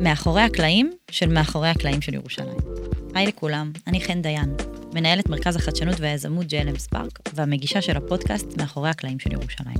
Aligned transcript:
מאחורי 0.00 0.42
הקלעים 0.42 0.92
של 1.10 1.28
מאחורי 1.28 1.68
הקלעים 1.68 2.02
של 2.02 2.14
ירושלים. 2.14 2.56
היי 3.14 3.26
לכולם, 3.26 3.72
אני 3.86 4.00
חן 4.00 4.22
דיין, 4.22 4.54
מנהלת 4.94 5.28
מרכז 5.28 5.56
החדשנות 5.56 6.00
והיזמות 6.00 6.46
JLM 6.46 6.78
Spark, 6.78 7.18
והמגישה 7.34 7.82
של 7.82 7.96
הפודקאסט 7.96 8.56
מאחורי 8.56 8.90
הקלעים 8.90 9.18
של 9.18 9.32
ירושלים. 9.32 9.76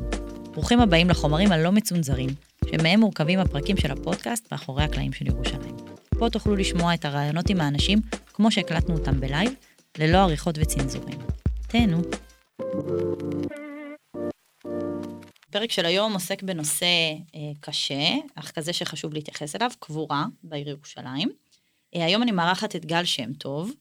ברוכים 0.53 0.81
הבאים 0.81 1.11
לחומרים 1.11 1.53
הלא 1.53 1.73
מצונזרים, 1.73 2.31
שמהם 2.71 3.01
מורכבים 3.01 3.39
הפרקים 3.39 3.77
של 3.77 3.91
הפודקאסט 3.91 4.53
מאחורי 4.53 4.83
הקלעים 4.83 5.13
של 5.13 5.27
ירושלים. 5.27 5.77
פה 6.19 6.31
תוכלו 6.31 6.57
לשמוע 6.57 6.95
את 6.95 7.05
הראיונות 7.05 7.51
עם 7.51 7.61
האנשים 7.61 7.99
כמו 8.35 8.51
שהקלטנו 8.51 8.95
אותם 8.95 9.21
ב 9.21 9.26
live, 9.26 9.53
ללא 9.99 10.19
עריכות 10.19 10.59
וצנזורים. 10.59 11.19
תהנו. 11.67 12.03
הפרק 15.51 15.73
של 15.73 15.87
היום 15.87 16.13
עוסק 16.13 16.43
בנושא 16.43 16.87
אה, 17.35 17.41
קשה, 17.61 18.15
אך 18.35 18.51
כזה 18.51 18.73
שחשוב 18.73 19.15
להתייחס 19.15 19.57
אליו, 19.57 19.71
קבורה 19.79 20.25
בעיר 20.43 20.69
ירושלים. 20.69 21.29
אה, 21.95 22.05
היום 22.05 22.23
אני 22.23 22.31
מארחת 22.31 22.77
את 22.77 22.87
גל 22.87 23.05
שם 23.05 23.33
טוב. 23.33 23.73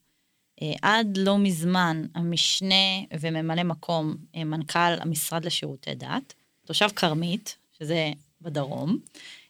אה, 0.62 0.73
עד 0.81 1.17
לא 1.17 1.38
מזמן 1.38 2.05
המשנה 2.16 2.76
וממלא 3.20 3.63
מקום 3.63 4.16
אה, 4.35 4.43
מנכ"ל 4.43 4.79
המשרד 4.99 5.45
לשירותי 5.45 5.95
דת, 5.95 6.34
תושב 6.66 6.88
כרמית, 6.95 7.57
שזה 7.79 8.12
בדרום, 8.41 8.98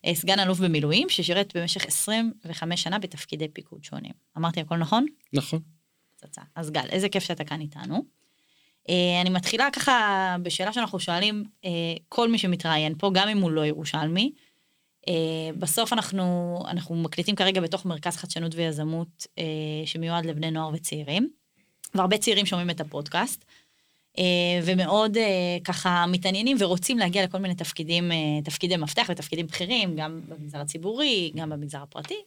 אה, 0.05 0.15
סגן 0.15 0.39
אלוף 0.39 0.59
במילואים, 0.59 1.09
ששירת 1.09 1.57
במשך 1.57 1.85
25 1.85 2.83
שנה 2.83 2.99
בתפקידי 2.99 3.47
פיקוד 3.47 3.83
שונים. 3.83 4.13
אמרתי 4.37 4.59
הכל 4.59 4.77
נכון? 4.77 5.05
נכון. 5.33 5.59
פצצה. 6.15 6.41
אז 6.55 6.71
גל, 6.71 6.87
איזה 6.89 7.09
כיף 7.09 7.23
שאתה 7.23 7.43
כאן 7.43 7.61
איתנו. 7.61 8.18
אה, 8.89 9.21
אני 9.21 9.29
מתחילה 9.29 9.69
ככה 9.73 10.35
בשאלה 10.41 10.73
שאנחנו 10.73 10.99
שואלים 10.99 11.43
אה, 11.65 11.69
כל 12.09 12.29
מי 12.29 12.37
שמתראיין 12.37 12.95
פה, 12.97 13.11
גם 13.13 13.27
אם 13.27 13.37
הוא 13.37 13.51
לא 13.51 13.65
ירושלמי. 13.65 14.31
אה, 15.07 15.13
בסוף 15.57 15.93
אנחנו, 15.93 16.59
אנחנו 16.67 16.95
מקליטים 16.95 17.35
כרגע 17.35 17.61
בתוך 17.61 17.85
מרכז 17.85 18.17
חדשנות 18.17 18.55
ויזמות 18.55 19.27
שמיועד 19.85 20.25
לבני 20.25 20.51
נוער 20.51 20.69
וצעירים, 20.73 21.29
והרבה 21.95 22.17
צעירים 22.17 22.45
שומעים 22.45 22.69
את 22.69 22.81
הפודקאסט. 22.81 23.45
ומאוד 24.63 25.17
ככה 25.63 26.05
מתעניינים 26.07 26.57
ורוצים 26.59 26.97
להגיע 26.97 27.23
לכל 27.23 27.37
מיני 27.37 27.55
תפקידים, 27.55 28.11
תפקידי 28.43 28.77
מפתח 28.77 29.05
ותפקידים 29.09 29.47
בכירים, 29.47 29.95
גם 29.95 30.21
במגזר 30.27 30.57
הציבורי, 30.57 31.31
גם 31.35 31.49
במגזר 31.49 31.81
הפרטי. 31.81 32.17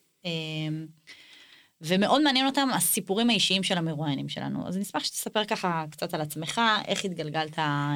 ומאוד 1.82 2.22
מעניין 2.22 2.46
אותם 2.46 2.68
הסיפורים 2.74 3.30
האישיים 3.30 3.62
של 3.62 3.78
המרואיינים 3.78 4.28
שלנו. 4.28 4.68
אז 4.68 4.76
אני 4.76 4.82
אשמח 4.82 5.04
שתספר 5.04 5.44
ככה 5.44 5.84
קצת 5.90 6.14
על 6.14 6.20
עצמך, 6.20 6.60
איך 6.88 7.04
התגלגלת 7.04 7.58
אה, 7.58 7.94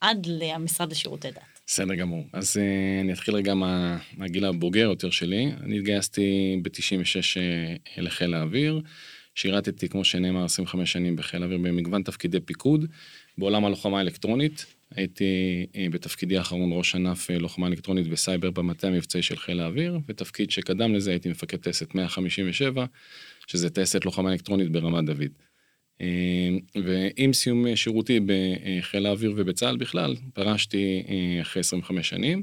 עד 0.00 0.26
למשרד 0.26 0.90
לשירותי 0.90 1.30
דת. 1.30 1.38
בסדר 1.66 1.94
גמור. 1.94 2.24
אז 2.32 2.56
אה, 2.56 3.00
אני 3.00 3.12
אתחיל 3.12 3.34
רגע 3.34 3.54
מה, 3.54 3.98
מהגיל 4.16 4.44
הבוגר 4.44 4.80
יותר 4.80 5.10
שלי. 5.10 5.52
אני 5.64 5.78
התגייסתי 5.78 6.56
ב-96 6.62 7.40
אה, 7.40 8.02
לחיל 8.02 8.34
האוויר. 8.34 8.80
שירתתי, 9.34 9.88
כמו 9.88 10.04
שנאמר, 10.04 10.44
25 10.44 10.92
שנים 10.92 11.16
בחיל 11.16 11.42
האוויר 11.42 11.58
במגוון 11.58 12.02
תפקידי 12.02 12.40
פיקוד 12.40 12.84
בעולם 13.38 13.64
הלוחמה 13.64 13.98
האלקטרונית. 13.98 14.66
הייתי 14.94 15.66
בתפקידי 15.90 16.38
האחרון 16.38 16.70
ראש 16.72 16.94
ענף 16.94 17.30
לוחמה 17.30 17.66
אלקטרונית 17.66 18.06
וסייבר 18.10 18.50
במטה 18.50 18.86
המבצעי 18.86 19.22
של 19.22 19.36
חיל 19.36 19.60
האוויר, 19.60 19.98
ותפקיד 20.08 20.50
שקדם 20.50 20.94
לזה 20.94 21.10
הייתי 21.10 21.28
מפקד 21.28 21.56
טייסת 21.56 21.94
157, 21.94 22.86
שזה 23.46 23.70
טייסת 23.70 24.04
לוחמה 24.04 24.32
אלקטרונית 24.32 24.72
ברמת 24.72 25.04
דוד. 25.04 25.32
אה, 26.00 26.48
ועם 26.84 27.32
סיום 27.32 27.76
שירותי 27.76 28.20
בחיל 28.26 29.06
האוויר 29.06 29.32
ובצה"ל 29.36 29.76
בכלל, 29.76 30.16
פרשתי 30.34 31.02
אה, 31.08 31.42
אחרי 31.42 31.60
25 31.60 32.08
שנים, 32.08 32.42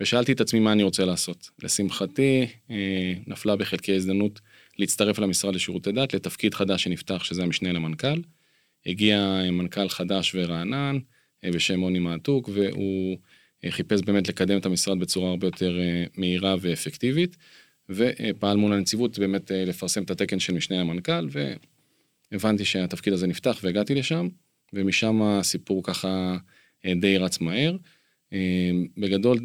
ושאלתי 0.00 0.32
את 0.32 0.40
עצמי 0.40 0.60
מה 0.60 0.72
אני 0.72 0.82
רוצה 0.82 1.04
לעשות. 1.04 1.50
לשמחתי, 1.62 2.46
אה, 2.70 3.12
נפלה 3.26 3.56
בחלקי 3.56 3.92
ההזדמנות 3.92 4.40
להצטרף 4.78 5.18
למשרד 5.18 5.54
לשירותי 5.54 5.92
דת, 5.92 6.14
לתפקיד 6.14 6.54
חדש 6.54 6.84
שנפתח, 6.84 7.24
שזה 7.24 7.42
המשנה 7.42 7.72
למנכ"ל. 7.72 8.20
הגיע 8.86 9.42
מנכ"ל 9.52 9.88
חדש 9.88 10.34
ורענן, 10.34 10.98
בשם 11.44 11.80
מוני 11.80 11.98
מעתוק, 11.98 12.50
והוא 12.52 13.18
חיפש 13.70 14.00
באמת 14.00 14.28
לקדם 14.28 14.58
את 14.58 14.66
המשרד 14.66 14.98
בצורה 14.98 15.30
הרבה 15.30 15.46
יותר 15.46 15.78
מהירה 16.16 16.56
ואפקטיבית. 16.60 17.36
ופעל 17.88 18.56
מול 18.56 18.72
הנציבות 18.72 19.18
באמת 19.18 19.52
אה, 19.52 19.64
לפרסם 19.64 20.02
את 20.02 20.10
התקן 20.10 20.38
של 20.38 20.52
משנה 20.52 20.80
המנכ"ל, 20.80 21.28
והבנתי 22.32 22.64
שהתפקיד 22.64 23.12
הזה 23.12 23.26
נפתח 23.26 23.60
והגעתי 23.62 23.94
לשם, 23.94 24.28
ומשם 24.72 25.22
הסיפור 25.22 25.82
ככה 25.84 26.36
אה, 26.86 26.92
די 26.94 27.18
רץ 27.18 27.40
מהר. 27.40 27.76
אה, 28.32 28.70
בגדול, 28.98 29.38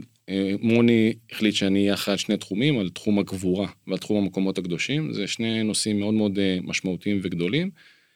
מוני 0.59 1.13
החליט 1.31 1.55
שאני 1.55 1.79
אהיה 1.79 1.93
אחראי 1.93 2.13
על 2.13 2.17
שני 2.17 2.37
תחומים, 2.37 2.79
על 2.79 2.89
תחום 2.89 3.19
הגבורה 3.19 3.67
ועל 3.87 3.97
תחום 3.97 4.23
המקומות 4.23 4.57
הקדושים. 4.57 5.13
זה 5.13 5.27
שני 5.27 5.63
נושאים 5.63 5.99
מאוד 5.99 6.13
מאוד 6.13 6.39
משמעותיים 6.61 7.19
וגדולים, 7.23 7.71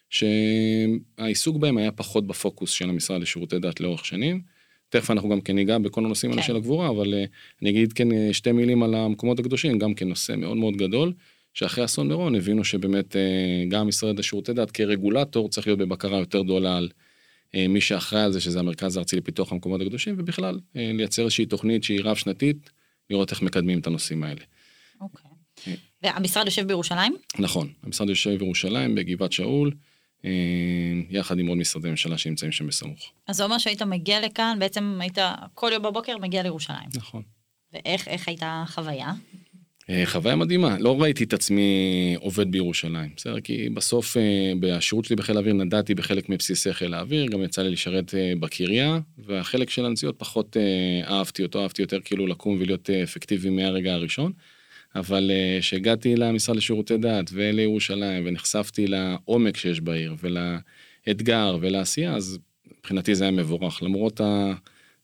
שהעיסוק 0.10 1.58
בהם 1.58 1.78
היה 1.78 1.92
פחות 1.92 2.28
בפוקוס 2.28 2.72
של 2.72 2.90
המשרד 2.90 3.22
לשירותי 3.22 3.60
דת 3.60 3.80
לאורך 3.80 4.06
שנים. 4.06 4.42
תכף 4.90 5.12
אנחנו 5.12 5.30
גם 5.30 5.42
כן 5.42 5.56
ניגע 5.56 5.78
בכל 5.78 6.06
הנושאים 6.06 6.32
האלה 6.32 6.42
כן. 6.42 6.48
של 6.48 6.56
הגבורה, 6.56 6.90
אבל 6.90 7.14
uh, 7.14 7.28
אני 7.62 7.70
אגיד 7.70 7.94
כן 7.94 8.12
uh, 8.12 8.34
שתי 8.34 8.52
מילים 8.52 8.84
על 8.84 8.96
המקומות 8.96 9.40
הקדושים, 9.40 9.80
גם 9.80 9.94
כן 9.94 10.10
נושא 10.10 10.36
מאוד 10.36 10.58
מאוד 10.58 10.78
גדול, 10.78 11.14
שאחרי 11.54 11.86
אסון 11.86 12.08
מירון 12.08 12.36
הבינו 12.36 12.64
שבאמת 12.64 13.16
uh, 13.16 13.70
גם 13.70 13.88
משרד 13.88 14.20
לשירותי 14.20 14.54
דת 14.54 14.72
כרגולטור 14.72 15.50
צריך 15.50 15.68
להיות 15.68 15.80
בבקרה 15.80 16.20
יותר 16.20 16.42
גדולה 16.42 16.78
על 16.78 16.90
uh, 17.52 17.58
מי 17.70 17.82
שאחראי 17.82 18.22
על 18.22 18.32
זה, 18.32 18.42
שזה 18.42 18.60
המרכז 18.60 18.98
הארצי 18.98 19.16
לפיתוח 19.16 19.52
המקומות 19.52 19.82
הקדושים, 19.82 20.16
ובכלל 20.18 20.56
uh, 20.56 20.78
לייצר 20.78 21.22
איזושהי 21.22 21.46
תוכנית 21.46 21.84
שהיא 21.84 22.02
רב 22.04 22.16
שנתית, 22.16 22.70
לראות 23.10 23.32
איך 23.32 23.42
מקדמים 23.42 23.80
את 23.80 23.88
הנושאים 23.88 24.24
האלה. 24.24 24.42
אוקיי. 25.02 25.32
Okay. 25.58 25.78
והמשרד 26.04 26.46
יושב 26.46 26.68
בירושלים? 26.68 27.16
נכון, 27.40 27.74
המשרד 27.84 28.10
יושב 28.10 28.36
בירושלים, 28.36 28.96
בגבעת 28.96 29.32
שאול. 29.32 29.72
אה, 30.28 31.02
יחד 31.10 31.40
עם 31.40 31.48
עוד 31.48 31.58
משרדי 31.58 31.90
ממשלה 31.90 32.18
שנמצאים 32.18 32.52
שם 32.52 32.68
בסמוך. 32.68 33.12
אז 33.28 33.36
זה 33.36 33.44
אומר 33.44 33.58
שהיית 33.58 33.82
מגיע 33.82 34.22
לכאן, 34.22 34.58
בעצם 34.60 34.98
היית 35.02 35.18
כל 35.54 35.70
יום 35.74 35.84
בבוקר 35.84 36.18
מגיע 36.18 36.44
לירושלים. 36.44 36.90
נכון. 36.96 37.22
ואיך 37.74 38.28
הייתה 38.28 38.64
החוויה? 38.66 39.12
אה, 39.90 40.04
חוויה 40.06 40.36
מדהימה, 40.36 40.78
לא 40.80 41.02
ראיתי 41.02 41.24
את 41.24 41.34
עצמי 41.34 42.16
עובד 42.20 42.52
בירושלים, 42.52 43.10
בסדר? 43.16 43.40
כי 43.40 43.70
בסוף 43.70 44.18
אה, 44.18 44.54
בשירות 44.60 45.06
שלי 45.06 45.16
בחיל 45.16 45.38
האוויר 45.38 45.54
נדדתי 45.54 45.96
בחלק 45.96 46.30
מבסיסי 46.30 46.74
חיל 46.74 46.94
האוויר, 46.94 47.26
גם 47.26 47.44
יצא 47.44 47.62
לי 47.62 47.70
לשרת 47.70 48.14
בקריה, 48.40 49.00
והחלק 49.18 49.70
של 49.70 49.86
הנסיעות 49.86 50.16
פחות 50.20 50.58
אהבתי 51.04 51.44
אותו, 51.44 51.64
אהבתי 51.64 51.82
יותר 51.82 52.00
כאילו 52.00 52.28
לקום 52.28 52.58
ולהיות 52.60 52.90
אפקטיבי 52.90 53.50
מהרגע 53.50 53.94
הראשון. 53.94 54.32
אבל 55.00 55.32
כשהגעתי 55.60 56.14
uh, 56.14 56.18
למשרד 56.18 56.56
לשירותי 56.56 56.98
דת 56.98 57.30
ולירושלים 57.34 58.24
ונחשפתי 58.26 58.88
לעומק 58.88 59.58
שיש 59.58 59.82
בעיר 59.82 60.16
ולאתגר 60.20 61.58
ולעשייה, 61.62 62.16
אז 62.16 62.40
מבחינתי 62.80 63.16
זה 63.16 63.24
היה 63.24 63.32
מבורך. 63.32 63.84
למרות 63.84 64.22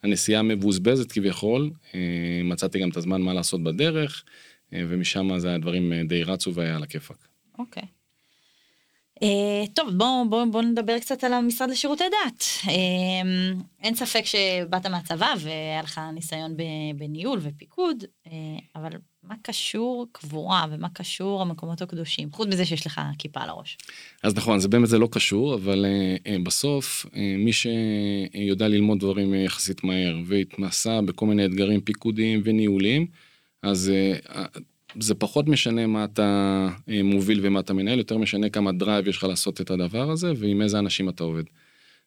הנסיעה 0.04 0.40
המבוזבזת 0.40 1.12
כביכול, 1.12 1.72
uh, 1.92 1.96
מצאתי 2.44 2.80
גם 2.80 2.90
את 2.90 2.98
הזמן 2.98 3.22
מה 3.22 3.34
לעשות 3.34 3.64
בדרך, 3.64 4.24
uh, 4.26 4.76
ומשם 4.90 5.40
זה 5.40 5.56
הדברים 5.56 5.94
די 6.08 6.24
רצו 6.24 6.54
והיה 6.54 6.76
על 6.76 6.84
הכיפאק. 6.84 7.28
אוקיי. 7.60 7.84
Okay. 7.84 7.88
טוב, 9.74 9.90
בואו 9.98 10.30
בוא, 10.30 10.46
בוא 10.46 10.62
נדבר 10.62 11.00
קצת 11.00 11.24
על 11.24 11.34
המשרד 11.34 11.70
לשירותי 11.70 12.04
דת. 12.04 12.44
אין 13.84 13.96
ספק 13.96 14.26
שבאת 14.26 14.86
מהצבא 14.86 15.34
והיה 15.40 15.82
לך 15.84 16.02
ניסיון 16.14 16.58
בניהול 16.96 17.40
ופיקוד, 17.42 18.04
אבל 18.76 18.92
מה 19.28 19.36
קשור 19.42 20.08
קבורה 20.12 20.66
ומה 20.72 20.88
קשור 20.90 21.42
המקומות 21.42 21.82
הקדושים, 21.82 22.32
חוץ 22.32 22.48
מזה 22.48 22.66
שיש 22.66 22.86
לך 22.86 23.02
כיפה 23.18 23.42
על 23.42 23.50
הראש. 23.50 23.78
אז 24.24 24.36
נכון, 24.36 24.60
זה 24.60 24.68
באמת 24.68 24.90
זה 24.90 24.98
לא 24.98 25.08
קשור, 25.12 25.56
אבל 25.56 25.86
אה, 25.86 26.30
בסוף 26.44 27.06
אה, 27.06 27.18
מי 27.38 27.52
שיודע 27.54 28.68
ללמוד 28.68 29.00
דברים 29.00 29.34
יחסית 29.34 29.84
מהר 29.84 30.18
והתנסה 30.26 31.02
בכל 31.02 31.26
מיני 31.26 31.46
אתגרים 31.46 31.82
פיקודיים 31.82 32.42
וניהוליים, 32.44 33.08
אז 33.62 33.92
אה, 34.32 34.60
זה 35.00 35.16
פחות 35.16 35.48
משנה 35.48 35.88
מה 35.88 36.04
אתה 36.04 36.68
אה, 36.78 36.92
מוביל 37.04 37.40
ומה 37.44 37.60
אתה 37.60 37.74
מנהל, 37.74 37.98
יותר 37.98 38.18
משנה 38.18 38.50
כמה 38.50 38.72
drive 38.72 39.08
יש 39.08 39.18
לך 39.18 39.24
לעשות 39.24 39.62
את 39.62 39.72
הדבר 39.72 40.12
הזה 40.12 40.32
ועם 40.38 40.62
איזה 40.62 40.80
אנשים 40.80 41.10
אתה 41.10 41.24
עובד. 41.24 41.44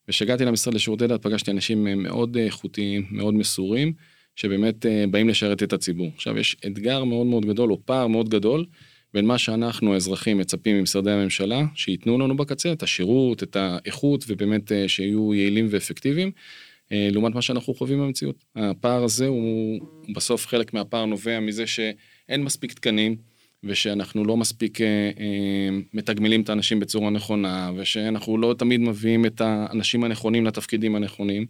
וכשהגעתי 0.08 0.44
למשרד 0.44 0.74
לשירותי 0.74 1.06
דת 1.06 1.22
פגשתי 1.22 1.50
אנשים 1.50 2.02
מאוד 2.02 2.36
איכותיים, 2.36 3.06
מאוד 3.10 3.34
מסורים. 3.34 3.92
שבאמת 4.36 4.86
אה, 4.86 5.04
באים 5.10 5.28
לשרת 5.28 5.62
את 5.62 5.72
הציבור. 5.72 6.10
עכשיו 6.14 6.38
יש 6.38 6.56
אתגר 6.66 7.04
מאוד 7.04 7.26
מאוד 7.26 7.46
גדול 7.46 7.72
או 7.72 7.78
פער 7.84 8.06
מאוד 8.06 8.28
גדול 8.28 8.66
בין 9.14 9.26
מה 9.26 9.38
שאנחנו 9.38 9.94
האזרחים 9.94 10.38
מצפים 10.38 10.78
ממשרדי 10.78 11.10
הממשלה 11.10 11.62
שייתנו 11.74 12.18
לנו 12.18 12.36
בקצה 12.36 12.72
את 12.72 12.82
השירות, 12.82 13.42
את 13.42 13.56
האיכות 13.56 14.24
ובאמת 14.28 14.72
אה, 14.72 14.88
שיהיו 14.88 15.34
יעילים 15.34 15.66
ואפקטיביים. 15.70 16.30
אה, 16.92 17.08
לעומת 17.12 17.34
מה 17.34 17.42
שאנחנו 17.42 17.74
חווים 17.74 17.98
במציאות. 17.98 18.44
הפער 18.56 19.04
הזה 19.04 19.26
הוא 19.26 19.80
בסוף 20.14 20.46
חלק 20.46 20.74
מהפער 20.74 21.04
נובע 21.04 21.40
מזה 21.40 21.66
שאין 21.66 22.42
מספיק 22.42 22.72
תקנים 22.72 23.16
ושאנחנו 23.64 24.24
לא 24.24 24.36
מספיק 24.36 24.78
מתגמלים 25.94 26.40
את 26.40 26.48
האנשים 26.48 26.80
בצורה 26.80 27.10
נכונה 27.10 27.70
ושאנחנו 27.76 28.38
לא 28.38 28.54
תמיד 28.58 28.80
מביאים 28.80 29.26
את 29.26 29.40
האנשים 29.40 30.04
הנכונים 30.04 30.46
לתפקידים 30.46 30.96
הנכונים. 30.96 31.46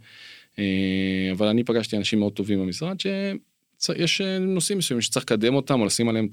אה, 0.58 1.32
אבל 1.32 1.46
אני 1.46 1.64
פגשתי 1.64 1.96
אנשים 1.96 2.18
מאוד 2.18 2.32
טובים 2.32 2.60
במשרד 2.60 2.96
יש 3.96 4.20
נושאים 4.40 4.78
מסוימים 4.78 5.02
שצריך 5.02 5.24
לקדם 5.24 5.54
אותם 5.54 5.80
או 5.80 5.86
לשים 5.86 6.08
עליהם 6.08 6.28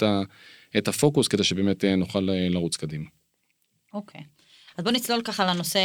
את 0.77 0.87
הפוקוס 0.87 1.27
כדי 1.27 1.43
שבאמת 1.43 1.85
נוכל 1.85 2.19
לרוץ 2.49 2.75
קדימה. 2.75 3.05
אוקיי. 3.93 4.21
Okay. 4.21 4.33
אז 4.77 4.83
בוא 4.83 4.91
נצלול 4.91 5.21
ככה 5.21 5.45
לנושא 5.45 5.79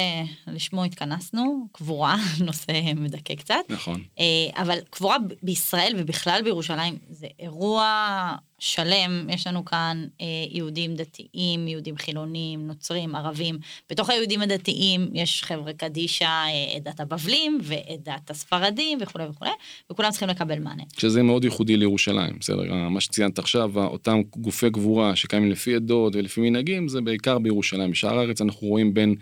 לשמו 0.46 0.84
התכנסנו, 0.84 1.68
קבורה, 1.72 2.16
נושא 2.46 2.92
מדכא 2.96 3.34
קצת. 3.34 3.54
נכון. 3.68 4.02
אה, 4.18 4.62
אבל 4.62 4.78
קבורה 4.90 5.16
בישראל 5.42 5.92
ובכלל 5.98 6.40
בירושלים 6.44 6.98
זה 7.10 7.26
אירוע 7.40 8.36
שלם, 8.58 9.26
יש 9.30 9.46
לנו 9.46 9.64
כאן 9.64 10.04
אה, 10.20 10.26
יהודים 10.50 10.94
דתיים, 10.94 11.68
יהודים 11.68 11.96
חילונים, 11.96 12.66
נוצרים, 12.66 13.14
ערבים. 13.14 13.58
בתוך 13.90 14.10
היהודים 14.10 14.40
הדתיים 14.40 15.08
יש 15.14 15.44
חבר'ה 15.44 15.72
קדישא, 15.72 16.24
אה, 16.24 16.76
עדת 16.76 17.00
הבבלים 17.00 17.58
ועדת 17.62 18.30
הספרדים 18.30 18.98
וכולי 19.00 19.24
וכולי, 19.24 19.50
וכולם 19.92 20.10
צריכים 20.10 20.28
לקבל 20.28 20.58
מענה. 20.58 20.82
שזה 20.98 21.22
מאוד 21.22 21.44
ייחודי 21.44 21.76
לירושלים, 21.76 22.36
בסדר? 22.40 22.88
מה 22.90 23.00
שציינת 23.00 23.38
עכשיו, 23.38 23.78
אותם 23.84 24.20
גופי 24.36 24.70
גבורה 24.70 25.16
שקיימים 25.16 25.50
לפי 25.50 25.74
עדות 25.74 26.16
ולפי 26.16 26.40
מנהגים, 26.40 26.88
זה 26.88 27.00
בעיקר 27.00 27.38
בירושלים. 27.38 27.90
בשאר 27.90 28.18
הארץ 28.18 28.40
אנחנו 28.40 28.66
רואים 28.68 28.94
בין 28.94 29.14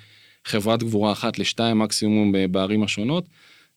חברת 0.44 0.82
גבורה 0.82 1.12
אחת 1.12 1.38
לשתיים 1.38 1.78
מקסימום 1.78 2.32
בערים 2.50 2.82
השונות, 2.82 3.24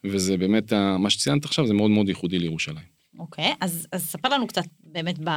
וזה 0.03 0.37
באמת, 0.37 0.73
מה 0.99 1.09
שציינת 1.09 1.45
עכשיו 1.45 1.67
זה 1.67 1.73
מאוד 1.73 1.91
מאוד 1.91 2.09
ייחודי 2.09 2.39
לירושלים. 2.39 2.98
אוקיי, 3.19 3.53
אז, 3.61 3.87
אז 3.91 4.05
ספר 4.09 4.29
לנו 4.29 4.47
קצת 4.47 4.63
באמת 4.83 5.19
ב, 5.23 5.29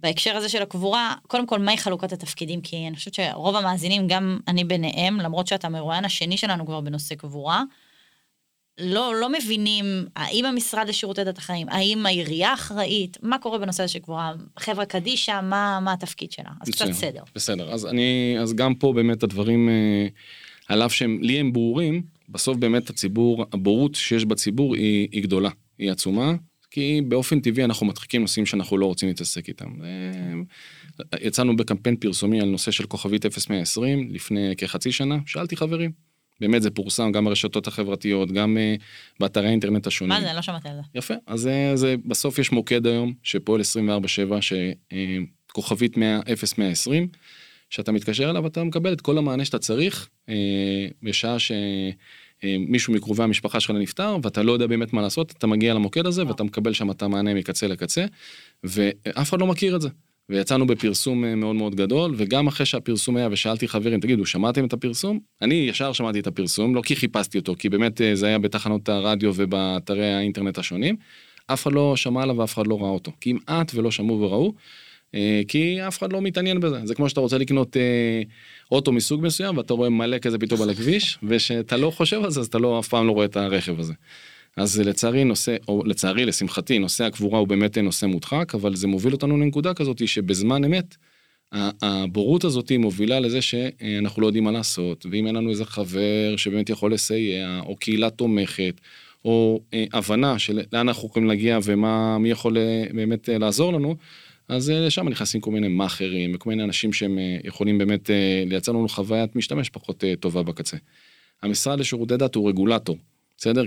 בהקשר 0.00 0.36
הזה 0.36 0.48
של 0.48 0.62
הקבורה, 0.62 1.14
קודם 1.26 1.46
כל 1.46 1.58
מהי 1.58 1.78
חלוקת 1.78 2.12
התפקידים, 2.12 2.60
כי 2.60 2.88
אני 2.88 2.96
חושבת 2.96 3.14
שרוב 3.14 3.56
המאזינים, 3.56 4.08
גם 4.08 4.38
אני 4.48 4.64
ביניהם, 4.64 5.20
למרות 5.20 5.46
שאתה 5.46 5.68
מרואיין 5.68 6.04
השני 6.04 6.36
שלנו 6.36 6.66
כבר 6.66 6.80
בנושא 6.80 7.14
קבורה, 7.14 7.62
לא, 8.80 9.14
לא 9.20 9.32
מבינים 9.32 9.84
האם 10.16 10.44
המשרד 10.44 10.88
לשירותי 10.88 11.24
דת 11.24 11.38
החיים, 11.38 11.68
האם 11.68 12.06
העירייה 12.06 12.54
אחראית, 12.54 13.16
מה 13.22 13.38
קורה 13.38 13.58
בנושא 13.58 13.82
הזה 13.82 13.92
של 13.92 13.98
קבורה, 13.98 14.32
חברה 14.58 14.86
קדישא, 14.86 15.40
מה, 15.42 15.80
מה 15.82 15.92
התפקיד 15.92 16.32
שלה, 16.32 16.50
אז 16.60 16.68
בסדר, 16.68 16.90
קצת 16.90 17.00
סדר. 17.00 17.22
בסדר, 17.34 17.72
אז 17.72 17.86
אני, 17.86 18.36
אז 18.40 18.54
גם 18.54 18.74
פה 18.74 18.92
באמת 18.92 19.22
הדברים, 19.22 19.68
אה, 19.68 20.06
על 20.68 20.82
אף 20.82 20.94
שהם, 20.94 21.18
לי 21.22 21.40
הם 21.40 21.52
ברורים, 21.52 22.02
בסוף 22.28 22.56
באמת 22.56 22.90
הציבור, 22.90 23.46
הבורות 23.52 23.94
שיש 23.94 24.24
בציבור 24.24 24.74
היא, 24.74 25.08
היא 25.12 25.22
גדולה, 25.22 25.50
היא 25.78 25.90
עצומה, 25.90 26.32
כי 26.78 27.00
באופן 27.08 27.40
טבעי 27.40 27.64
אנחנו 27.64 27.86
מדחיקים 27.86 28.20
נושאים 28.20 28.46
שאנחנו 28.46 28.78
לא 28.78 28.86
רוצים 28.86 29.08
להתעסק 29.08 29.48
איתם. 29.48 29.68
יצאנו 31.20 31.56
בקמפיין 31.56 31.96
פרסומי 31.96 32.40
על 32.40 32.48
נושא 32.48 32.70
של 32.70 32.86
כוכבית 32.86 33.24
0120 33.48 34.08
לפני 34.12 34.54
כחצי 34.56 34.92
שנה, 34.92 35.18
שאלתי 35.26 35.56
חברים. 35.56 35.92
באמת 36.40 36.62
זה 36.62 36.70
פורסם 36.70 37.12
גם 37.12 37.24
ברשתות 37.24 37.66
החברתיות, 37.66 38.32
גם 38.32 38.56
uh, 38.56 38.82
באתרי 39.20 39.46
האינטרנט 39.46 39.86
השונים. 39.86 40.22
מה 40.22 40.28
זה? 40.28 40.32
לא 40.34 40.42
שמעתי 40.42 40.68
על 40.68 40.74
זה. 40.74 40.80
יפה, 40.94 41.14
אז 41.26 41.40
זה, 41.40 41.72
זה, 41.74 41.94
בסוף 42.04 42.38
יש 42.38 42.52
מוקד 42.52 42.86
היום 42.86 43.14
שפועל 43.22 43.60
24/7, 43.60 44.34
שכוכבית 45.48 45.96
0120, 45.98 47.08
שאתה 47.70 47.92
מתקשר 47.92 48.30
אליו 48.30 48.46
אתה 48.46 48.64
מקבל 48.64 48.92
את 48.92 49.00
כל 49.00 49.18
המענה 49.18 49.44
שאתה 49.44 49.58
צריך, 49.58 50.08
בשעה 51.02 51.38
ש... 51.38 51.52
אה, 52.44 52.56
מישהו 52.58 52.92
מקרובי 52.92 53.22
המשפחה 53.22 53.60
שלך 53.60 53.70
נפטר 53.70 54.16
ואתה 54.22 54.42
לא 54.42 54.52
יודע 54.52 54.66
באמת 54.66 54.92
מה 54.92 55.02
לעשות 55.02 55.34
אתה 55.38 55.46
מגיע 55.46 55.74
למוקד 55.74 56.06
הזה 56.06 56.26
ואתה 56.26 56.44
מקבל 56.44 56.72
שם 56.72 56.90
את 56.90 57.02
המענה 57.02 57.34
מקצה 57.34 57.66
לקצה 57.66 58.04
ואף 58.64 59.30
אחד 59.30 59.40
לא 59.40 59.46
מכיר 59.46 59.76
את 59.76 59.80
זה. 59.80 59.88
ויצאנו 60.30 60.66
בפרסום 60.66 61.24
אה, 61.24 61.34
מאוד 61.34 61.56
מאוד 61.56 61.74
גדול 61.74 62.14
וגם 62.16 62.46
אחרי 62.46 62.66
שהפרסום 62.66 63.16
היה 63.16 63.28
ושאלתי 63.30 63.68
חברים 63.68 64.00
תגידו 64.00 64.26
שמעתם 64.26 64.64
את 64.64 64.72
הפרסום 64.72 65.18
אני 65.42 65.54
ישר 65.54 65.92
שמעתי 65.92 66.20
את 66.20 66.26
הפרסום 66.26 66.74
לא 66.74 66.82
כי 66.82 66.96
חיפשתי 66.96 67.38
אותו 67.38 67.54
כי 67.58 67.68
באמת 67.68 68.00
אה, 68.00 68.14
זה 68.14 68.26
היה 68.26 68.38
בתחנות 68.38 68.88
הרדיו 68.88 69.32
ובאתרי 69.36 70.14
האינטרנט 70.14 70.58
השונים. 70.58 70.96
אף 71.46 71.62
אחד 71.62 71.72
לא 71.72 71.96
שמע 71.96 72.22
עליו 72.22 72.36
ואף 72.36 72.54
אחד 72.54 72.66
לא 72.66 72.80
ראה 72.80 72.90
אותו 72.90 73.12
כמעט 73.20 73.74
ולא 73.74 73.90
שמעו 73.90 74.20
וראו. 74.20 74.52
אה, 75.14 75.40
כי 75.48 75.88
אף 75.88 75.98
אחד 75.98 76.12
לא 76.12 76.20
מתעניין 76.20 76.60
בזה 76.60 76.80
זה 76.84 76.94
כמו 76.94 77.08
שאתה 77.08 77.20
רוצה 77.20 77.38
לקנות 77.38 77.76
אה, 77.76 78.22
אוטו 78.72 78.92
מסוג 78.92 79.22
מסוים 79.22 79.56
ואתה 79.56 79.74
רואה 79.74 79.88
מלא 79.88 80.18
כזה 80.18 80.38
פתאום 80.38 80.62
על 80.62 80.70
הכביש 80.70 81.18
ושאתה 81.28 81.76
לא 81.76 81.90
חושב 81.90 82.24
על 82.24 82.30
זה 82.30 82.40
אז 82.40 82.46
אתה 82.46 82.58
לא 82.58 82.78
אף 82.78 82.88
פעם 82.88 83.06
לא 83.06 83.12
רואה 83.12 83.24
את 83.24 83.36
הרכב 83.36 83.80
הזה. 83.80 83.92
אז 84.56 84.80
לצערי 84.80 85.24
נושא 85.24 85.56
או 85.68 85.82
לצערי 85.86 86.24
לשמחתי 86.24 86.78
נושא 86.78 87.04
הקבורה 87.04 87.38
הוא 87.38 87.48
באמת 87.48 87.78
נושא 87.78 88.06
מודחק 88.06 88.54
אבל 88.54 88.74
זה 88.74 88.86
מוביל 88.86 89.12
אותנו 89.12 89.36
לנקודה 89.36 89.74
כזאת 89.74 90.08
שבזמן 90.08 90.64
אמת. 90.64 90.96
הבורות 91.52 92.44
הזאת 92.44 92.72
מובילה 92.78 93.20
לזה 93.20 93.42
שאנחנו 93.42 94.22
לא 94.22 94.26
יודעים 94.26 94.44
מה 94.44 94.52
לעשות 94.52 95.06
ואם 95.10 95.26
אין 95.26 95.34
לנו 95.34 95.50
איזה 95.50 95.64
חבר 95.64 96.36
שבאמת 96.36 96.70
יכול 96.70 96.92
לסייע 96.92 97.60
או 97.66 97.76
קהילה 97.76 98.10
תומכת 98.10 98.80
או 99.24 99.60
אה, 99.74 99.84
הבנה 99.92 100.38
של 100.38 100.60
לאן 100.72 100.88
אנחנו 100.88 101.08
יכולים 101.08 101.28
להגיע 101.28 101.58
ומה 101.64 102.18
מי 102.18 102.30
יכול 102.30 102.56
באמת 102.94 103.28
לעזור 103.28 103.72
לנו 103.72 103.96
אז 104.48 104.70
אה, 104.70 104.86
לשם 104.86 105.08
נכנסים 105.08 105.40
כל 105.40 105.50
מיני 105.50 105.68
מאכערים 105.68 106.34
וכל 106.34 106.50
מיני 106.50 106.64
אנשים 106.64 106.92
שהם 106.92 107.18
אה, 107.18 107.38
יכולים 107.44 107.78
באמת 107.78 108.10
אה, 108.10 108.44
לייצר 108.46 108.72
לנו 108.72 108.88
חוויית 108.88 109.36
משתמש 109.36 109.68
פחות 109.68 110.04
טובה 110.20 110.42
בקצה. 110.42 110.76
המשרד 111.42 111.80
לשירותי 111.80 112.16
דת 112.16 112.34
הוא 112.34 112.48
רגולטור, 112.48 112.98
בסדר? 113.38 113.64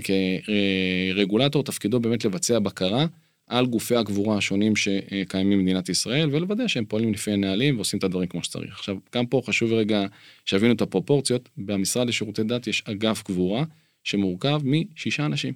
כרגולטור 1.14 1.64
תפקידו 1.64 2.00
באמת 2.00 2.24
לבצע 2.24 2.58
בקרה 2.58 3.06
על 3.46 3.66
גופי 3.66 3.96
הגבורה 3.96 4.36
השונים 4.36 4.76
שקיימים 4.76 5.58
במדינת 5.58 5.88
ישראל 5.88 6.28
ולוודא 6.32 6.68
שהם 6.68 6.84
פועלים 6.84 7.12
לפי 7.12 7.30
הנהלים 7.30 7.76
ועושים 7.76 7.98
את 7.98 8.04
הדברים 8.04 8.28
כמו 8.28 8.44
שצריך. 8.44 8.78
עכשיו, 8.78 8.96
גם 9.14 9.26
פה 9.26 9.42
חשוב 9.46 9.72
רגע 9.72 10.06
שיבינו 10.44 10.74
את 10.74 10.80
הפרופורציות, 10.80 11.48
במשרד 11.58 12.08
לשירותי 12.08 12.42
דת 12.42 12.66
יש 12.66 12.82
אגף 12.86 13.22
גבורה 13.28 13.64
שמורכב 14.04 14.60
משישה 14.64 15.26
אנשים. 15.26 15.54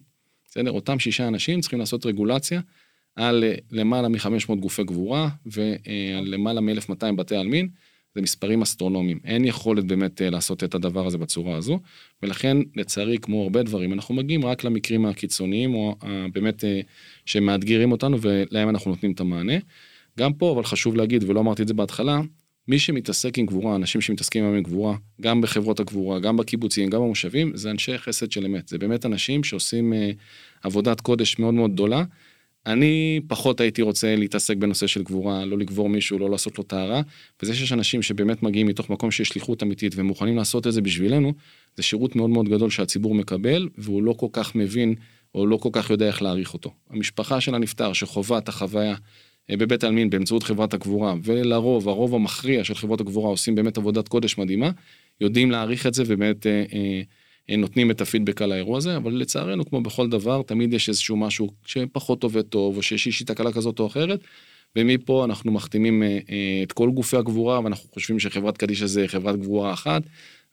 בסדר? 0.49 0.70
אותם 0.70 0.99
שישה 0.99 1.29
אנשים 1.29 1.61
צריכים 1.61 1.79
לעשות 1.79 2.06
רגולציה 2.06 2.61
על 3.16 3.44
אה, 3.44 3.54
למעלה 3.70 4.08
מ-500 4.08 4.54
גופי 4.54 4.84
גבורה 4.84 5.28
ועל 5.46 5.76
אה, 5.88 6.20
למעלה 6.24 6.60
מ-1200 6.60 7.12
בתי 7.16 7.36
עלמין, 7.36 7.68
זה 8.14 8.22
מספרים 8.22 8.62
אסטרונומיים. 8.62 9.18
אין 9.24 9.44
יכולת 9.44 9.84
באמת 9.84 10.22
אה, 10.22 10.30
לעשות 10.30 10.64
את 10.64 10.74
הדבר 10.74 11.06
הזה 11.06 11.18
בצורה 11.18 11.56
הזו, 11.56 11.80
ולכן 12.22 12.56
לצערי, 12.76 13.18
כמו 13.18 13.42
הרבה 13.42 13.62
דברים, 13.62 13.92
אנחנו 13.92 14.14
מגיעים 14.14 14.44
רק 14.44 14.64
למקרים 14.64 15.06
הקיצוניים, 15.06 15.74
או 15.74 15.96
באמת 16.32 16.64
שמאתגרים 17.26 17.92
אותנו 17.92 18.18
ולהם 18.20 18.68
אנחנו 18.68 18.90
נותנים 18.90 19.12
את 19.12 19.20
המענה. 19.20 19.56
גם 20.19 20.32
פה, 20.32 20.52
אבל 20.52 20.64
חשוב 20.64 20.96
להגיד, 20.96 21.24
ולא 21.30 21.40
אמרתי 21.40 21.62
את 21.62 21.69
זה 21.69 21.74
בהתחלה, 21.74 22.20
מי 22.69 22.78
שמתעסק 22.78 23.38
עם 23.38 23.46
גבורה, 23.46 23.76
אנשים 23.76 24.00
שמתעסקים 24.00 24.44
עם 24.44 24.62
גבורה, 24.62 24.96
גם 25.20 25.40
בחברות 25.40 25.80
הגבורה, 25.80 26.19
גם 26.19 26.36
בקיבוצים, 26.36 26.90
גם 26.90 27.00
במושבים, 27.00 27.56
זה 27.56 27.70
אנשי 27.70 27.98
חסד 27.98 28.32
של 28.32 28.44
אמת. 28.44 28.69
זה 28.69 28.78
באמת 28.78 29.06
אנשים 29.06 29.44
שעושים 29.44 29.92
עבודת 30.62 31.00
קודש 31.00 31.38
מאוד 31.38 31.54
מאוד 31.54 31.72
גדולה. 31.72 32.04
אני 32.66 33.20
פחות 33.28 33.60
הייתי 33.60 33.82
רוצה 33.82 34.16
להתעסק 34.16 34.56
בנושא 34.56 34.86
של 34.86 35.02
גבורה, 35.02 35.44
לא 35.44 35.58
לגבור 35.58 35.88
מישהו, 35.88 36.19
לא 36.19 36.31
לעשות 36.31 36.58
לו 36.58 36.64
טהרה, 36.64 37.02
וזה 37.43 37.55
שיש 37.55 37.72
אנשים 37.72 38.02
שבאמת 38.02 38.43
מגיעים 38.43 38.67
מתוך 38.67 38.91
מקום 38.91 39.10
שיש 39.10 39.29
שליחות 39.29 39.62
אמיתית 39.62 39.93
ומוכנים 39.96 40.36
לעשות 40.36 40.67
את 40.67 40.72
זה 40.72 40.81
בשבילנו, 40.81 41.32
זה 41.76 41.82
שירות 41.82 42.17
מאוד 42.17 42.31
מאוד 42.31 42.48
גדול 42.48 42.70
שהציבור 42.70 43.14
מקבל, 43.14 43.69
והוא 43.79 44.02
לא 44.02 44.12
כל 44.12 44.26
כך 44.32 44.55
מבין, 44.55 44.94
או 45.34 45.46
לא 45.46 45.56
כל 45.56 45.69
כך 45.72 45.91
יודע 45.91 46.06
איך 46.06 46.22
להעריך 46.22 46.55
אותו. 46.55 46.70
המשפחה 46.91 47.41
של 47.41 47.55
הנפטר 47.55 47.93
שחווה 47.93 48.38
את 48.38 48.48
החוויה 48.48 48.94
אה, 49.50 49.56
בבית 49.56 49.84
העלמין 49.84 50.10
באמצעות 50.10 50.43
חברת 50.43 50.74
הקבורה, 50.74 51.14
ולרוב, 51.22 51.88
הרוב 51.88 52.14
המכריע 52.14 52.64
של 52.64 52.74
חברות 52.74 53.00
הקבורה 53.00 53.29
עושים 53.29 53.55
באמת 53.55 53.79
עבודת 53.79 54.08
קודש 54.08 54.38
מדהימה, 54.38 54.70
יודעים 55.20 55.50
להעריך 55.50 55.86
את 55.86 55.94
זה 55.94 56.02
ובאמת 56.06 56.46
אה, 56.46 56.64
אה, 56.72 57.02
נותנים 57.48 57.91
את 57.91 58.00
הפידבק 58.00 58.43
על 58.43 58.53
האירוע 58.53 58.79
הזה, 58.79 58.96
אבל 58.96 59.12
לצערנו, 59.12 59.65
כמו 59.65 59.81
בכל 59.81 60.08
דבר, 60.08 60.43
תמיד 60.43 60.72
יש 60.72 60.88
איזשהו 60.88 61.17
משהו 61.17 61.50
שפחות 61.67 62.22
עובד 62.22 62.43
טוב, 62.43 62.76
או 62.76 62.82
שיש 62.82 63.06
איזושהי 63.06 63.26
תקלה 63.26 63.53
כזאת 63.53 63.79
או 63.79 63.86
אחרת, 63.86 64.20
ומפה 64.76 65.24
אנחנו 65.24 65.53
מחתימים 65.53 66.03
אה, 66.03 66.08
אה, 66.08 66.62
את 66.62 66.72
כל 66.72 66.91
גופי 66.91 67.17
הגבורה, 67.17 67.60
ואנחנו 67.65 67.88
חושבים 67.94 68.20
שחברת 68.20 68.56
קדישא 68.56 68.86
זה 68.86 69.08
חברת 69.08 69.36
גבורה 69.36 69.72
אחת, 69.72 70.03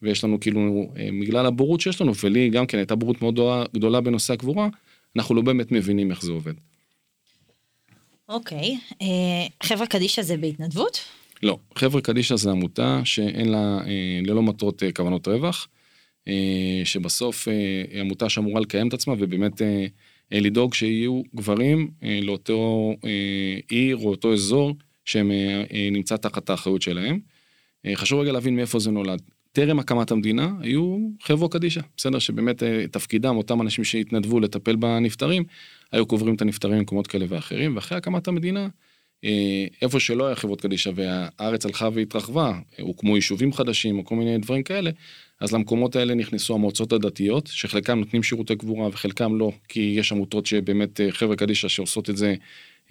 ויש 0.01 0.23
לנו 0.23 0.39
כאילו, 0.39 0.91
אה, 0.97 1.09
בגלל 1.21 1.45
הבורות 1.45 1.81
שיש 1.81 2.01
לנו, 2.01 2.11
ולי 2.23 2.49
גם 2.49 2.65
כן 2.65 2.77
הייתה 2.77 2.95
בורות 2.95 3.21
מאוד 3.21 3.39
גדולה 3.73 4.01
בנושא 4.01 4.33
הגבורה, 4.33 4.67
אנחנו 5.15 5.35
לא 5.35 5.41
באמת 5.41 5.71
מבינים 5.71 6.11
איך 6.11 6.21
זה 6.21 6.31
עובד. 6.31 6.53
אוקיי, 8.29 8.77
okay. 8.91 9.03
חברה 9.63 9.87
קדישא 9.87 10.21
זה 10.21 10.37
בהתנדבות? 10.37 10.99
לא, 11.43 11.57
חברה 11.75 12.01
קדישא 12.01 12.35
זה 12.35 12.51
עמותה 12.51 13.01
שאין 13.03 13.49
לה, 13.49 13.79
ללא 14.25 14.41
מטרות 14.41 14.83
כוונות 14.95 15.27
רווח. 15.27 15.67
אה, 16.27 16.81
שבסוף 16.83 17.47
אה, 17.47 17.99
עמותה 17.99 18.29
שאמורה 18.29 18.61
לקיים 18.61 18.87
את 18.87 18.93
עצמה 18.93 19.13
ובאמת 19.19 19.61
אה, 19.61 19.85
לדאוג 20.31 20.73
שיהיו 20.73 21.21
גברים 21.35 21.91
לאותו 22.21 22.93
עיר 23.69 23.97
או 23.97 24.09
אותו 24.09 24.33
אזור 24.33 24.75
שהם 25.05 25.31
נמצא 25.91 26.17
תחת 26.17 26.49
האחריות 26.49 26.81
שלהם. 26.81 27.19
חשוב 27.95 28.19
רגע 28.19 28.31
להבין 28.31 28.55
מאיפה 28.55 28.79
זה 28.79 28.91
נולד. 28.91 29.21
טרם 29.51 29.79
הקמת 29.79 30.11
המדינה 30.11 30.51
היו 30.61 30.97
חברו 31.21 31.49
קדישא, 31.49 31.81
בסדר? 31.97 32.19
שבאמת 32.19 32.63
תפקידם, 32.91 33.37
אותם 33.37 33.61
אנשים 33.61 33.83
שהתנדבו 33.83 34.39
לטפל 34.39 34.75
בנפטרים, 34.75 35.43
היו 35.91 36.05
קוברים 36.05 36.35
את 36.35 36.41
הנפטרים 36.41 36.77
במקומות 36.77 37.07
כאלה 37.07 37.25
ואחרים, 37.29 37.75
ואחרי 37.75 37.97
הקמת 37.97 38.27
המדינה, 38.27 38.67
איפה 39.81 39.99
שלא 39.99 40.27
היה 40.27 40.35
חברות 40.35 40.61
קדישא 40.61 40.91
והארץ 40.95 41.65
הלכה 41.65 41.89
והתרחבה, 41.93 42.59
הוקמו 42.79 43.15
יישובים 43.15 43.53
חדשים 43.53 43.99
או 43.99 44.05
כל 44.05 44.15
מיני 44.15 44.37
דברים 44.37 44.63
כאלה, 44.63 44.91
אז 45.43 45.53
למקומות 45.53 45.95
האלה 45.95 46.15
נכנסו 46.15 46.53
המועצות 46.53 46.93
הדתיות, 46.93 47.47
שחלקם 47.47 47.99
נותנים 47.99 48.23
שירותי 48.23 48.55
קבורה 48.55 48.87
וחלקם 48.87 49.35
לא, 49.35 49.51
כי 49.67 49.95
יש 49.97 50.11
עמותות 50.11 50.45
שבאמת 50.45 51.01
אה, 51.01 51.11
חבר'ה 51.11 51.35
קדישא 51.35 51.67
שעושות 51.67 52.09
את 52.09 52.17
זה 52.17 52.35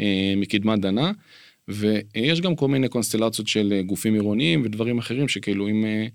אה, 0.00 0.34
מקדמת 0.36 0.80
דנה, 0.80 1.12
ויש 1.68 2.40
גם 2.40 2.56
כל 2.56 2.68
מיני 2.68 2.88
קונסטלציות 2.88 3.48
של 3.48 3.72
אה, 3.76 3.82
גופים 3.82 4.14
עירוניים 4.14 4.62
ודברים 4.64 4.98
אחרים 4.98 5.28
שכאילו 5.28 5.68
אם 5.68 5.84
אה, 5.84 6.06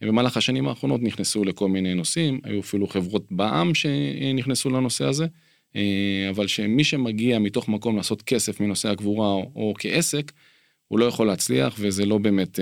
במהלך 0.00 0.36
השנים 0.36 0.68
האחרונות 0.68 1.02
נכנסו 1.02 1.44
לכל 1.44 1.68
מיני 1.68 1.94
נושאים, 1.94 2.40
היו 2.44 2.60
אפילו 2.60 2.86
חברות 2.86 3.26
בעם 3.30 3.74
שנכנסו 3.74 4.70
לנושא 4.70 5.04
הזה, 5.04 5.26
אבל 6.30 6.46
שמי 6.46 6.84
שמגיע 6.84 7.38
מתוך 7.38 7.68
מקום 7.68 7.96
לעשות 7.96 8.22
כסף 8.22 8.60
מנושא 8.60 8.90
הקבורה 8.90 9.26
או, 9.26 9.50
או 9.56 9.74
כעסק, 9.78 10.32
הוא 10.88 10.98
לא 10.98 11.04
יכול 11.04 11.26
להצליח 11.26 11.76
וזה 11.78 12.06
לא 12.06 12.18
באמת 12.18 12.60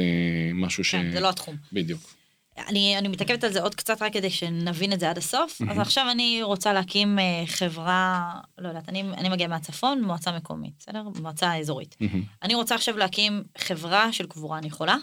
משהו 0.55 0.85
ש... 0.85 0.95
כן, 0.95 1.11
זה 1.12 1.21
לא 1.21 1.29
התחום. 1.29 1.57
בדיוק. 1.73 2.22
אני, 2.59 2.99
אני 2.99 3.09
מתעכבת 3.09 3.45
על 3.45 3.53
זה 3.53 3.63
עוד 3.63 3.75
קצת 3.75 4.03
רק 4.03 4.13
כדי 4.13 4.31
שנבין 4.31 4.93
את 4.93 5.01
זה 5.01 5.11
עד 5.11 5.19
הסוף. 5.19 5.63
אז 5.71 5.79
עכשיו 5.79 6.07
אני 6.11 6.43
רוצה 6.43 6.73
להקים 6.73 7.19
אה, 7.19 7.47
חברה, 7.47 8.31
לא 8.59 8.69
יודעת, 8.69 8.89
אני, 8.89 9.03
אני 9.03 9.29
מגיעה 9.29 9.49
מהצפון, 9.49 10.03
מועצה 10.05 10.37
מקומית, 10.37 10.73
בסדר? 10.79 11.03
מועצה 11.23 11.57
אזורית. 11.59 11.97
אני 12.43 12.55
רוצה 12.55 12.75
עכשיו 12.75 12.97
להקים 12.97 13.43
חברה 13.59 14.13
של 14.13 14.27
קבורה, 14.27 14.59
אני 14.59 14.67
יכולה? 14.67 14.97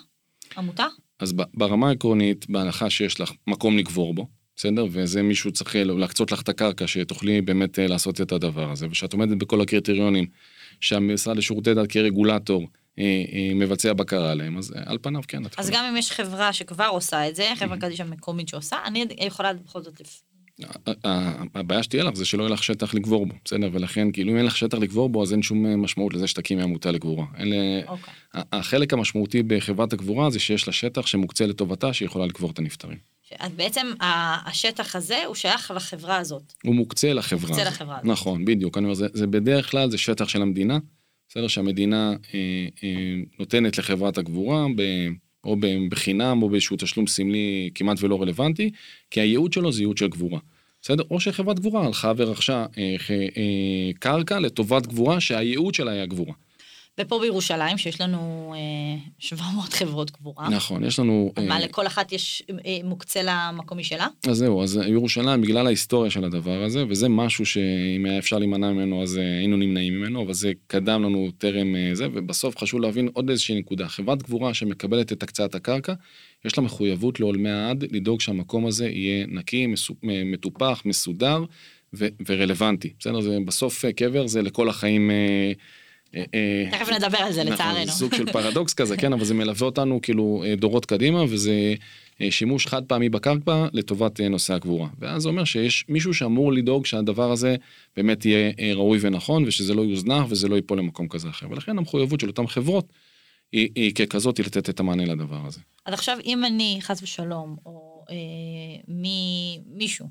עמותה? 0.57 0.85
אז 1.19 1.33
ברמה 1.53 1.89
העקרונית, 1.89 2.49
בהנחה 2.49 2.89
שיש 2.89 3.19
לך 3.19 3.31
מקום 3.47 3.77
לקבור 3.77 4.13
בו, 4.13 4.27
בסדר? 4.55 4.85
וזה 4.91 5.21
מישהו 5.21 5.51
צריך 5.51 5.75
אה, 5.75 5.83
להקצות 5.83 6.31
לך 6.31 6.41
את 6.41 6.49
הקרקע, 6.49 6.87
שתוכלי 6.87 7.41
באמת 7.41 7.79
אה, 7.79 7.87
לעשות 7.87 8.21
את 8.21 8.31
הדבר 8.31 8.71
הזה, 8.71 8.87
ושאת 8.91 9.13
עומדת 9.13 9.37
בכל 9.37 9.61
הקריטריונים 9.61 10.25
שהמשרד 10.79 11.37
לשירותי 11.37 11.73
דת 11.73 11.91
כרגולטור 11.91 12.67
מבצע 13.55 13.93
בקרה 13.93 14.31
עליהם, 14.31 14.57
אז 14.57 14.73
אה, 14.75 14.81
על 14.85 14.97
פניו 15.01 15.21
כן, 15.27 15.41
אז. 15.57 15.69
גם 15.69 15.85
אם 15.85 15.97
יש 15.97 16.11
חברה 16.11 16.53
שכבר 16.53 16.87
עושה 16.87 17.29
את 17.29 17.35
זה, 17.35 17.51
חברה 17.55 17.77
קדישא 17.77 18.03
מקומית 18.03 18.47
שעושה, 18.47 18.77
אני 18.85 19.05
יכולה 19.19 19.53
בכל 19.53 19.81
זאת 19.81 20.01
הבעיה 21.55 21.83
שתהיה 21.83 22.03
לך 22.03 22.15
זה 22.15 22.25
שלא 22.25 22.43
יהיה 22.43 22.53
לך 22.53 22.63
שטח 22.63 22.93
לקבור 22.93 23.25
בו, 23.25 23.33
בסדר? 23.45 23.69
ולכן, 23.73 24.11
כאילו 24.11 24.31
אם 24.31 24.37
אין 24.37 24.45
לך 24.45 24.57
שטח 24.57 24.77
לקבור 24.77 25.09
בו, 25.09 25.23
אז 25.23 25.33
אין 25.33 25.41
שום 25.41 25.65
אה, 25.65 25.75
משמעות 25.75 26.13
לזה 26.13 26.27
שתקימי 26.27 26.63
עמותה 26.63 26.91
לקבורה. 26.91 27.25
אוקיי. 27.87 28.13
החלק 28.33 28.93
המשמעותי 28.93 29.43
בחברת 29.43 29.93
הקבורה 29.93 30.29
זה 30.29 30.39
שיש 30.39 30.67
לה 30.67 30.73
שטח 30.73 31.07
שמוקצה 31.07 31.45
לטובתה, 31.45 31.93
שהיא 31.93 32.05
יכולה 32.05 32.25
לקבור 32.25 32.51
את 32.51 32.59
הנפטרים. 32.59 32.97
אז 33.39 33.51
בעצם 33.51 33.87
השטח 34.45 34.95
הזה 34.95 35.25
הוא 35.25 35.35
שייך 35.35 35.71
לחברה 35.75 36.17
הזאת. 36.17 36.53
הוא 36.63 36.75
מוקצה 36.75 37.13
לחברה. 37.13 37.49
מוקצה. 37.49 37.63
לחברה 37.63 37.95
הזאת. 37.95 38.11
נכון, 38.11 38.45
בדיוק. 38.45 38.77
אני 38.77 38.85
אומר, 38.85 38.95
זה, 38.95 39.07
זה 39.13 39.27
בדרך 39.27 39.71
כלל 39.71 39.89
זה 39.91 39.97
שטח 39.97 40.27
של 40.27 40.41
המדינה, 40.41 40.77
בסדר? 41.29 41.47
שהמדינה 41.47 42.15
אה, 42.33 42.67
אה, 42.83 43.15
נותנת 43.39 43.77
לחברת 43.77 44.17
הקבורה, 44.17 44.65
ב, 44.75 44.81
או 45.43 45.55
בחינם 45.89 46.43
או 46.43 46.49
באיזשהו 46.49 46.77
תשלום 46.79 47.07
סמלי 47.07 47.69
כמעט 47.75 47.97
ולא 48.03 48.21
רלוונטי, 48.21 48.71
כי 49.11 49.19
הייעוד 49.21 49.53
שלו 49.53 49.71
זה 49.71 49.81
ייעוד 49.81 49.97
של 49.97 50.09
קבורה. 50.09 50.39
בסדר? 50.81 51.03
או 51.11 51.19
שחברת 51.19 51.59
קבורה 51.59 51.85
הלכה 51.85 52.11
ורכשה 52.17 52.65
אה, 52.77 52.95
אה, 53.09 53.91
קרקע 53.99 54.39
לטובת 54.39 54.85
קבורה 54.85 55.19
שהייעוד 55.19 55.73
שלה 55.73 55.91
היה 55.91 56.07
קבורה. 56.07 56.33
ופה 56.99 57.19
בירושלים, 57.19 57.77
שיש 57.77 58.01
לנו 58.01 58.53
אה, 58.57 58.99
700 59.19 59.73
חברות 59.73 60.09
קבורה. 60.09 60.49
נכון, 60.49 60.83
יש 60.83 60.99
לנו... 60.99 61.31
אה, 61.37 61.45
מה, 61.45 61.59
לכל 61.59 61.87
אחת 61.87 62.11
יש 62.11 62.43
אה, 62.65 62.77
מוקצה 62.83 63.19
למקום 63.23 63.77
משלה? 63.77 64.07
אז 64.29 64.37
זהו, 64.37 64.63
אז 64.63 64.79
ירושלים 64.87 65.41
בגלל 65.41 65.67
ההיסטוריה 65.67 66.11
של 66.11 66.23
הדבר 66.23 66.63
הזה, 66.63 66.83
וזה 66.89 67.09
משהו 67.09 67.45
שאם 67.45 68.05
היה 68.05 68.17
אפשר 68.17 68.37
להימנע 68.37 68.71
ממנו 68.71 69.03
אז 69.03 69.17
אה, 69.17 69.37
היינו 69.37 69.57
נמנעים 69.57 69.99
ממנו, 70.01 70.21
אבל 70.21 70.33
זה 70.33 70.51
קדם 70.67 71.03
לנו 71.03 71.29
טרם 71.37 71.75
אה, 71.75 71.89
זה, 71.95 72.07
ובסוף 72.13 72.57
חשוב 72.57 72.79
להבין 72.81 73.09
עוד 73.13 73.29
איזושהי 73.29 73.59
נקודה. 73.59 73.87
חברת 73.87 74.21
קבורה 74.23 74.53
שמקבלת 74.53 75.11
את 75.13 75.23
הקצאת 75.23 75.55
הקרקע, 75.55 75.93
יש 76.45 76.57
לה 76.57 76.63
מחויבות 76.63 77.19
לעולמי 77.19 77.49
העד 77.49 77.83
לדאוג 77.91 78.21
שהמקום 78.21 78.65
הזה 78.65 78.89
יהיה 78.89 79.25
נקי, 79.27 79.67
מסו- 79.67 79.95
מ- 80.03 80.31
מטופח, 80.31 80.81
מסודר 80.85 81.43
ו- 81.93 82.07
ורלוונטי. 82.27 82.93
בסדר? 82.99 83.21
זה 83.21 83.37
בסוף 83.45 83.85
אה, 83.85 83.93
קבר 83.93 84.27
זה 84.27 84.41
לכל 84.41 84.69
החיים. 84.69 85.11
אה, 85.11 85.15
אה, 85.15 85.21
אה, 85.47 85.53
תכף 86.71 86.89
נדבר 86.89 87.17
על 87.17 87.31
זה, 87.31 87.43
נכון, 87.43 87.53
לצערנו. 87.53 87.91
סוג 87.91 88.15
של 88.15 88.31
פרדוקס 88.31 88.73
כזה, 88.73 88.97
כן, 88.97 89.13
אבל 89.13 89.25
זה 89.25 89.33
מלווה 89.33 89.65
אותנו 89.65 89.99
כאילו 90.01 90.43
אה, 90.45 90.55
דורות 90.55 90.85
קדימה, 90.85 91.23
וזה 91.23 91.75
אה, 92.21 92.31
שימוש 92.31 92.67
חד 92.67 92.85
פעמי 92.85 93.09
בקרקע 93.09 93.67
לטובת 93.73 94.21
אה, 94.21 94.29
נושא 94.29 94.53
הקבורה. 94.53 94.87
ואז 94.99 95.21
זה 95.21 95.29
אומר 95.29 95.43
שיש 95.43 95.85
מישהו 95.89 96.13
שאמור 96.13 96.53
לדאוג 96.53 96.85
שהדבר 96.85 97.31
הזה 97.31 97.55
באמת 97.97 98.25
יהיה 98.25 98.51
אה, 98.59 98.71
ראוי 98.73 98.97
ונכון, 99.01 99.43
ושזה 99.47 99.73
לא 99.73 99.81
יוזנח 99.81 100.25
וזה 100.29 100.47
לא 100.47 100.55
ייפול 100.55 100.77
למקום 100.77 101.07
כזה 101.07 101.29
אחר. 101.29 101.47
ולכן 101.49 101.77
המחויבות 101.77 102.19
של 102.19 102.27
אותן 102.27 102.47
חברות 102.47 102.85
היא, 103.51 103.69
היא 103.75 103.93
ככזאת 103.93 104.37
היא 104.37 104.45
לתת 104.45 104.69
את 104.69 104.79
המענה 104.79 105.05
לדבר 105.05 105.39
הזה. 105.45 105.59
אז 105.85 105.93
עכשיו, 105.93 106.17
אם 106.25 106.45
אני, 106.45 106.77
חס 106.81 107.03
ושלום, 107.03 107.57
או 107.65 107.98
אה, 108.09 108.81
מי, 108.87 109.59
מישהו, 109.65 110.07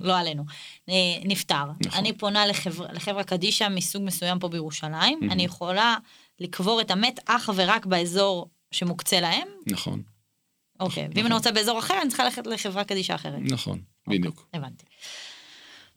לא 0.00 0.18
עלינו, 0.18 0.44
אה, 0.88 0.94
נפטר, 1.24 1.64
נכון. 1.86 1.98
אני 1.98 2.12
פונה 2.12 2.46
לחבר, 2.46 2.86
לחברה 2.92 3.24
קדישא 3.24 3.68
מסוג 3.70 4.02
מסוים 4.02 4.38
פה 4.38 4.48
בירושלים, 4.48 5.20
אני 5.30 5.44
יכולה 5.44 5.96
לקבור 6.40 6.80
את 6.80 6.90
המת 6.90 7.20
אך 7.24 7.50
ורק 7.54 7.86
באזור 7.86 8.48
שמוקצה 8.70 9.20
להם, 9.20 9.48
נכון, 9.66 10.02
אוקיי, 10.80 11.02
ואם 11.02 11.10
נכון. 11.10 11.26
אני 11.26 11.34
רוצה 11.34 11.52
באזור 11.52 11.78
אחר, 11.78 11.98
אני 12.02 12.08
צריכה 12.08 12.24
ללכת 12.24 12.46
לחברה 12.46 12.84
קדישא 12.84 13.14
אחרת. 13.14 13.40
נכון, 13.42 13.80
בדיוק. 14.08 14.48
הבנתי. 14.54 14.84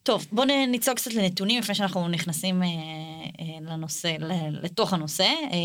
טוב, 0.04 0.28
בואו 0.32 0.48
נ- 0.48 0.72
נצלול 0.72 0.96
קצת 0.96 1.14
לנתונים 1.14 1.60
לפני 1.60 1.76
שאנחנו 1.76 2.08
נכנסים 2.08 2.64
אה, 2.64 2.68
אה, 2.68 3.74
לנושא, 3.74 4.16
לתוך 4.52 4.94
הנושא. 4.94 5.24
אה, 5.24 5.58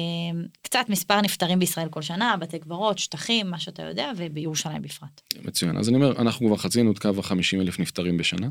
קצת 0.62 0.84
מספר 0.88 1.20
נפטרים 1.20 1.58
בישראל 1.58 1.88
כל 1.88 2.02
שנה, 2.02 2.36
בתי 2.40 2.58
קברות, 2.58 2.98
שטחים, 2.98 3.50
מה 3.50 3.58
שאתה 3.58 3.82
יודע, 3.82 4.12
ובירושלים 4.16 4.82
בפרט. 4.82 5.20
מצוין. 5.44 5.76
אז 5.76 5.88
אני 5.88 5.96
אומר, 5.96 6.12
אנחנו 6.18 6.46
כבר 6.46 6.56
חצינו 6.56 6.92
את 6.92 6.98
קו 6.98 7.08
ה-50 7.08 7.60
אלף 7.60 7.78
נפטרים 7.78 8.16
בשנה. 8.16 8.48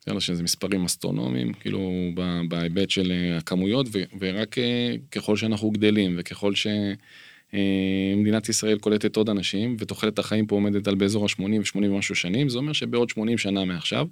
בסדר 0.00 0.18
שזה 0.18 0.42
מספרים 0.42 0.84
אסטרונומיים, 0.84 1.52
כאילו 1.52 1.90
בהיבט 2.48 2.90
של 2.90 3.12
אה, 3.12 3.36
הכמויות, 3.36 3.86
ו- 3.92 4.02
ורק 4.20 4.58
אה, 4.58 4.94
ככל 5.10 5.36
שאנחנו 5.36 5.70
גדלים 5.70 6.16
וככל 6.18 6.52
שמדינת 7.52 8.48
ישראל 8.48 8.78
קולטת 8.78 9.16
עוד 9.16 9.28
אנשים, 9.30 9.76
ותוחלת 9.78 10.18
החיים 10.18 10.46
פה 10.46 10.54
עומדת 10.54 10.88
על 10.88 10.94
באזור 10.94 11.24
ה-80 11.24 11.42
ו-80 11.42 11.76
ומשהו 11.76 12.14
שנים, 12.14 12.48
זה 12.48 12.58
אומר 12.58 12.72
שבעוד 12.72 13.10
80 13.10 13.38
שנה 13.38 13.64
מעכשיו, 13.64 14.06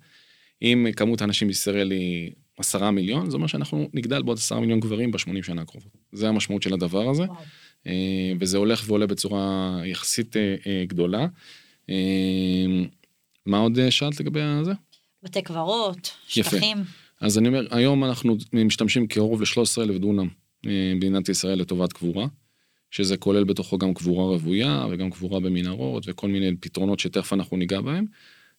אם 0.62 0.86
כמות 0.96 1.20
האנשים 1.20 1.48
בישראל 1.48 1.90
היא 1.90 2.30
10 2.58 2.90
מיליון, 2.90 3.30
זה 3.30 3.36
אומר 3.36 3.46
שאנחנו 3.46 3.88
נגדל 3.94 4.22
בעוד 4.22 4.38
10 4.38 4.60
מיליון 4.60 4.80
גברים 4.80 5.10
ב-80 5.10 5.42
שנה 5.42 5.62
הקרובות. 5.62 5.92
זה 6.12 6.28
המשמעות 6.28 6.62
של 6.62 6.74
הדבר 6.74 7.08
הזה. 7.08 7.22
וואו. 7.22 7.42
אה, 7.86 8.32
וזה 8.40 8.58
הולך 8.58 8.84
ועולה 8.86 9.06
בצורה 9.06 9.80
יחסית 9.84 10.36
אה, 10.36 10.54
אה, 10.66 10.84
גדולה. 10.86 11.26
מה 13.46 13.58
עוד 13.58 13.90
שאלת 13.90 14.20
לגבי 14.20 14.40
זה? 14.62 14.72
בתי 15.22 15.42
קברות, 15.42 16.10
יפה. 16.36 16.50
שטחים. 16.50 16.76
אז 17.20 17.38
אני 17.38 17.48
אומר, 17.48 17.66
היום 17.70 18.04
אנחנו 18.04 18.36
משתמשים 18.52 19.06
קרוב 19.06 19.42
ל-13 19.42 19.82
אלף 19.82 19.98
דונם 19.98 20.28
במדינת 20.64 21.28
ישראל 21.28 21.58
לטובת 21.58 21.92
קבורה, 21.92 22.26
שזה 22.90 23.16
כולל 23.16 23.44
בתוכו 23.44 23.78
גם 23.78 23.94
קבורה 23.94 24.24
רוויה 24.24 24.86
וגם 24.90 25.10
קבורה 25.10 25.40
במנהרות 25.40 26.04
וכל 26.06 26.28
מיני 26.28 26.56
פתרונות 26.56 27.00
שתכף 27.00 27.32
אנחנו 27.32 27.56
ניגע 27.56 27.80
בהם. 27.80 28.06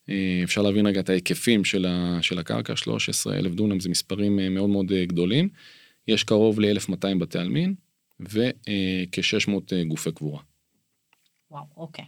אה, 0.09 0.41
אפשר 0.43 0.61
להבין 0.61 0.87
רגע 0.87 0.99
את 0.99 1.09
ההיקפים 1.09 1.65
של, 1.65 1.85
ה, 1.85 2.17
של 2.21 2.39
הקרקע, 2.39 2.75
13 2.75 3.35
אלף 3.35 3.53
דונם 3.53 3.79
זה 3.79 3.89
מספרים 3.89 4.39
אה, 4.39 4.49
מאוד 4.49 4.69
מאוד 4.69 4.91
אה, 4.91 5.05
גדולים. 5.05 5.49
יש 6.07 6.23
קרוב 6.23 6.59
ל-1,200 6.59 7.19
בתי 7.19 7.39
עלמין 7.39 7.75
וכ-600 8.19 9.51
גופי 9.87 10.11
קבורה. 10.11 10.41
וואו, 11.51 11.63
אוקיי. 11.77 12.05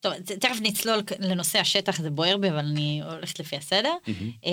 טוב, 0.00 0.12
תכף 0.40 0.58
נצלול 0.62 0.98
לנושא 1.18 1.58
השטח, 1.58 2.00
זה 2.00 2.10
בוער 2.10 2.36
בי, 2.36 2.50
אבל 2.50 2.58
אני 2.58 3.00
הולכת 3.02 3.40
לפי 3.40 3.56
הסדר. 3.56 3.94
אה, 4.46 4.52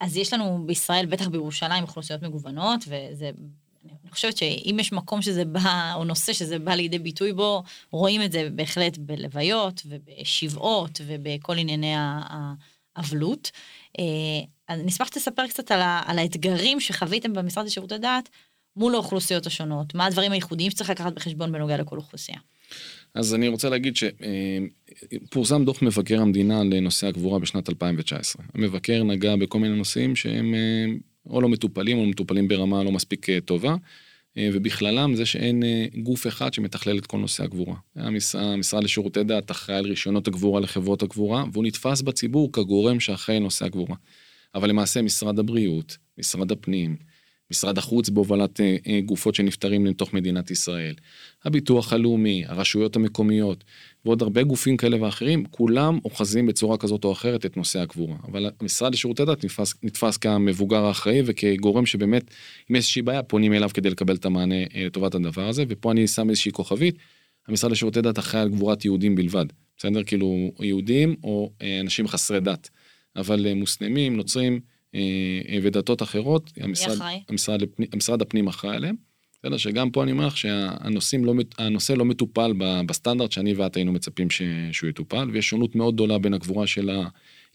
אז 0.00 0.16
יש 0.16 0.32
לנו 0.32 0.64
בישראל, 0.66 1.06
בטח 1.06 1.28
בירושלים, 1.28 1.82
אוכלוסיות 1.82 2.22
מגוונות, 2.22 2.84
וזה... 2.88 3.30
אני 3.90 4.10
חושבת 4.10 4.36
שאם 4.36 4.76
יש 4.80 4.92
מקום 4.92 5.22
שזה 5.22 5.44
בא, 5.44 5.92
או 5.94 6.04
נושא 6.04 6.32
שזה 6.32 6.58
בא 6.58 6.74
לידי 6.74 6.98
ביטוי 6.98 7.32
בו, 7.32 7.62
רואים 7.90 8.22
את 8.22 8.32
זה 8.32 8.48
בהחלט 8.52 8.98
בלוויות 8.98 9.82
ובשבעות 9.86 11.00
ובכל 11.06 11.58
ענייני 11.58 11.94
האבלות. 12.96 13.50
אה, 13.98 14.04
אז 14.68 14.80
נשמח 14.84 15.06
שתספר 15.06 15.46
קצת 15.46 15.70
על, 15.70 15.80
ה, 15.80 16.02
על 16.06 16.18
האתגרים 16.18 16.80
שחוויתם 16.80 17.32
במשרד 17.32 17.66
לשירותי 17.66 17.98
דת 17.98 18.28
מול 18.76 18.94
האוכלוסיות 18.94 19.46
השונות, 19.46 19.94
מה 19.94 20.06
הדברים 20.06 20.32
הייחודיים 20.32 20.70
שצריך 20.70 20.90
לקחת 20.90 21.12
בחשבון 21.12 21.52
בנוגע 21.52 21.76
לכל 21.76 21.96
אוכלוסייה. 21.96 22.38
אז 23.14 23.34
אני 23.34 23.48
רוצה 23.48 23.68
להגיד 23.68 23.96
שפורסם 23.96 25.64
דוח 25.64 25.82
מבקר 25.82 26.20
המדינה 26.20 26.64
לנושא 26.64 27.06
הקבורה 27.06 27.38
בשנת 27.38 27.68
2019. 27.68 28.44
המבקר 28.54 29.02
נגע 29.02 29.36
בכל 29.36 29.58
מיני 29.58 29.76
נושאים 29.76 30.16
שהם 30.16 30.54
אה, 30.54 30.86
או 31.30 31.40
לא 31.40 31.48
מטופלים 31.48 31.98
או 31.98 32.06
מטופלים 32.06 32.48
ברמה 32.48 32.84
לא 32.84 32.92
מספיק 32.92 33.30
אה, 33.30 33.38
טובה, 33.40 33.76
אה, 34.38 34.48
ובכללם 34.52 35.14
זה 35.14 35.26
שאין 35.26 35.62
אה, 35.62 35.86
גוף 36.02 36.26
אחד 36.26 36.54
שמתכלל 36.54 36.98
את 36.98 37.06
כל 37.06 37.18
נושא 37.18 37.44
הקבורה. 37.44 37.74
המש- 37.96 38.34
המשרד 38.38 38.84
לשירותי 38.84 39.24
דת 39.24 39.50
אחראי 39.50 39.78
על 39.78 39.84
רישיונות 39.86 40.28
הקבורה 40.28 40.60
לחברות 40.60 41.02
הקבורה, 41.02 41.44
והוא 41.52 41.64
נתפס 41.64 42.02
בציבור 42.02 42.52
כגורם 42.52 43.00
שאחראי 43.00 43.38
נושא 43.40 43.64
הקבורה. 43.66 43.96
אבל 44.54 44.68
למעשה 44.68 45.02
משרד 45.02 45.38
הבריאות, 45.38 45.96
משרד 46.18 46.52
הפנים, 46.52 46.96
משרד 47.50 47.78
החוץ 47.78 48.08
בהובלת 48.08 48.60
אה, 48.60 48.76
אה, 48.86 49.00
גופות 49.00 49.34
שנפטרים 49.34 49.86
לתוך 49.86 50.14
מדינת 50.14 50.50
ישראל, 50.50 50.94
הביטוח 51.44 51.92
הלאומי, 51.92 52.44
הרשויות 52.46 52.96
המקומיות 52.96 53.64
ועוד 54.04 54.22
הרבה 54.22 54.42
גופים 54.42 54.76
כאלה 54.76 55.02
ואחרים, 55.02 55.44
כולם 55.50 55.98
אוחזים 56.04 56.46
בצורה 56.46 56.78
כזאת 56.78 57.04
או 57.04 57.12
אחרת 57.12 57.46
את 57.46 57.56
נושא 57.56 57.80
הקבורה. 57.80 58.16
אבל 58.28 58.50
המשרד 58.60 58.92
לשירותי 58.92 59.24
דת 59.24 59.44
נתפס, 59.44 59.74
נתפס 59.82 60.16
כמבוגר 60.16 60.84
האחראי 60.84 61.22
וכגורם 61.26 61.86
שבאמת, 61.86 62.22
אם 62.70 62.76
יש 62.76 62.78
איזושהי 62.78 63.02
בעיה, 63.02 63.22
פונים 63.22 63.52
אליו 63.52 63.70
כדי 63.74 63.90
לקבל 63.90 64.14
את 64.14 64.24
המענה 64.24 64.62
אה, 64.74 64.84
לטובת 64.86 65.14
הדבר 65.14 65.48
הזה, 65.48 65.64
ופה 65.68 65.92
אני 65.92 66.06
שם 66.06 66.30
איזושהי 66.30 66.52
כוכבית, 66.52 66.98
המשרד 67.48 67.70
לשירותי 67.72 68.02
דת 68.02 68.18
אחראי 68.18 68.42
על 68.42 68.48
גבורת 68.48 68.84
יהודים 68.84 69.14
בלבד. 69.14 69.46
בסדר? 69.78 70.04
כאילו 70.04 70.52
יהודים 70.60 71.16
או 71.24 71.52
אנשים 71.80 72.08
חסרי 72.08 72.40
דת. 72.40 72.70
אבל 73.16 73.54
מוסלמים, 73.54 74.16
נוצרים, 74.16 74.60
ודתות 75.62 76.02
אחרות, 76.02 76.50
המשרד, 76.60 76.96
המשרד, 77.28 77.60
המשרד 77.92 78.22
הפנים 78.22 78.48
אחראי 78.48 78.76
עליהם. 78.76 79.13
בסדר, 79.44 79.56
שגם 79.56 79.90
פה 79.90 80.02
אני 80.02 80.12
אומר 80.12 80.26
לך 80.26 80.36
שהנושא 80.36 81.92
לא 81.92 82.04
מטופל 82.04 82.52
בסטנדרט 82.86 83.32
שאני 83.32 83.54
ואת 83.54 83.76
היינו 83.76 83.92
מצפים 83.92 84.28
שהוא 84.72 84.90
יטופל, 84.90 85.30
ויש 85.32 85.48
שונות 85.48 85.74
מאוד 85.74 85.94
גדולה 85.94 86.18
בין 86.18 86.34
הגבורה 86.34 86.66
של 86.66 86.90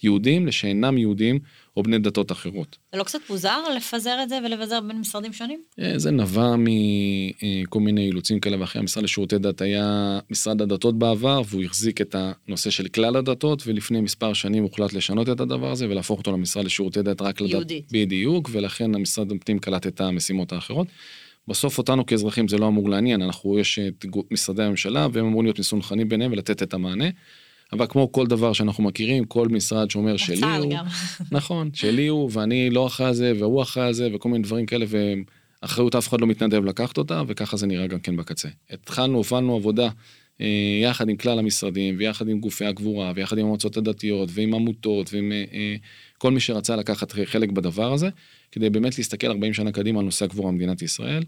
יהודים 0.03 0.48
לשאינם 0.48 0.98
יהודים 0.98 1.39
או 1.77 1.84
בני 1.84 2.00
דתות 2.00 2.31
אחרות. 2.31 2.77
זה 2.91 2.98
לא 2.98 3.03
קצת 3.03 3.19
מוזר 3.29 3.58
לפזר 3.77 4.19
את 4.24 4.29
זה 4.29 4.39
ולבזר 4.46 4.81
בין 4.81 5.00
משרדים 5.00 5.34
שונים? 5.34 5.62
אה, 5.79 6.00
זה 6.00 6.12
נבע 6.12 6.55
מכל 6.58 7.79
מיני 7.79 8.05
אילוצים 8.05 8.39
כאלה 8.39 8.62
ואחרים. 8.62 8.84
המשרד 8.84 9.03
לשירותי 9.03 9.38
דת 9.38 9.62
היה 9.62 10.19
משרד 10.29 10.62
הדתות 10.62 11.00
בעבר 11.00 11.41
והוא 11.50 11.63
החזיק 11.63 12.01
את 12.01 12.15
הנושא 12.48 12.69
של 12.69 12.88
כלל 12.88 13.15
הדתות 13.15 13.63
ולפני 13.67 14.01
מספר 14.01 14.34
שנים 14.34 14.63
הוחלט 14.63 14.93
לשנות 14.93 15.29
את 15.29 15.39
הדבר 15.39 15.72
הזה 15.72 15.89
ולהפוך 15.89 16.19
אותו 16.19 16.31
למשרד 16.31 16.65
לשירותי 16.65 17.01
דת 17.01 17.22
רק 17.22 17.41
לדת. 17.41 17.51
יהודית. 17.51 17.88
בדיוק 17.91 18.50
ולכן 18.51 18.96
המשרד 18.96 19.31
הפנים 19.31 19.60
קלט 19.60 19.88
את 19.88 20.01
המשימות 20.01 20.53
האחרות. 20.53 20.88
בסוף 21.50 21.77
אותנו 21.77 22.06
כאזרחים 22.06 22.48
זה 22.48 22.58
לא 22.58 22.68
אמור 22.68 22.89
לעניין, 22.89 23.22
אנחנו, 23.22 23.60
יש 23.60 23.79
את 23.79 24.06
משרדי 24.32 24.63
הממשלה 24.63 25.08
והם 25.13 25.25
אמורים 25.25 25.46
להיות 25.46 25.60
מסונכנים 25.60 26.10
ביניהם 26.10 26.32
ולתת 26.32 26.63
את 26.63 26.74
המענה. 26.74 27.10
אבל 27.74 27.86
כמו 27.89 28.12
כל 28.12 28.27
דבר 28.27 28.53
שאנחנו 28.53 28.84
מכירים, 28.84 29.25
כל 29.25 29.48
משרד 29.48 29.91
שאומר 29.91 30.18
שלי 30.18 30.58
הוא, 30.58 30.74
גם. 30.74 30.86
נכון, 31.32 31.70
שלי 31.74 32.08
הוא, 32.08 32.29
ואני 32.34 32.70
לא 32.70 32.88
אחראי 32.88 33.08
על 33.08 33.13
זה, 33.13 33.34
והוא 33.39 33.62
אחראי 33.62 33.88
על 33.88 33.94
זה, 33.94 34.10
וכל 34.13 34.29
מיני 34.29 34.44
דברים 34.44 34.65
כאלה, 34.65 34.86
ואחריות 34.89 35.96
אף 35.96 36.08
אחד 36.08 36.22
לא 36.22 36.27
מתנדב 36.27 36.65
לקחת 36.65 36.98
אותה, 36.98 37.22
וככה 37.27 37.58
זה 37.58 37.68
נראה 37.68 37.88
גם 37.88 38.00
כן 38.00 38.15
בקצה. 38.15 38.50
התחלנו, 38.70 39.18
הובלנו 39.18 39.56
עבודה 39.56 39.89
אה, 40.41 40.79
יחד 40.84 41.10
עם 41.10 41.18
כלל 41.18 41.39
המשרדים, 41.39 41.96
ויחד 41.98 42.27
עם 42.29 42.39
גופי 42.39 42.65
הגבורה, 42.65 43.12
ויחד 43.15 43.38
עם 43.38 43.46
המועצות 43.46 43.77
הדתיות, 43.77 44.29
ועם 44.34 44.53
עמותות, 44.53 45.13
ועם 45.13 45.32
אה, 45.32 45.44
אה, 45.53 45.75
כל 46.18 46.32
מי 46.32 46.39
שרצה 46.39 46.75
לקחת 46.75 47.12
חלק 47.12 47.50
בדבר 47.50 47.94
הזה, 47.94 48.10
כדי 48.51 48.70
באמת 48.70 48.98
להסתכל 48.98 49.27
40 49.27 49.53
שנה 49.53 49.72
קדימה 49.72 50.00
על 50.00 50.06
נושא 50.06 50.25
הגבורה 50.25 50.51
במדינת 50.51 50.82
ישראל. 50.82 51.24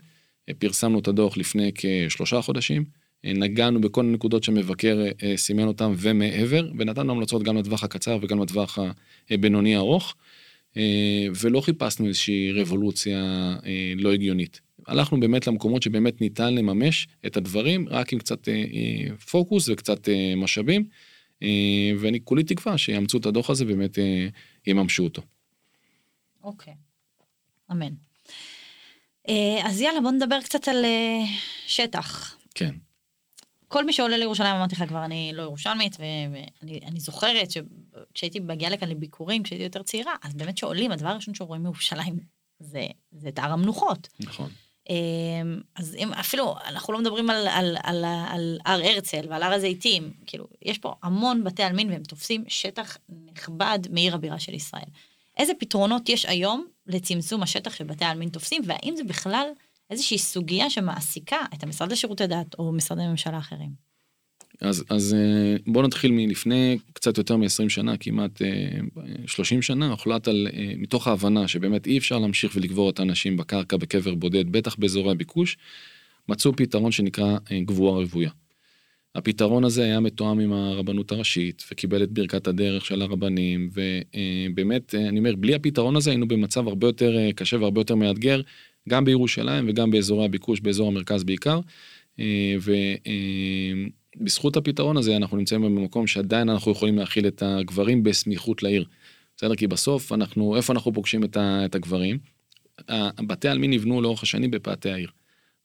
פרסמנו 0.60 1.00
את 1.00 1.08
הדוח 1.08 1.38
לפני 1.38 1.72
כשלושה 1.76 2.42
חודשים. 2.42 2.86
נגענו 3.24 3.82
בכל 3.82 4.06
הנקודות 4.06 4.44
שמבקר 4.44 5.06
אה, 5.24 5.38
סימן 5.38 5.68
אותם 5.68 5.94
ומעבר, 5.98 6.72
ונתנו 6.78 7.12
המלצות 7.12 7.44
גם 7.44 7.58
לטווח 7.58 7.84
הקצר 7.84 8.18
וגם 8.22 8.42
לטווח 8.42 8.80
הבינוני 9.30 9.78
ארוך, 9.78 10.16
אה, 10.78 11.28
ולא 11.42 11.62
חיפשנו 11.62 12.08
איזושהי 12.08 12.52
רבולוציה 12.52 13.20
אה, 13.66 13.94
לא 13.96 14.14
הגיונית. 14.14 14.62
הלכנו 14.88 15.20
באמת 15.20 15.48
למקומות 15.48 15.84
שבאמת 15.84 16.22
ניתן 16.22 16.56
לממש 16.56 17.08
את 17.26 17.38
הדברים, 17.38 17.90
רק 17.90 18.14
עם 18.14 18.20
קצת 18.20 18.48
פוקוס 19.32 19.70
וקצת 19.70 20.10
משאבים, 20.38 20.86
ואני 22.00 22.20
כולי 22.24 22.44
תקווה 22.44 22.78
שיאמצו 22.78 23.18
את 23.18 23.26
הדוח 23.26 23.50
הזה 23.50 23.66
ובאמת 23.66 23.98
יממשו 24.68 25.04
אותו. 25.04 25.22
אוקיי, 26.44 26.74
אמן. 27.72 27.94
אז 29.64 29.82
יאללה, 29.82 30.02
בוא 30.02 30.12
נדבר 30.12 30.42
קצת 30.42 30.68
על 30.68 30.86
שטח. 31.68 32.36
כן. 32.56 32.76
כל 33.72 33.86
מי 33.86 33.94
שעולה 33.94 34.18
לירושלים 34.18 34.56
אמרתי 34.56 34.76
לך 34.76 34.84
כבר 34.88 35.06
אני 35.06 35.32
לא 35.34 35.42
ירושלמית 35.42 35.98
ואני 36.00 37.00
זוכרת 37.00 37.52
שכשהייתי 37.52 38.40
מגיעה 38.40 38.72
לכאן 38.72 38.90
לביקורים 38.90 39.44
כשהייתי 39.44 39.64
יותר 39.64 39.84
צעירה 39.84 40.14
אז 40.24 40.34
באמת 40.34 40.58
שעולים 40.58 40.92
הדבר 40.92 41.10
הראשון 41.10 41.34
שרואים 41.34 41.64
מירושלים 41.64 42.20
זה 42.60 42.88
זה 43.12 43.30
את 43.30 43.40
הר 43.40 43.52
המנוחות. 43.52 44.08
נכון. 44.20 44.50
אמ, 44.90 45.62
אז 45.76 45.96
אם 45.96 46.14
אפילו 46.14 46.56
אנחנו 46.66 46.94
לא 46.94 47.00
מדברים 47.00 47.30
על, 47.30 47.48
על, 47.48 47.78
על, 47.84 48.06
על 48.30 48.58
הר 48.66 48.82
הרצל 48.84 49.26
ועל 49.30 49.44
הר 49.44 49.54
הזיתים 49.54 50.14
כאילו 50.26 50.48
יש 50.62 50.78
פה 50.78 50.94
המון 51.04 51.44
בתי 51.44 51.64
עלמין 51.64 51.90
והם 51.90 52.04
תופסים 52.04 52.44
שטח 52.48 52.98
נכבד 53.10 53.80
מעיר 53.90 54.16
הבירה 54.16 54.40
של 54.40 54.54
ישראל. 54.54 54.90
איזה 55.38 55.54
פתרונות 55.60 56.10
יש 56.10 56.26
היום 56.26 56.68
לצמצום 56.94 57.44
השטח 57.44 57.76
שבתי 57.76 58.06
העלמין 58.06 58.30
תופסים 58.30 58.62
והאם 58.66 58.94
זה 58.98 59.04
בכלל 59.04 59.48
איזושהי 59.90 60.18
סוגיה 60.18 60.70
שמעסיקה 60.70 61.38
את 61.54 61.64
המשרד 61.64 61.92
לשירותי 61.92 62.28
דת 62.28 62.56
או 62.60 62.72
משרדי 62.72 63.08
ממשלה 63.08 63.38
אחרים. 63.38 63.92
אז, 64.62 64.84
אז 64.90 65.14
אה, 65.14 65.56
בוא 65.68 65.84
נתחיל 65.84 66.12
מלפני 66.12 66.78
קצת 66.94 67.18
יותר 67.18 67.38
מ-20 67.38 67.70
שנה, 67.70 67.98
כמעט 67.98 68.42
30 69.26 69.58
אה, 69.58 69.62
שנה, 69.62 69.90
הוחלט 69.90 70.28
על, 70.28 70.48
אה, 70.54 70.74
מתוך 70.78 71.08
ההבנה 71.08 71.48
שבאמת 71.48 71.88
אי 71.88 71.98
אפשר 71.98 72.20
להמשיך 72.20 72.52
ולקבור 72.56 72.90
את 72.90 73.00
האנשים 73.00 73.38
בקרקע 73.38 73.78
בקבר 73.78 74.16
בודד, 74.16 74.52
בטח 74.52 74.76
באזורי 74.76 75.12
הביקוש, 75.12 75.58
מצאו 76.30 76.56
פתרון 76.56 76.92
שנקרא 76.92 77.38
גבוהה 77.66 78.04
רוויה. 78.04 78.30
הפתרון 79.16 79.64
הזה 79.64 79.84
היה 79.84 80.00
מתואם 80.00 80.40
עם 80.40 80.54
הרבנות 80.54 81.12
הראשית 81.12 81.64
וקיבל 81.72 82.04
את 82.04 82.12
ברכת 82.12 82.48
הדרך 82.48 82.86
של 82.86 83.02
הרבנים 83.02 83.70
ובאמת 83.74 84.96
אני 84.96 85.20
אומר 85.20 85.36
בלי 85.36 85.56
הפתרון 85.56 85.96
הזה 85.96 86.10
היינו 86.10 86.28
במצב 86.28 86.68
הרבה 86.68 86.88
יותר 86.88 87.32
קשה 87.36 87.58
והרבה 87.58 87.82
יותר 87.82 87.96
מאתגר 87.96 88.42
גם 88.90 89.06
בירושלים 89.06 89.66
וגם 89.70 89.92
באזורי 89.92 90.26
הביקוש, 90.26 90.60
באזור 90.60 90.88
המרכז 90.88 91.24
בעיקר. 91.24 91.60
אה, 92.20 92.56
ובזכות 94.18 94.58
הפתרון 94.58 94.98
הזה 94.98 95.18
אנחנו 95.18 95.38
נמצאים 95.38 95.62
במקום 95.62 96.08
שעדיין 96.08 96.50
אנחנו 96.50 96.72
יכולים 96.72 96.98
להכיל 96.98 97.28
את 97.28 97.44
הגברים 97.46 98.04
בסמיכות 98.04 98.64
לעיר. 98.64 98.86
בסדר? 99.38 99.56
כי 99.56 99.68
בסוף 99.68 100.12
אנחנו, 100.12 100.56
איפה 100.56 100.74
אנחנו 100.74 100.94
פוגשים 100.94 101.24
את 101.36 101.76
הגברים? 101.76 102.18
בתי 103.28 103.48
העלמין 103.48 103.72
נבנו 103.72 104.02
לאורך 104.02 104.24
השנים 104.24 104.52
בפאתי 104.52 104.92
העיר. 104.92 105.10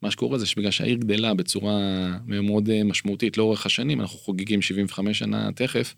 מה 0.06 0.10
שקורה 0.10 0.38
זה 0.38 0.46
שבגלל 0.46 0.70
שהעיר 0.70 0.96
גדלה 0.96 1.34
בצורה 1.34 1.78
מאוד 2.26 2.70
אה, 2.70 2.84
משמעותית 2.84 3.38
לאורך 3.38 3.66
השנים, 3.66 4.00
אנחנו 4.00 4.18
חוגגים 4.18 4.62
75 4.62 5.18
שנה 5.18 5.52
תכף, 5.54 5.94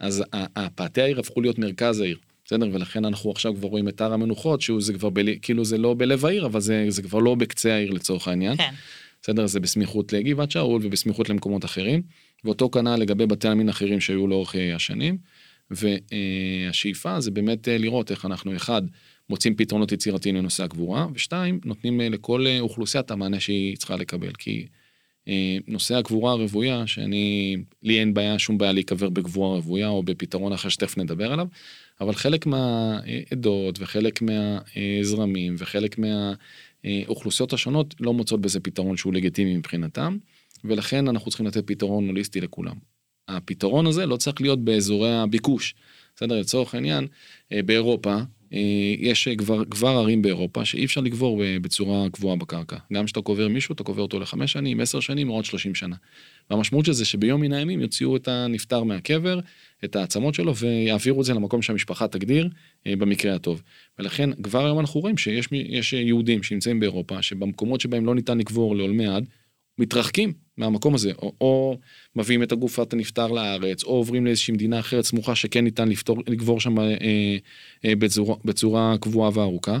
אז 0.00 0.24
הפאתי 0.32 1.02
העיר 1.02 1.20
הפכו 1.20 1.40
להיות 1.40 1.58
מרכז 1.58 2.00
העיר. 2.00 2.18
בסדר? 2.44 2.68
ולכן 2.72 3.04
אנחנו 3.04 3.30
עכשיו 3.30 3.54
כבר 3.54 3.68
רואים 3.68 3.88
את 3.88 4.00
הר 4.00 4.12
המנוחות, 4.12 4.60
שהוא 4.60 4.80
זה 4.80 4.92
כבר, 4.92 5.10
ב, 5.12 5.20
כאילו 5.42 5.64
זה 5.64 5.78
לא 5.78 5.94
בלב 5.98 6.26
העיר, 6.26 6.46
אבל 6.46 6.60
זה, 6.60 6.86
זה 6.88 7.02
כבר 7.02 7.18
לא 7.18 7.34
בקצה 7.34 7.74
העיר 7.74 7.90
לצורך 7.90 8.28
העניין. 8.28 8.56
כן. 8.56 8.70
בסדר? 9.22 9.46
זה 9.46 9.60
בסמיכות 9.60 10.12
לגבעת 10.12 10.50
שאול 10.50 10.80
ובסמיכות 10.84 11.28
למקומות 11.28 11.64
אחרים. 11.64 12.02
ואותו 12.44 12.70
כנ"ל 12.70 12.96
לגבי 12.96 13.26
בתי 13.26 13.48
עלמין 13.48 13.68
אחרים 13.68 14.00
שהיו 14.00 14.26
לאורך 14.26 14.56
אה, 14.56 14.76
השנים. 14.76 15.18
והשאיפה 15.70 17.20
זה 17.20 17.30
באמת 17.30 17.68
אה, 17.68 17.78
לראות 17.78 18.10
איך 18.10 18.24
אנחנו, 18.24 18.56
אחד, 18.56 18.82
מוצאים 19.30 19.54
פתרונות 19.54 19.92
יצירתיים 19.92 20.36
לנושא 20.36 20.64
הגבורה, 20.64 21.06
ושתיים, 21.14 21.60
נותנים 21.64 22.00
אה, 22.00 22.08
לכל 22.08 22.46
אוכלוסייה 22.60 23.00
את 23.00 23.10
המענה 23.10 23.40
שהיא 23.40 23.76
צריכה 23.76 23.96
לקבל. 23.96 24.32
כי 24.32 24.66
נושא 25.68 25.94
הגבורה 25.94 26.32
הרוויה, 26.32 26.86
שאני, 26.86 27.56
לי 27.82 28.00
אין 28.00 28.14
בעיה, 28.14 28.38
שום 28.38 28.58
בעיה 28.58 28.72
להיקבר 28.72 29.08
בגבורה 29.08 29.56
רוויה 29.56 29.88
או 29.88 30.02
בפתרון 30.02 30.52
אחר 30.52 30.68
שתכף 30.68 30.98
נדבר 30.98 31.32
עליו, 31.32 31.46
אבל 32.00 32.14
חלק 32.14 32.46
מהעדות 32.46 33.78
וחלק 33.80 34.20
מהזרמים 34.22 35.54
וחלק 35.58 35.96
מהאוכלוסיות 35.98 37.52
השונות 37.52 37.94
לא 38.00 38.12
מוצאות 38.12 38.40
בזה 38.40 38.60
פתרון 38.60 38.96
שהוא 38.96 39.12
לגיטימי 39.12 39.56
מבחינתם, 39.56 40.16
ולכן 40.64 41.08
אנחנו 41.08 41.30
צריכים 41.30 41.46
לתת 41.46 41.66
פתרון 41.66 42.08
הוליסטי 42.08 42.40
לכולם. 42.40 42.76
הפתרון 43.28 43.86
הזה 43.86 44.06
לא 44.06 44.16
צריך 44.16 44.40
להיות 44.40 44.64
באזורי 44.64 45.14
הביקוש. 45.14 45.74
בסדר, 46.16 46.40
לצורך 46.40 46.74
העניין, 46.74 47.06
אה, 47.52 47.62
באירופה 47.62 48.14
אה, 48.14 48.24
יש 48.98 49.28
כבר, 49.28 49.64
כבר 49.64 49.88
ערים 49.88 50.22
באירופה 50.22 50.64
שאי 50.64 50.84
אפשר 50.84 51.00
לקבור 51.00 51.42
בצורה 51.62 52.10
קבועה 52.10 52.36
בקרקע. 52.36 52.76
גם 52.92 53.04
כשאתה 53.04 53.20
קובר 53.20 53.48
מישהו, 53.48 53.72
אתה 53.72 53.82
קובר 53.82 54.02
אותו 54.02 54.20
לחמש 54.20 54.52
שנים, 54.52 54.80
עשר 54.80 55.00
שנים 55.00 55.30
או 55.30 55.34
עוד 55.34 55.44
שלושים 55.44 55.74
שנה. 55.74 55.96
והמשמעות 56.50 56.86
של 56.86 56.92
זה 56.92 57.04
שביום 57.04 57.40
מן 57.40 57.52
הימים 57.52 57.80
יוציאו 57.80 58.16
את 58.16 58.28
הנפטר 58.28 58.82
מהקבר, 58.84 59.40
את 59.84 59.96
העצמות 59.96 60.34
שלו, 60.34 60.56
ויעבירו 60.56 61.20
את 61.20 61.26
זה 61.26 61.34
למקום 61.34 61.62
שהמשפחה 61.62 62.08
תגדיר, 62.08 62.48
אה, 62.86 62.96
במקרה 62.96 63.34
הטוב. 63.34 63.62
ולכן 63.98 64.30
כבר 64.42 64.64
היום 64.64 64.80
אנחנו 64.80 65.00
רואים 65.00 65.16
שיש 65.16 65.92
יהודים 65.92 66.42
שנמצאים 66.42 66.80
באירופה, 66.80 67.22
שבמקומות 67.22 67.80
שבהם 67.80 68.06
לא 68.06 68.14
ניתן 68.14 68.38
לקבור 68.38 68.76
לעולמי 68.76 69.06
עד, 69.06 69.24
מתרחקים 69.78 70.32
מהמקום 70.56 70.94
הזה, 70.94 71.12
או, 71.18 71.32
או 71.40 71.78
מביאים 72.16 72.42
את 72.42 72.52
הגופת 72.52 72.92
הנפטר 72.92 73.26
לארץ, 73.26 73.84
או 73.84 73.90
עוברים 73.90 74.26
לאיזושהי 74.26 74.54
מדינה 74.54 74.80
אחרת 74.80 75.04
סמוכה 75.04 75.34
שכן 75.34 75.64
ניתן 75.64 75.88
לפתור, 75.88 76.22
לקבור 76.26 76.60
שם 76.60 76.78
אה, 76.78 76.96
אה, 77.84 77.96
בצורה, 77.96 78.36
בצורה 78.44 78.94
קבועה 79.00 79.30
וארוכה. 79.34 79.78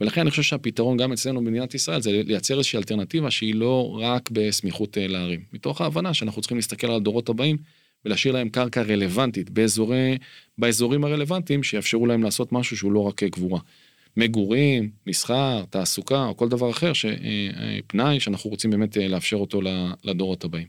ולכן 0.00 0.20
אני 0.20 0.30
חושב 0.30 0.42
שהפתרון 0.42 0.96
גם 0.96 1.12
אצלנו 1.12 1.40
במדינת 1.40 1.74
ישראל 1.74 2.00
זה 2.00 2.22
לייצר 2.26 2.54
איזושהי 2.54 2.76
אלטרנטיבה 2.76 3.30
שהיא 3.30 3.54
לא 3.54 3.98
רק 4.00 4.30
בסמיכות 4.32 4.98
אה, 4.98 5.06
לערים. 5.06 5.40
מתוך 5.52 5.80
ההבנה 5.80 6.14
שאנחנו 6.14 6.42
צריכים 6.42 6.58
להסתכל 6.58 6.86
על 6.86 6.96
הדורות 6.96 7.28
הבאים 7.28 7.56
ולהשאיר 8.04 8.34
להם 8.34 8.48
קרקע 8.48 8.82
רלוונטית 8.82 9.50
באזורי, 9.50 10.18
באזורים 10.58 11.04
הרלוונטיים 11.04 11.62
שיאפשרו 11.62 12.06
להם 12.06 12.22
לעשות 12.22 12.52
משהו 12.52 12.76
שהוא 12.76 12.92
לא 12.92 13.00
רק 13.00 13.22
אה, 13.22 13.30
קבורה. 13.30 13.60
מגורים, 14.16 14.90
מסחר, 15.06 15.64
תעסוקה 15.70 16.24
או 16.24 16.36
כל 16.36 16.48
דבר 16.48 16.70
אחר, 16.70 16.92
פנאי 17.86 18.20
שאנחנו 18.20 18.50
רוצים 18.50 18.70
באמת 18.70 18.96
לאפשר 18.96 19.36
אותו 19.36 19.60
לדורות 20.04 20.44
הבאים. 20.44 20.66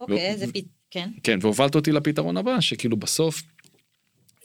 אוקיי, 0.00 0.18
איזה 0.18 0.52
פ... 0.52 0.56
כן. 0.90 1.10
כן, 1.22 1.38
והובלת 1.42 1.74
אותי 1.74 1.92
לפתרון 1.92 2.36
הבא, 2.36 2.60
שכאילו 2.60 2.96
בסוף, 2.96 3.42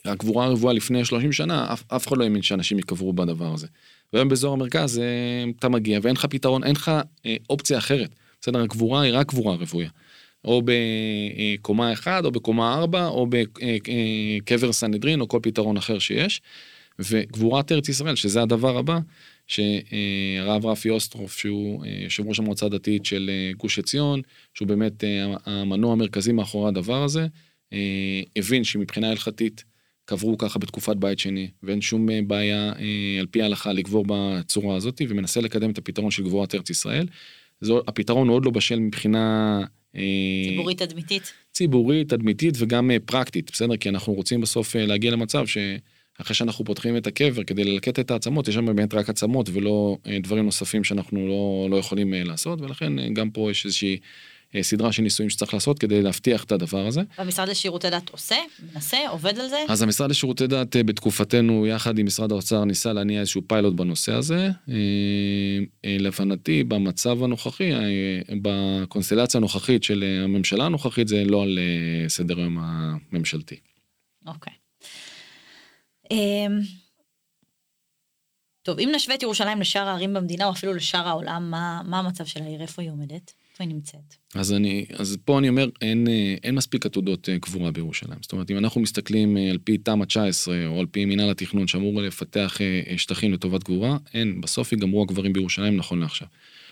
הקבורה 0.06 0.46
הרבועה 0.46 0.74
לפני 0.74 1.06
30 1.06 1.32
שנה, 1.32 1.74
אף, 1.74 1.84
אף 1.88 2.08
אחד 2.08 2.18
לא 2.18 2.24
האמין 2.24 2.42
שאנשים 2.42 2.78
ייקברו 2.78 3.14
בדבר 3.14 3.54
הזה. 3.54 3.68
והיום 4.14 4.30
באזור 4.30 4.54
המרכז 4.54 5.02
אתה 5.60 5.70
מגיע 5.70 6.00
ואין 6.04 6.16
לך 6.16 6.26
פתרון, 6.26 6.64
אין 6.64 6.72
לך 6.72 6.92
אופציה 7.50 7.78
אחרת. 7.78 8.10
בסדר, 8.42 8.64
הקבורה 8.64 9.02
היא 9.02 9.14
רק 9.14 9.28
קבורה 9.30 9.56
רוויה. 9.56 9.90
או 10.46 10.62
בקומה 10.66 11.94
1 11.94 12.26
או 12.26 12.32
בקומה 12.32 12.74
4 12.74 13.08
או 13.08 13.28
בקבר 13.30 14.72
סנהדרין 14.74 15.22
או 15.22 15.28
כל 15.28 15.40
פתרון 15.42 15.78
אחר 15.78 16.00
שיש. 16.00 16.42
וגבורת 17.00 17.72
ארץ 17.72 17.90
ישראל 17.90 18.16
שזה 18.16 18.42
הדבר 18.42 18.78
הבא 18.78 19.00
שהרב 19.48 20.66
רפי 20.66 20.90
אוסטרוף 20.90 21.38
שהוא 21.38 21.86
יושב 21.86 22.28
ראש 22.28 22.40
המועצה 22.40 22.66
הדתית 22.66 23.06
של 23.06 23.30
גוש 23.58 23.80
עציון 23.80 24.22
שהוא 24.54 24.68
באמת 24.68 25.04
המנוע 25.46 25.92
המרכזי 25.92 26.32
מאחורי 26.32 26.70
הדבר 26.70 27.04
הזה 27.04 27.28
הבין 28.36 28.64
שמבחינה 28.64 29.10
הלכתית 29.10 29.64
קברו 30.06 30.38
ככה 30.38 30.60
בתקופת 30.60 30.96
בית 30.96 31.20
שני 31.20 31.50
ואין 31.64 31.82
שום 31.82 32.08
בעיה 32.28 32.74
על 33.20 33.26
פי 33.32 33.42
ההלכה 33.42 33.74
לקבור 33.74 34.06
בצורה 34.08 34.76
הזאת 34.76 35.02
ומנסה 35.10 35.42
לקדם 35.42 35.72
את 35.72 35.78
הפתרון 35.78 36.12
של 36.12 36.24
גבורת 36.24 36.56
ארץ 36.56 36.70
ישראל. 36.70 37.08
זו, 37.62 37.82
הפתרון 37.88 38.30
עוד 38.30 38.46
לא 38.46 38.52
בשל 38.52 38.80
מבחינה 38.80 39.60
אה, 39.96 40.02
ציבורית 40.50 40.82
תדמיתית. 40.82 41.34
ציבורית 41.52 42.10
תדמיתית 42.10 42.56
וגם 42.58 42.92
אה, 42.92 42.98
פרקטית 43.06 43.52
בסדר 43.52 43.78
כי 43.78 43.90
אנחנו 43.90 44.14
רוצים 44.14 44.42
בסוף 44.42 44.76
אה, 44.76 44.86
להגיע 44.86 45.12
למצב 45.12 45.46
שאחרי 46.18 46.36
שאנחנו 46.36 46.66
פותחים 46.66 46.98
את 46.98 47.08
הקבר 47.08 47.44
כדי 47.44 47.64
ללקט 47.64 48.00
את 48.00 48.12
העצמות 48.12 48.48
יש 48.48 48.56
שם 48.56 48.66
באמת 48.66 48.94
רק 48.94 49.10
עצמות 49.10 49.50
ולא 49.54 49.98
דברים 50.24 50.46
נוספים 50.46 50.84
שאנחנו 50.84 51.28
לא, 51.28 51.68
לא 51.70 51.78
יכולים 51.78 52.14
לעשות 52.14 52.62
ולכן 52.62 53.14
גם 53.14 53.30
פה 53.30 53.52
יש 53.52 53.66
איזושהי 53.66 53.98
אה, 54.56 54.64
סדרה 54.64 54.92
של 54.92 55.04
ניסויים 55.04 55.30
שצריך 55.30 55.54
לעשות 55.54 55.80
כדי 55.80 56.02
להבטיח 56.02 56.44
את 56.44 56.52
הדבר 56.52 56.88
הזה. 56.88 57.02
והמשרד 57.18 57.50
לשירותי 57.50 57.90
דת 57.90 58.10
עושה, 58.10 58.36
מנסה, 58.74 58.98
עובד 59.10 59.40
על 59.40 59.48
זה? 59.48 59.58
אז 59.70 59.82
המשרד 59.82 60.10
לשירותי 60.10 60.48
דת 60.48 60.76
אה, 60.76 60.84
בתקופתנו 60.84 61.68
יחד 61.68 62.00
עם 62.00 62.06
משרד 62.06 62.32
האוצר 62.32 62.64
ניסה 62.64 62.94
להניע 62.94 63.20
איזשהו 63.20 63.42
פיילוט 63.48 63.74
בנושא 63.74 64.14
הזה. 64.14 64.50
אה, 64.70 65.98
להבנתי 66.00 66.64
במצב 66.64 67.24
הנוכחי, 67.24 67.72
בקונסטלציה 68.42 69.38
הנוכחית 69.38 69.84
של 69.84 70.04
הממשלה 70.24 70.66
הנוכחית 70.66 71.08
זה 71.08 71.24
לא 71.26 71.44
על 71.44 71.60
סדר 72.08 72.38
היום 72.38 72.58
הממשלתי. 72.62 73.56
אוקיי. 74.28 74.54
אמ, 74.54 74.57
טוב, 78.68 78.80
אם 78.80 78.90
נשווה 78.96 79.16
את 79.16 79.24
ירושלים 79.24 79.62
לשאר 79.62 79.88
הערים 79.88 80.14
במדינה 80.14 80.46
או 80.46 80.52
אפילו 80.52 80.74
לשאר 80.74 81.08
העולם, 81.08 81.52
מה, 81.52 81.82
מה 81.86 82.00
המצב 82.00 82.26
של 82.26 82.44
העיר? 82.44 82.62
איפה 82.62 82.82
היא 82.82 82.92
עומדת? 82.92 83.34
איפה 83.52 83.64
היא 83.64 83.74
נמצאת? 83.74 84.16
אז 84.36 84.54
אני, 84.54 84.86
אז 84.98 85.18
פה 85.26 85.40
אני 85.40 85.50
אומר, 85.50 85.70
אין, 85.82 86.08
אין 86.44 86.56
מספיק 86.56 86.86
עתודות 86.86 87.30
אה, 87.30 87.40
קבורה 87.40 87.72
בירושלים. 87.72 88.20
זאת 88.22 88.32
אומרת, 88.32 88.52
אם 88.52 88.58
אנחנו 88.58 88.82
מסתכלים 88.82 89.38
אה, 89.38 89.50
על 89.50 89.58
פי 89.64 89.78
תמ"א 89.78 90.06
19 90.06 90.68
או 90.68 90.80
על 90.80 90.86
פי 90.86 91.06
מינהל 91.06 91.30
התכנון 91.30 91.68
שאמור 91.68 92.02
לפתח 92.02 92.62
אה, 92.62 92.98
שטחים 92.98 93.34
לטובת 93.34 93.64
קבורה, 93.64 93.98
אין, 94.14 94.42
בסוף 94.42 94.72
ייגמרו 94.72 95.02
הגברים 95.02 95.34
בירושלים 95.34 95.78
נכון 95.78 96.00
לעכשיו. 96.00 96.28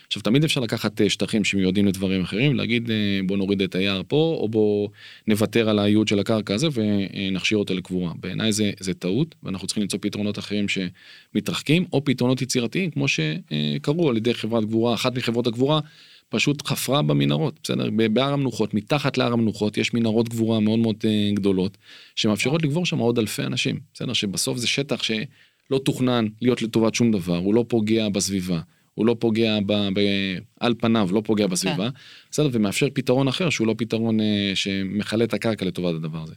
עכשיו 0.08 0.22
תמיד 0.22 0.44
אפשר 0.44 0.62
לקחת 0.62 1.02
שטחים 1.08 1.44
שמיועדים 1.44 1.86
לדברים 1.86 2.22
אחרים 2.22 2.56
להגיד 2.56 2.90
בוא 3.28 3.38
נוריד 3.38 3.62
את 3.62 3.76
היער 3.76 4.02
פה 4.08 4.38
או 4.40 4.50
בוא 4.50 4.90
נוותר 5.28 5.70
על 5.70 5.80
הייעוד 5.80 6.08
של 6.08 6.20
הקרקע 6.20 6.54
הזה 6.54 6.68
ונכשיר 6.74 7.58
אותו 7.58 7.74
לקבורה 7.74 8.12
בעיניי 8.20 8.52
זה 8.52 8.72
זה 8.80 8.94
טעות 8.94 9.36
ואנחנו 9.44 9.68
צריכים 9.68 9.82
למצוא 9.82 10.00
פתרונות 10.02 10.40
אחרים 10.40 10.66
שמתרחקים 10.68 11.86
או 11.94 12.06
פתרונות 12.06 12.42
יצירתיים 12.42 12.92
כמו 12.92 13.06
שקרו 13.08 14.10
על 14.10 14.18
ידי 14.18 14.34
חברת 14.34 14.64
קבורה 14.64 14.94
אחת 14.94 15.18
מחברות 15.18 15.48
הקבורה 15.48 15.80
פשוט 16.30 16.68
חפרה 16.68 17.02
במנהרות, 17.02 17.60
בסדר? 17.64 17.90
בהר 18.14 18.34
המנוחות, 18.34 18.74
מתחת 18.74 19.18
להר 19.18 19.34
המנוחות 19.34 19.78
יש 19.78 19.94
מנהרות 19.94 20.30
גבורה 20.30 20.60
מאוד 20.60 20.80
מאוד 20.80 20.96
אה, 21.06 21.32
גדולות, 21.34 21.78
שמאפשרות 22.16 22.64
לגבור 22.64 22.86
שם 22.86 22.98
עוד 22.98 23.20
אלפי 23.20 23.44
אנשים, 23.44 23.80
בסדר? 23.94 24.14
שבסוף 24.14 24.58
זה 24.58 24.68
שטח 24.68 25.04
שלא 25.04 25.80
תוכנן 25.84 26.28
להיות 26.42 26.62
לטובת 26.62 26.96
שום 26.96 27.12
דבר, 27.12 27.38
הוא 27.38 27.54
לא 27.54 27.66
פוגע 27.68 28.10
בסביבה, 28.10 28.60
הוא 28.96 29.06
לא 29.06 29.16
פוגע 29.20 29.60
ב, 29.66 29.74
ב, 29.74 30.00
על 30.60 30.74
פניו, 30.78 31.10
לא 31.12 31.22
פוגע 31.26 31.48
בסביבה, 31.48 31.90
כן. 31.90 31.98
בסדר? 32.32 32.50
ומאפשר 32.52 32.88
פתרון 32.94 33.28
אחר 33.28 33.50
שהוא 33.50 33.68
לא 33.68 33.76
פתרון 33.78 34.20
אה, 34.20 34.52
שמכלה 34.56 35.24
את 35.24 35.34
הקרקע 35.34 35.66
לטובת 35.66 35.96
הדבר 35.96 36.24
הזה. 36.24 36.34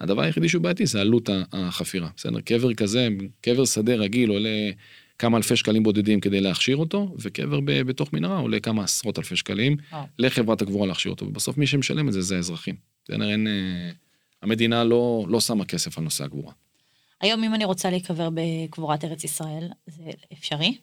הדבר 0.00 0.22
היחידי 0.22 0.48
שהוא 0.48 0.62
בעייתי 0.62 0.86
זה 0.86 1.00
עלות 1.00 1.30
החפירה, 1.52 2.08
בסדר? 2.16 2.40
קבר 2.40 2.74
כזה, 2.74 3.08
קבר 3.40 3.64
שדה 3.64 3.94
רגיל 3.94 4.30
עולה 4.30 4.70
כמה 5.18 5.36
אלפי 5.36 5.56
שקלים 5.56 5.82
בודדים 5.82 6.20
כדי 6.20 6.40
להכשיר 6.40 6.76
אותו, 6.76 7.14
וקבר 7.18 7.60
ב- 7.60 7.82
בתוך 7.82 8.12
מנהרה 8.12 8.38
עולה 8.38 8.60
כמה 8.60 8.84
עשרות 8.84 9.18
אלפי 9.18 9.36
שקלים 9.36 9.76
oh. 9.92 9.96
לחברת 10.18 10.62
הקבורה 10.62 10.86
להכשיר 10.86 11.12
אותו, 11.12 11.26
ובסוף 11.26 11.58
מי 11.58 11.66
שמשלם 11.66 12.08
את 12.08 12.12
זה 12.12 12.22
זה 12.22 12.36
האזרחים. 12.36 12.74
זה 13.08 13.14
אין, 13.14 13.46
אה, 13.46 13.90
המדינה 14.42 14.84
לא, 14.84 15.26
לא 15.28 15.40
שמה 15.40 15.64
כסף 15.64 15.98
על 15.98 16.04
נושא 16.04 16.24
הקבורה. 16.24 16.52
היום 17.20 17.44
אם 17.44 17.54
אני 17.54 17.64
רוצה 17.64 17.90
להיקבר 17.90 18.28
בקבורת 18.34 19.04
ארץ 19.04 19.24
ישראל, 19.24 19.68
זה 19.86 20.10
אפשרי? 20.32 20.74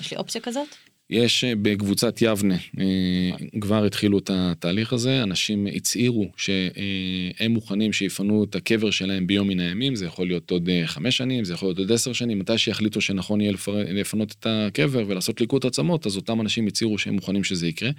יש 0.00 0.10
לי 0.10 0.16
אופציה 0.16 0.40
כזאת? 0.40 0.68
יש 1.10 1.44
אה, 1.44 1.52
בקבוצת 1.62 2.22
יבנה 2.22 2.56
אה, 2.78 3.30
כבר 3.60 3.84
התחילו 3.84 4.18
את 4.18 4.30
התהליך 4.32 4.92
הזה 4.92 5.22
אנשים 5.22 5.66
הצהירו 5.74 6.30
שהם 6.36 7.50
מוכנים 7.50 7.92
שיפנו 7.92 8.44
את 8.44 8.54
הקבר 8.54 8.90
שלהם 8.90 9.26
ביום 9.26 9.48
מן 9.48 9.60
הימים 9.60 9.96
זה 9.96 10.06
יכול 10.06 10.26
להיות 10.26 10.50
עוד 10.50 10.68
אה, 10.68 10.82
חמש 10.86 11.16
שנים 11.16 11.44
זה 11.44 11.54
יכול 11.54 11.68
להיות 11.68 11.78
עוד 11.78 11.92
עשר 11.92 12.12
שנים 12.12 12.38
מתי 12.38 12.58
שיחליטו 12.58 13.00
שנכון 13.00 13.40
יהיה 13.40 13.52
לפנות 13.68 14.34
את 14.40 14.46
הקבר 14.50 15.04
ולעשות 15.06 15.40
ליקוט 15.40 15.64
עצמות 15.64 16.06
אז 16.06 16.16
אותם 16.16 16.40
אנשים 16.40 16.66
הצהירו 16.66 16.98
שהם 16.98 17.14
מוכנים 17.14 17.44
שזה 17.44 17.66
יקרה. 17.66 17.90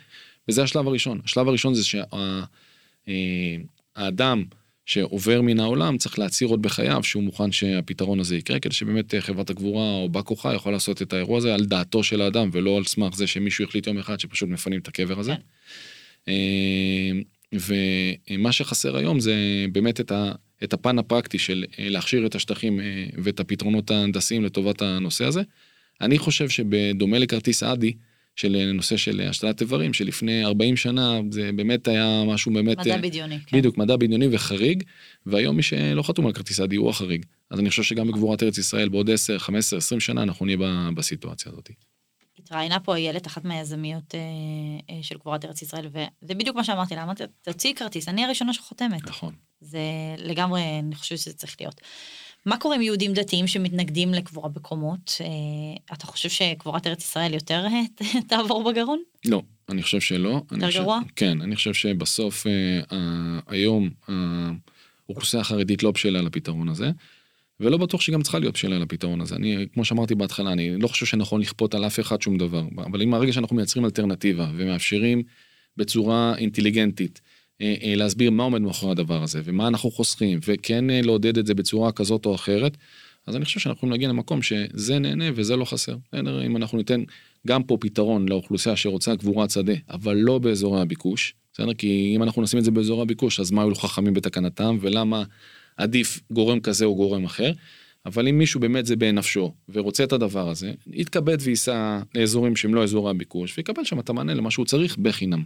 וזה 0.50 0.64
השלב 0.64 0.88
הראשון 0.88 1.22
השלב 1.26 1.48
הראשון 1.48 1.74
זה 1.74 1.84
שהאדם. 1.84 2.46
שה, 4.50 4.61
שעובר 4.92 5.42
מן 5.42 5.60
העולם 5.60 5.98
צריך 5.98 6.20
להצהיר 6.20 6.50
עוד 6.50 6.62
בחייו 6.62 7.04
שהוא 7.04 7.24
מוכן 7.24 7.52
שהפתרון 7.52 8.20
הזה 8.20 8.36
יקרה 8.36 8.60
כדי 8.60 8.74
שבאמת 8.74 9.16
אה, 9.16 9.22
חברת 9.22 9.50
הקבורה 9.50 9.92
או 9.92 10.10
בא 10.10 10.22
כוחה 10.22 10.54
יכול 10.54 10.74
לעשות 10.74 11.02
את 11.02 11.14
האירוע 11.14 11.38
הזה 11.38 11.54
על 11.54 11.66
דעתו 11.66 12.04
של 12.04 12.22
האדם 12.22 12.50
ולא 12.54 12.78
על 12.78 12.84
סמך 12.84 13.16
זה 13.16 13.28
שמישהו 13.28 13.66
החליט 13.66 13.88
יום 13.88 13.98
אחד 13.98 14.20
שפשוט 14.20 14.50
מפנים 14.50 14.80
את 14.80 14.88
הקבר 14.88 15.20
הזה. 15.20 15.36
כן. 15.36 15.42
אה, 16.28 17.12
ומה 18.32 18.52
שחסר 18.52 18.98
היום 18.98 19.20
זה 19.20 19.36
באמת 19.72 20.00
את, 20.00 20.12
ה, 20.12 20.32
את 20.64 20.74
הפן 20.74 21.00
הפרקטי 21.00 21.40
של 21.40 21.66
אה, 21.80 21.90
להכשיר 21.90 22.26
את 22.26 22.36
השטחים 22.36 22.80
ואת 23.18 23.40
הפתרונות 23.40 23.92
ההנדסיים 23.92 24.44
לטובת 24.44 24.82
הנושא 24.82 25.26
הזה. 25.26 25.42
אני 26.02 26.18
חושב 26.18 26.50
שבדומה 26.50 27.20
לכרטיס 27.20 27.64
אדי, 27.64 27.94
של 28.36 28.72
נושא 28.74 28.98
של 28.98 29.22
השתלת 29.30 29.62
איברים 29.62 29.94
שלפני 29.94 30.46
40 30.46 30.78
שנה 30.78 31.20
זה 31.30 31.50
באמת 31.56 31.88
היה 31.88 32.24
משהו 32.28 32.54
באמת 32.54 32.78
מדע 32.80 32.98
בדיוני 32.98 33.40
כן. 33.40 33.58
בדיוק 33.58 33.78
מדע 33.78 33.96
בדיוני 33.96 34.28
וחריג 34.32 34.84
והיום 35.26 35.56
מי 35.56 35.64
שלא 35.64 36.02
חתום 36.02 36.26
על 36.26 36.34
כרטיס 36.34 36.60
הדיור 36.60 36.90
החריג 36.90 37.26
אז 37.50 37.60
אני 37.60 37.70
חושב 37.70 37.84
שגם 37.84 38.08
בגבורת 38.08 38.44
ארץ 38.44 38.58
ישראל 38.58 38.90
בעוד 38.90 39.10
10 39.10 39.40
15 39.40 39.78
20 39.78 40.00
שנה 40.00 40.24
אנחנו 40.24 40.46
נהיה 40.46 40.58
בסיטואציה 40.96 41.52
הזאת. 41.52 41.70
התראיינה 42.40 42.80
פה 42.80 42.96
איילת 42.96 43.28
אחת 43.28 43.46
מהיזמיות 43.46 44.16
אה, 44.16 44.20
אה, 44.90 45.04
של 45.04 45.18
גבורת 45.18 45.46
ארץ 45.46 45.62
ישראל 45.62 45.88
וזה 45.88 46.34
בדיוק 46.34 46.56
מה 46.56 46.64
שאמרתי 46.64 46.96
לה 46.96 47.04
אמרתי 47.04 47.24
תוציאי 47.42 47.76
כרטיס 47.76 48.08
אני 48.08 48.26
הראשונה 48.26 48.54
שחותמת 48.54 49.08
נכון 49.08 49.36
זה 49.62 49.80
לגמרי 50.18 50.62
אני 50.80 50.96
חושבת 50.96 51.20
שזה 51.20 51.34
צריך 51.34 51.56
להיות. 51.60 51.82
מה 52.46 52.58
קורה 52.58 52.76
עם 52.76 52.82
יהודים 52.82 53.14
דתיים 53.14 53.48
שמתנגדים 53.48 54.14
לקבורה 54.14 54.50
בקומות? 54.50 55.12
אה, 55.22 55.96
אתה 55.96 56.06
חושב 56.06 56.30
שקבורת 56.30 56.88
ארץ 56.88 57.04
ישראל 57.04 57.34
יותר 57.34 57.66
אה, 57.66 57.82
תעבור 58.30 58.72
בגרון? 58.72 59.00
לא, 59.26 59.42
אני 59.70 59.84
חושב 59.84 60.00
שלא. 60.00 60.42
יותר 60.52 60.70
גרוע? 60.70 61.00
כן, 61.16 61.42
אני 61.42 61.56
חושב 61.56 61.74
שבסוף 61.74 62.48
אה, 62.48 63.00
היום 63.48 63.90
האוכלוסייה 65.08 65.42
החרדית 65.42 65.84
לא 65.84 65.92
בשלה 65.92 66.22
לפתרון 66.22 66.70
הזה. 66.70 66.92
ולא 67.60 67.78
בטוח 67.78 68.02
שגם 68.02 68.22
צריכה 68.22 68.40
להיות 68.40 68.54
בשלה 68.54 68.80
לפתרון 68.80 69.22
הזה. 69.22 69.36
אני, 69.36 69.68
כמו 69.74 69.86
שאמרתי 69.86 70.16
בהתחלה, 70.16 70.52
אני 70.52 70.78
לא 70.78 70.88
חושב 70.88 71.06
שנכון 71.06 71.42
לכפות 71.42 71.76
על 71.76 71.86
אף 71.86 72.00
אחד 72.00 72.22
שום 72.22 72.38
דבר, 72.38 72.64
אבל 72.86 73.02
אם 73.02 73.14
הרגע 73.14 73.34
שאנחנו 73.34 73.56
מייצרים 73.56 73.86
אלטרנטיבה 73.86 74.52
ומאפשרים 74.56 75.24
בצורה 75.78 76.34
אינטליגנטית 76.38 77.22
אה, 77.24 77.28
אה, 77.28 77.31
להסביר 77.96 78.32
מה 78.32 78.44
עומד 78.44 78.62
מאחורי 78.62 78.92
הדבר 78.92 79.24
הזה 79.24 79.42
ומה 79.44 79.68
אנחנו 79.68 79.92
חוסכים 79.92 80.40
וכן 80.48 80.90
אה, 80.90 81.02
לעודד 81.02 81.38
את 81.38 81.48
זה 81.48 81.54
בצורה 81.54 81.92
כזאת 81.92 82.26
או 82.26 82.36
אחרת. 82.36 82.78
אז 83.28 83.36
אני 83.36 83.46
חושב 83.46 83.60
שאנחנו 83.60 83.78
יכולים 83.78 83.92
להגיע 83.92 84.10
למקום 84.10 84.42
שזה 84.42 85.00
נהנה 85.00 85.26
וזה 85.36 85.56
לא 85.56 85.66
חסר. 85.66 85.96
אם 86.46 86.58
אנחנו 86.58 86.78
ניתן 86.78 87.04
גם 87.48 87.64
פה 87.64 87.78
פתרון 87.80 88.30
לאוכלוסייה 88.30 88.76
שרוצה 88.76 89.18
קבורת 89.18 89.52
שדה 89.52 89.74
אבל 89.90 90.18
לא 90.18 90.40
באזורי 90.40 90.82
הביקוש. 90.82 91.34
בסדר? 91.54 91.74
כי 91.74 92.14
אם 92.16 92.24
אנחנו 92.24 92.42
נשים 92.42 92.60
את 92.60 92.64
זה 92.64 92.72
באזורי 92.72 93.02
הביקוש 93.02 93.40
אז 93.40 93.52
מה 93.52 93.62
היו 93.62 93.76
חכמים 93.76 94.14
בתקנתם 94.14 94.78
ולמה 94.82 95.24
עדיף 95.78 96.20
גורם 96.32 96.60
כזה 96.60 96.86
או 96.86 96.96
גורם 96.96 97.26
אחר. 97.26 97.52
אבל 98.06 98.28
אם 98.28 98.38
מישהו 98.38 98.60
באמת 98.60 98.86
זה 98.86 98.96
בנפשו 98.96 99.54
ורוצה 99.70 100.04
את 100.04 100.14
הדבר 100.14 100.50
הזה 100.50 100.72
יתכבד 100.88 101.38
וייסע 101.42 102.00
לאזורים 102.16 102.56
שהם 102.56 102.74
לא 102.74 102.84
אזורי 102.84 103.12
הביקוש 103.12 103.58
ויקבל 103.58 103.84
שם 103.84 104.00
את 104.00 104.10
המענה 104.10 104.34
למה 104.34 104.52
שהוא 104.52 104.66
צריך 104.66 104.98
בחינם. 104.98 105.44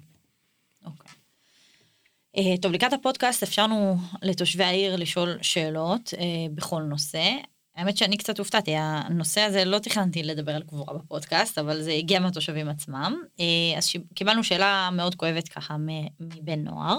אה, 2.38 2.58
טוב, 2.62 2.72
לקראת 2.72 2.94
הפודקאסט 2.94 3.44
אפשרנו 3.44 3.98
לתושבי 4.22 4.64
העיר 4.64 4.96
לשאול 4.96 5.38
שאלות 5.42 6.14
אה, 6.18 6.26
בכל 6.56 6.82
נושא. 6.82 7.32
האמת 7.76 7.98
שאני 7.98 8.18
קצת 8.18 8.40
הופתעתי, 8.40 8.72
הנושא 8.76 9.42
הזה 9.42 9.66
לא 9.66 9.80
תכננתי 9.80 10.24
לדבר 10.24 10.56
על 10.56 10.64
קבורה 10.64 10.94
בפודקאסט, 10.94 11.58
אבל 11.58 11.82
זה 11.82 11.92
הגיע 11.92 12.20
מהתושבים 12.20 12.70
עצמם. 12.70 13.16
אה, 13.40 13.78
אז 13.78 13.90
קיבלנו 14.14 14.44
שאלה 14.44 14.90
מאוד 14.92 15.16
כואבת 15.16 15.48
ככה 15.48 15.76
מבן 16.20 16.60
נוער, 16.60 16.98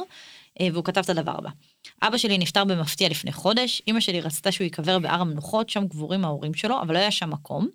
והוא 0.72 0.84
כתב 0.84 1.00
את 1.00 1.08
הדבר 1.08 1.34
הבא. 1.38 1.50
אבא 2.02 2.16
שלי 2.16 2.38
נפטר 2.38 2.64
במפתיע 2.64 3.08
לפני 3.08 3.32
חודש, 3.32 3.82
אמא 3.88 4.00
שלי 4.00 4.20
רצתה 4.20 4.52
שהוא 4.52 4.64
ייקבר 4.64 4.98
בהר 4.98 5.20
המנוחות, 5.20 5.70
שם 5.70 5.88
קבורים 5.88 6.24
ההורים 6.24 6.54
שלו, 6.54 6.80
אבל 6.80 6.94
לא 6.94 6.98
היה 6.98 7.10
שם 7.10 7.30
מקום. 7.30 7.68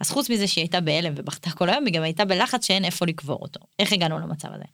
אז 0.00 0.10
חוץ 0.10 0.30
מזה 0.30 0.46
שהיא 0.46 0.62
הייתה 0.62 0.80
בהלם 0.80 1.12
ובכתה 1.16 1.50
כל 1.50 1.68
היום, 1.68 1.84
היא 1.86 1.94
גם 1.94 2.02
הייתה 2.02 2.24
בלחץ 2.24 2.66
שאין 2.66 2.84
איפה 2.84 3.06
לקבור 3.06 3.38
אותו. 3.42 3.60
איך 3.78 3.92
הגענו 3.92 4.18
למצב 4.18 4.48
הזה? 4.52 4.64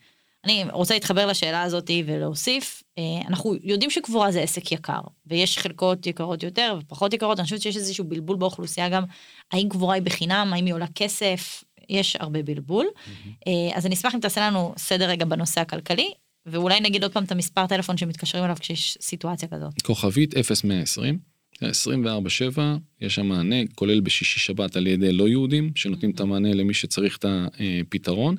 אני 0.44 0.64
רוצה 0.72 0.94
להתחבר 0.94 1.26
לשאלה 1.26 1.62
הזאת 1.62 1.90
ולהוסיף, 2.07 2.83
אה, 2.98 3.02
אנחנו 3.28 3.55
יודעים 3.62 3.90
שקבורה 3.90 4.33
זה 4.33 4.40
עסק 4.40 4.72
יקר, 4.72 5.00
ויש 5.26 5.59
חלקות 5.59 6.07
יקרות 6.07 6.42
יותר 6.42 6.78
ופחות 6.81 7.14
יקרות, 7.14 7.38
אני 7.38 7.44
חושבת 7.44 7.61
שיש 7.61 7.76
איזשהו 7.76 8.05
בלבול 8.05 8.37
באוכלוסייה 8.37 8.88
גם, 8.88 9.05
האם 9.52 9.68
קבורה 9.68 9.94
היא 9.94 10.02
בחינם, 10.02 10.50
האם 10.52 10.66
היא 10.66 10.74
עולה 10.74 10.87
כסף, 10.94 11.64
יש 11.88 12.16
הרבה 12.16 12.42
בלבול. 12.42 12.87
Mm-hmm. 12.87 13.48
אז 13.74 13.87
אני 13.87 13.94
אשמח 13.94 14.14
אם 14.14 14.20
תעשה 14.20 14.46
לנו 14.46 14.74
סדר 14.76 15.09
רגע 15.09 15.24
בנושא 15.24 15.61
הכלכלי, 15.61 16.11
ואולי 16.46 16.81
נגיד 16.81 17.02
עוד 17.02 17.12
פעם 17.12 17.24
את 17.24 17.33
המספר 17.33 17.66
טלפון 17.66 17.96
שמתקשרים 17.96 18.44
אליו 18.44 18.57
כשיש 18.61 18.98
סיטואציה 19.00 19.48
כזאת. 19.48 19.83
כוכבית 19.83 20.35
0120, 20.35 21.18
24/7, 21.62 22.61
יש 23.00 23.14
שם 23.14 23.26
מענה, 23.26 23.57
כולל 23.74 24.00
בשישי 24.00 24.40
שבת 24.40 24.76
על 24.76 24.87
ידי 24.87 25.12
לא 25.12 25.28
יהודים, 25.28 25.72
שנותנים 25.74 26.11
את 26.11 26.20
המענה 26.20 26.55
למי 26.55 26.74
שצריך 26.74 27.16
את 27.16 27.24
הפתרון. 27.24 28.37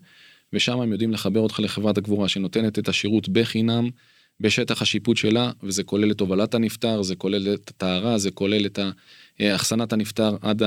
ושם 0.53 0.79
הם 0.79 0.91
יודעים 0.91 1.11
לחבר 1.11 1.39
אותך 1.39 1.59
לחברת 1.59 1.97
הקבורה 1.97 2.27
שנותנת 2.27 2.79
את 2.79 2.89
השירות 2.89 3.29
בחינם 3.29 3.89
בשטח 4.39 4.81
השיפוט 4.81 5.17
שלה, 5.17 5.51
וזה 5.63 5.83
כולל 5.83 6.11
את 6.11 6.19
הובלת 6.19 6.53
הנפטר, 6.53 7.01
זה 7.01 7.15
כולל 7.15 7.53
את 7.53 7.69
הטהרה, 7.69 8.17
זה 8.17 8.31
כולל 8.31 8.65
את 8.65 8.79
החסנת 9.39 9.93
הנפטר 9.93 10.35
עד 10.41 10.61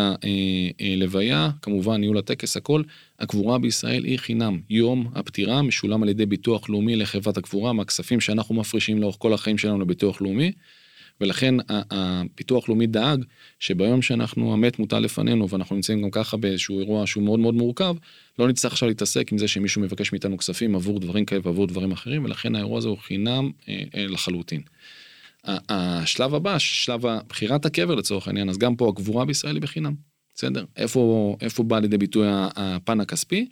הלוויה, 0.81 1.51
כמובן 1.63 2.01
ניהול 2.01 2.19
הטקס, 2.19 2.57
הכל. 2.57 2.83
הקבורה 3.19 3.59
בישראל 3.59 4.05
היא 4.05 4.19
חינם. 4.19 4.61
יום 4.71 5.11
הפטירה 5.15 5.63
משולם 5.63 6.03
על 6.03 6.09
ידי 6.09 6.27
ביטוח 6.27 6.71
לאומי 6.71 6.97
לחברת 6.97 7.37
הקבורה 7.37 7.73
מהכספים 7.73 8.21
שאנחנו 8.21 8.55
מפרישים 8.55 9.01
לאורך 9.01 9.17
כל 9.19 9.33
החיים 9.33 9.59
שלנו 9.59 9.81
לביטוח 9.81 10.21
לאומי. 10.21 10.53
ולכן 11.21 11.55
הפיתוח 11.69 12.69
לאומי 12.69 12.87
דאג 12.87 13.25
שביום 13.61 14.03
שאנחנו 14.03 14.53
המת 14.53 14.79
מוטל 14.79 14.99
לפנינו 14.99 15.49
ואנחנו 15.49 15.77
נמצאים 15.77 16.03
גם 16.03 16.11
ככה 16.11 16.37
באיזשהו 16.37 16.81
אירוע 16.81 17.07
שהוא 17.07 17.25
מאוד 17.25 17.41
מאוד 17.41 17.55
מורכב, 17.55 17.95
לא 18.39 18.49
נצטרך 18.49 18.73
עכשיו 18.73 18.89
להתעסק 18.89 19.33
עם 19.33 19.39
זה 19.39 19.49
שמישהו 19.49 19.83
מבקש 19.83 20.13
מאיתנו 20.13 20.39
כספים 20.39 20.75
עבור 20.75 21.01
דברים 21.01 21.25
כאלה 21.25 21.41
ועבור 21.45 21.67
דברים 21.67 21.93
אחרים 21.93 22.25
ולכן 22.25 22.55
האירוע 22.55 22.79
הזה 22.79 22.89
הוא 22.89 22.99
חינם 22.99 23.51
אה, 23.69 23.83
אה, 23.95 24.07
לחלוטין. 24.07 24.61
השלב 25.69 26.35
הבא, 26.35 26.59
שלב 26.59 27.01
בחירת 27.29 27.67
הקבר 27.67 27.95
לצורך 27.95 28.29
העניין, 28.29 28.49
אז 28.49 28.59
גם 28.59 28.77
פה 28.77 28.89
הקבורה 28.89 29.25
בישראל 29.25 29.55
היא 29.55 29.63
בחינם, 29.63 29.95
בסדר? 30.35 30.65
איפה, 30.77 31.37
איפה 31.41 31.63
בא 31.63 31.79
לידי 31.79 31.99
ביטוי 31.99 32.27
הפן 32.31 33.01
הכספי? 33.01 33.49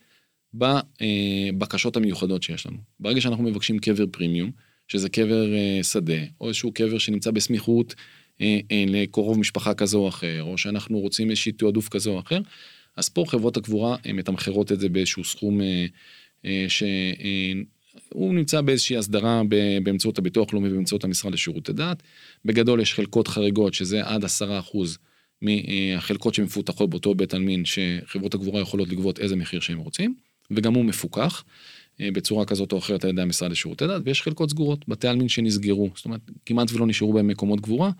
בבקשות 0.54 1.96
המיוחדות 1.96 2.42
שיש 2.42 2.66
לנו. 2.66 2.76
ברגע 3.00 3.20
שאנחנו 3.20 3.44
מבקשים 3.44 3.78
קבר 3.78 4.04
פרימיום, 4.10 4.50
שזה 4.88 5.08
קבר 5.08 5.54
אה, 5.54 5.82
שדה, 5.82 6.22
או 6.40 6.48
איזשהו 6.48 6.72
קבר 6.72 6.98
שנמצא 6.98 7.30
בסמיכות 7.30 7.94
אה, 8.40 8.60
אה, 8.70 8.84
לקרוב 8.88 9.38
משפחה 9.38 9.74
כזו 9.74 9.98
או 9.98 10.08
אחר, 10.08 10.42
או 10.42 10.58
שאנחנו 10.58 10.98
רוצים 10.98 11.30
איזשהי 11.30 11.52
תעדוף 11.52 11.88
כזה 11.88 12.10
או 12.10 12.20
אחר, 12.20 12.40
אז 12.96 13.08
פה 13.08 13.24
חברות 13.28 13.56
הקבורה 13.56 13.96
מתמחרות 14.14 14.72
את 14.72 14.80
זה 14.80 14.88
באיזשהו 14.88 15.24
סכום 15.24 15.60
שהוא 16.68 18.34
נמצא 18.34 18.60
באיזושהי 18.60 18.96
הסדרה 18.96 19.42
באמצעות 19.82 20.18
הביטוח 20.18 20.48
הלאומי 20.52 20.68
ובאמצעות 20.68 21.04
המשרד 21.04 21.32
לשירותי 21.32 21.72
דת. 21.72 22.02
בגדול 22.44 22.80
יש 22.80 22.94
חלקות 22.94 23.28
חריגות 23.28 23.74
שזה 23.74 24.04
עד 24.04 24.24
עשרה 24.24 24.58
אחוז 24.58 24.98
מהחלקות 25.42 26.34
שמפותחות 26.34 26.90
באותו 26.90 27.14
בית 27.14 27.34
עלמין 27.34 27.62
שחברות 27.64 28.34
הקבורה 28.34 28.60
יכולות 28.60 28.88
לגבות 28.88 29.18
איזה 29.18 29.36
מחיר 29.36 29.60
שהם 29.60 29.78
רוצים, 29.78 30.14
וגם 30.50 30.74
הוא 30.74 30.84
מפוקח. 30.84 31.44
אה, 32.00 32.08
בצורה 32.12 32.44
כזאת 32.44 32.72
או 32.72 32.78
אחרת 32.78 33.04
על 33.04 33.10
ידי 33.10 33.22
המשרד 33.22 33.50
לשירותי 33.50 33.86
דת, 33.86 34.02
ויש 34.04 34.22
חלקות 34.22 34.50
סגורות, 34.50 34.88
בתי 34.88 35.08
עלמין 35.08 35.28
שנסגרו, 35.28 35.90
זאת 35.96 36.04
אומרת, 36.04 36.20
כמעט 36.46 36.72
ולא 36.72 36.86
נשארו 36.86 37.12
בהם 37.12 37.28
מקומות 37.28 37.60
קבורה, 37.60 37.90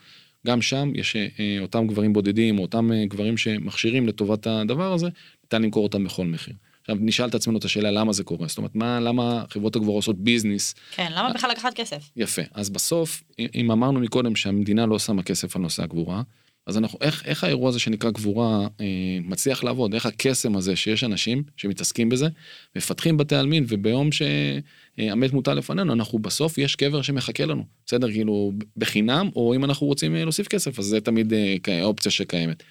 גם 0.46 0.62
שם 0.62 0.92
יש 0.94 1.16
אה, 1.16 1.26
אה, 1.40 1.56
אותם 1.60 1.86
גברים 1.86 2.12
בודדים, 2.12 2.58
או 2.58 2.62
אותם 2.62 2.90
גברים 3.08 3.36
שמכשירים 3.36 4.08
לטובת 4.08 4.46
הדבר 4.46 4.92
הזה, 4.92 5.08
ניתן 5.44 5.62
למכור 5.62 5.82
אותם 5.82 6.04
בכל 6.04 6.26
מחיר. 6.26 6.54
עכשיו 6.80 6.96
נשאל 7.00 7.28
את 7.28 7.34
עצמנו 7.34 7.58
את 7.58 7.64
השאלה 7.64 7.90
למה 7.90 8.12
זה 8.12 8.24
קורה, 8.24 8.48
זאת 8.48 8.58
אומרת, 8.58 8.74
מה, 8.74 9.00
למה 9.00 9.44
חברות 9.50 9.76
הקבורה 9.76 9.98
עושות 9.98 10.18
ביזנס. 10.18 10.74
כן, 10.94 11.12
למה 11.14 11.32
בכלל 11.32 11.50
לקחת 11.50 11.74
כסף? 11.74 12.10
יפה, 12.16 12.42
אז 12.52 12.70
בסוף, 12.70 13.22
אם 13.54 13.70
אמרנו 13.70 14.00
מקודם 14.00 14.36
שהמדינה 14.36 14.86
לא 14.86 14.98
שמה 14.98 15.22
כסף 15.22 15.56
על 15.56 15.62
נושא 15.62 15.82
הקבורה, 15.82 16.22
אז 16.66 16.78
אנחנו, 16.78 16.98
איך, 17.02 17.22
איך 17.26 17.44
האירוע 17.44 17.68
הזה 17.68 17.78
שנקרא 17.78 18.10
גבורה 18.10 18.68
אה, 18.80 18.86
מצליח 19.22 19.64
לעבוד? 19.64 19.94
איך 19.94 20.06
הקסם 20.06 20.56
הזה 20.56 20.76
שיש 20.76 21.04
אנשים 21.04 21.42
שמתעסקים 21.56 22.08
בזה, 22.08 22.28
מפתחים 22.76 23.16
בתי 23.16 23.36
עלמין, 23.36 23.64
וביום 23.68 24.08
שהמת 24.12 25.32
מוטל 25.32 25.54
לפנינו, 25.54 25.92
אנחנו 25.92 26.18
בסוף, 26.18 26.58
יש 26.58 26.76
קבר 26.76 27.02
שמחכה 27.02 27.44
לנו. 27.44 27.64
בסדר? 27.86 28.10
כאילו, 28.12 28.52
בחינם, 28.76 29.30
או 29.36 29.54
אם 29.54 29.64
אנחנו 29.64 29.86
רוצים 29.86 30.16
אה, 30.16 30.22
להוסיף 30.22 30.48
כסף, 30.48 30.78
אז 30.78 30.84
זה 30.84 31.00
תמיד 31.00 31.32
אה, 31.68 31.82
אופציה 31.82 32.10
שקיימת. 32.10 32.62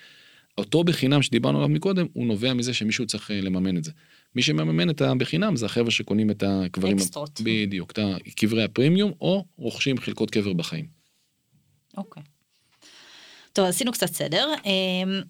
אותו 0.58 0.84
בחינם 0.84 1.22
שדיברנו 1.22 1.58
עליו 1.58 1.70
מקודם, 1.70 2.06
הוא 2.14 2.26
נובע 2.26 2.54
מזה 2.54 2.74
שמישהו 2.74 3.06
צריך 3.06 3.32
אה, 3.32 3.42
לממן 3.42 3.78
את 3.78 3.84
זה. 3.84 3.92
מי 4.36 4.42
שמממן 4.42 4.90
את 4.90 5.02
הבחינם 5.02 5.56
זה 5.56 5.66
החבר'ה 5.66 5.92
שקונים 5.92 6.32
את 6.32 6.44
הקברים. 6.48 6.98
אקסטרות. 6.98 7.42
בדיוק, 7.44 7.92
את 7.92 8.00
קברי 8.36 8.64
הפרימיום, 8.64 9.12
או 9.22 9.46
רוכשים 9.58 9.98
חלקות 9.98 10.32
קבר 10.32 10.54
בחיים. 10.54 10.86
אוקיי. 11.98 12.24
טוב, 13.54 13.66
עשינו 13.66 13.92
קצת 13.92 14.08
סדר. 14.08 14.54
אמ, 14.66 15.22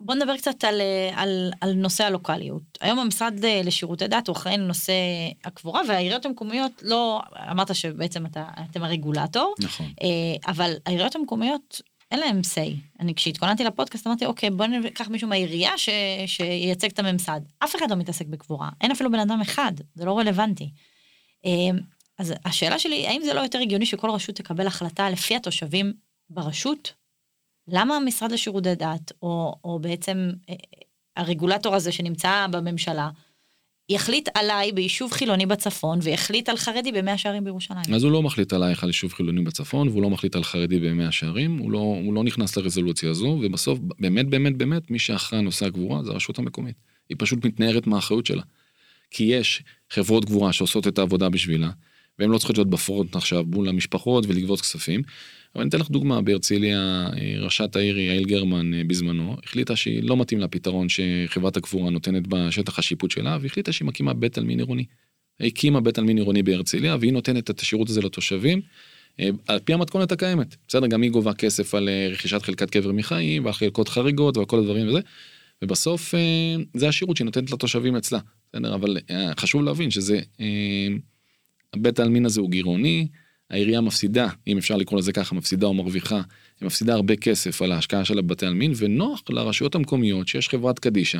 בוא 0.00 0.14
נדבר 0.14 0.36
קצת 0.36 0.64
על, 0.64 0.80
על, 1.14 1.50
על 1.60 1.72
נושא 1.72 2.04
הלוקאליות. 2.04 2.62
היום 2.80 2.98
המשרד 2.98 3.34
לשירותי 3.64 4.08
דת 4.08 4.28
הוא 4.28 4.36
אחראי 4.36 4.56
לנושא 4.56 4.92
הקבורה, 5.44 5.80
והעיריות 5.88 6.26
המקומיות 6.26 6.72
לא, 6.82 7.20
אמרת 7.50 7.74
שבעצם 7.74 8.26
אתה, 8.26 8.48
אתם 8.70 8.82
הרגולטור. 8.82 9.54
נכון. 9.58 9.86
אה, 10.02 10.50
אבל 10.52 10.74
העיריות 10.86 11.16
המקומיות, 11.16 11.80
אין 12.10 12.20
להם 12.20 12.40
say. 12.54 13.00
אני 13.00 13.14
כשהתכוננתי 13.14 13.64
לפודקאסט 13.64 14.06
אמרתי, 14.06 14.26
אוקיי, 14.26 14.50
בוא 14.50 14.66
ניקח 14.66 15.08
מישהו 15.08 15.28
מהעירייה 15.28 15.78
ש, 15.78 15.88
שייצג 16.26 16.88
את 16.88 16.98
הממסד. 16.98 17.40
אף 17.58 17.76
אחד 17.76 17.90
לא 17.90 17.96
מתעסק 17.96 18.26
בקבורה, 18.26 18.68
אין 18.80 18.90
אפילו 18.90 19.10
בן 19.10 19.20
אדם 19.20 19.40
אחד, 19.40 19.72
זה 19.94 20.04
לא 20.04 20.18
רלוונטי. 20.18 20.70
אמ, 21.44 21.78
אז 22.18 22.34
השאלה 22.44 22.78
שלי, 22.78 23.06
האם 23.06 23.22
זה 23.24 23.34
לא 23.34 23.40
יותר 23.40 23.58
הגיוני 23.58 23.86
שכל 23.86 24.10
רשות 24.10 24.36
תקבל 24.36 24.66
החלטה 24.66 25.10
לפי 25.10 25.36
התושבים 25.36 25.92
ברשות, 26.30 27.01
למה 27.68 27.96
המשרד 27.96 28.32
לשירותי 28.32 28.74
דת, 28.74 29.12
או, 29.22 29.54
או 29.64 29.78
בעצם 29.78 30.30
אה, 30.50 30.54
הרגולטור 31.16 31.74
הזה 31.74 31.92
שנמצא 31.92 32.46
בממשלה, 32.50 33.10
יחליט 33.88 34.28
עליי 34.34 34.72
ביישוב 34.72 35.12
חילוני 35.12 35.46
בצפון, 35.46 35.98
ויחליט 36.02 36.48
על 36.48 36.56
חרדי 36.56 36.92
במאה 36.92 37.18
שערים 37.18 37.44
בירושלים. 37.44 37.94
אז 37.94 38.04
הוא 38.04 38.12
לא 38.12 38.22
מחליט 38.22 38.52
עלייך 38.52 38.82
על 38.82 38.88
יישוב 38.88 39.12
חילוני 39.12 39.42
בצפון, 39.42 39.88
והוא 39.88 40.02
לא 40.02 40.10
מחליט 40.10 40.36
על 40.36 40.44
חרדי 40.44 40.80
במאה 40.80 41.12
שערים, 41.12 41.58
הוא 41.58 41.70
לא, 41.70 41.78
הוא 41.78 42.14
לא 42.14 42.24
נכנס 42.24 42.56
לרזולוציה 42.56 43.10
הזו, 43.10 43.38
ובסוף, 43.42 43.78
באמת, 44.00 44.28
באמת, 44.28 44.56
באמת, 44.56 44.90
מי 44.90 44.98
שאחראי 44.98 45.42
נושא 45.42 45.66
הגבורה 45.66 46.04
זה 46.04 46.10
הרשות 46.10 46.38
המקומית. 46.38 46.76
היא 47.08 47.16
פשוט 47.20 47.44
מתנערת 47.44 47.86
מהאחריות 47.86 48.26
שלה. 48.26 48.42
כי 49.10 49.24
יש 49.24 49.62
חברות 49.90 50.24
גבורה 50.24 50.52
שעושות 50.52 50.88
את 50.88 50.98
העבודה 50.98 51.28
בשבילה, 51.28 51.70
והן 52.18 52.30
לא 52.30 52.38
צריכות 52.38 52.58
להיות 52.58 52.70
בפרונט 52.70 53.16
עכשיו 53.16 53.44
מול 53.46 53.68
המשפחות 53.68 54.24
ולגבות 54.28 54.60
כספים. 54.60 55.02
אבל 55.54 55.62
אני 55.62 55.68
אתן 55.68 55.78
לך 55.78 55.90
דוגמה, 55.90 56.22
בהרצליה 56.22 57.08
ראשת 57.40 57.76
העיר 57.76 57.98
יעל 57.98 58.24
גרמן 58.24 58.74
אה, 58.74 58.82
בזמנו 58.86 59.36
החליטה 59.44 59.76
שהיא 59.76 60.02
לא 60.02 60.16
מתאים 60.16 60.40
לפתרון 60.40 60.86
שחברת 60.88 61.56
הקבורה 61.56 61.90
נותנת 61.90 62.26
בשטח 62.26 62.78
השיפוט 62.78 63.10
שלה, 63.10 63.38
והחליטה 63.40 63.72
שהיא 63.72 63.86
מקימה 63.86 64.14
בית 64.14 64.38
עלמין 64.38 64.58
עירוני. 64.58 64.84
הקימה 65.40 65.80
בית 65.80 65.98
עלמין 65.98 66.16
עירוני 66.16 66.42
בהרצליה 66.42 66.96
והיא 67.00 67.12
נותנת 67.12 67.50
את 67.50 67.60
השירות 67.60 67.88
הזה 67.88 68.00
לתושבים. 68.00 68.60
אה, 69.20 69.28
על 69.48 69.58
פי 69.58 69.72
המתכונת 69.74 70.12
הקיימת, 70.12 70.56
בסדר, 70.68 70.86
גם 70.86 71.02
היא 71.02 71.10
גובה 71.10 71.34
כסף 71.34 71.74
על 71.74 71.88
אה, 71.88 72.08
רכישת 72.10 72.42
חלקת 72.42 72.70
קבר 72.70 72.92
מחיים 72.92 73.44
ועל 73.44 73.54
חלקות 73.54 73.88
חריגות 73.88 74.36
ועל 74.36 74.46
כל 74.46 74.58
הדברים 74.58 74.88
וזה, 74.88 75.00
ובסוף 75.62 76.14
זה 76.74 76.88
השירות 76.88 77.16
שהיא 77.16 77.24
נותנת 77.24 77.50
לתושבים 77.50 77.96
אצלה, 77.96 78.18
בסדר, 78.52 78.74
אבל 78.74 78.96
חשוב 79.36 79.62
להבין 79.62 79.90
שזה, 79.90 80.20
בית 81.76 81.98
העלמין 81.98 82.26
הזה 82.26 82.40
הוא 82.40 82.50
גירעוני, 82.50 83.08
העירייה 83.50 83.80
מפסידה, 83.80 84.28
אם 84.46 84.58
אפשר 84.58 84.76
לקרוא 84.76 84.98
לזה 84.98 85.12
ככה, 85.12 85.34
מפסידה 85.34 85.66
או 85.66 85.74
מרוויחה, 85.74 86.16
היא 86.60 86.66
מפסידה 86.66 86.94
הרבה 86.94 87.16
כסף 87.16 87.62
על 87.62 87.72
ההשקעה 87.72 88.04
של 88.04 88.18
הבתי 88.18 88.46
עלמין, 88.46 88.72
ונוח 88.76 89.22
לרשויות 89.28 89.74
המקומיות 89.74 90.28
שיש 90.28 90.48
חברת 90.48 90.78
קדישא, 90.78 91.18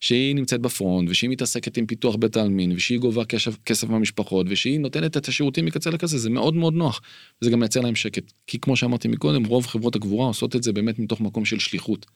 שהיא 0.00 0.34
נמצאת 0.34 0.60
בפרונט, 0.60 1.10
ושהיא 1.10 1.30
מתעסקת 1.30 1.76
עם 1.76 1.86
פיתוח 1.86 2.16
בית 2.16 2.36
העלמין, 2.36 2.72
ושהיא 2.72 2.98
גובה 2.98 3.24
כסף, 3.24 3.56
כסף 3.64 3.88
מהמשפחות, 3.88 4.46
ושהיא 4.50 4.80
נותנת 4.80 5.16
את 5.16 5.28
השירותים 5.28 5.64
מקצה 5.64 5.90
לקצה, 5.90 6.18
זה 6.18 6.30
מאוד 6.30 6.54
מאוד 6.54 6.74
נוח, 6.74 7.00
וזה 7.42 7.50
גם 7.50 7.60
מייצר 7.60 7.80
להם 7.80 7.94
שקט. 7.94 8.32
כי 8.46 8.60
כמו 8.60 8.76
שאמרתי 8.76 9.08
מקודם, 9.08 9.44
רוב 9.44 9.66
חברות 9.66 9.96
הקבורה 9.96 10.26
עושות 10.26 10.56
את 10.56 10.62
זה 10.62 10.72
באמת 10.72 10.98
מתוך 10.98 11.20
מקום 11.20 11.44
של 11.44 11.58
שליחות, 11.58 12.06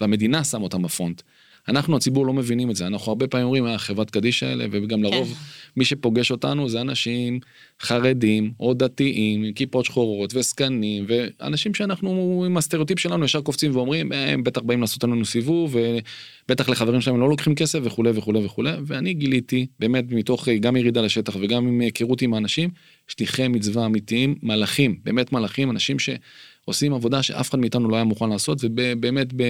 והמדינה 0.00 0.44
שמה 0.44 0.62
אותם 0.62 0.82
בפרונט. 0.82 1.22
אנחנו 1.68 1.96
הציבור 1.96 2.26
לא 2.26 2.32
מבינים 2.32 2.70
את 2.70 2.76
זה, 2.76 2.86
אנחנו 2.86 3.12
הרבה 3.12 3.26
פעמים 3.26 3.46
אומרים, 3.46 3.66
אה, 3.66 3.78
חברת 3.78 4.10
קדישא 4.10 4.46
האלה, 4.46 4.66
וגם 4.70 5.02
לרוב 5.02 5.28
כן. 5.28 5.34
מי 5.76 5.84
שפוגש 5.84 6.30
אותנו 6.30 6.68
זה 6.68 6.80
אנשים 6.80 7.40
חרדים 7.80 8.52
או 8.60 8.74
דתיים 8.74 9.44
עם 9.44 9.52
כיפות 9.52 9.84
שחורות 9.84 10.34
וזקנים 10.34 11.06
ואנשים 11.08 11.74
שאנחנו 11.74 12.42
עם 12.46 12.56
הסטריאוטיפ 12.56 12.98
שלנו 12.98 13.24
ישר 13.24 13.40
קופצים 13.40 13.76
ואומרים 13.76 14.12
"אה, 14.12 14.32
הם 14.32 14.44
בטח 14.44 14.62
באים 14.62 14.80
לעשות 14.80 15.04
לנו 15.04 15.24
סיבוב 15.24 15.76
ובטח 15.76 16.68
לחברים 16.68 17.00
שלהם 17.00 17.20
לא 17.20 17.28
לוקחים 17.28 17.54
כסף 17.54 17.78
וכולי 17.82 18.10
וכולי 18.14 18.44
וכולי 18.44 18.70
ואני 18.86 19.14
גיליתי 19.14 19.66
באמת 19.78 20.04
מתוך 20.08 20.48
אה, 20.48 20.58
גם 20.58 20.76
ירידה 20.76 21.00
לשטח 21.00 21.36
וגם 21.40 21.68
עם 21.68 21.80
היכרות 21.80 22.22
עם 22.22 22.34
האנשים 22.34 22.70
שליחי 23.08 23.48
מצווה 23.48 23.86
אמיתיים 23.86 24.34
מלאכים 24.42 24.96
באמת 25.04 25.32
מלאכים 25.32 25.70
אנשים 25.70 25.96
שעושים 25.98 26.94
עבודה 26.94 27.22
שאף 27.22 27.50
אחד 27.50 27.58
מאיתנו 27.58 27.88
לא 27.88 27.96
היה 27.96 28.04
מוכן 28.04 28.28
לעשות 28.28 28.58
ובאמת 28.62 29.32
ב... 29.36 29.42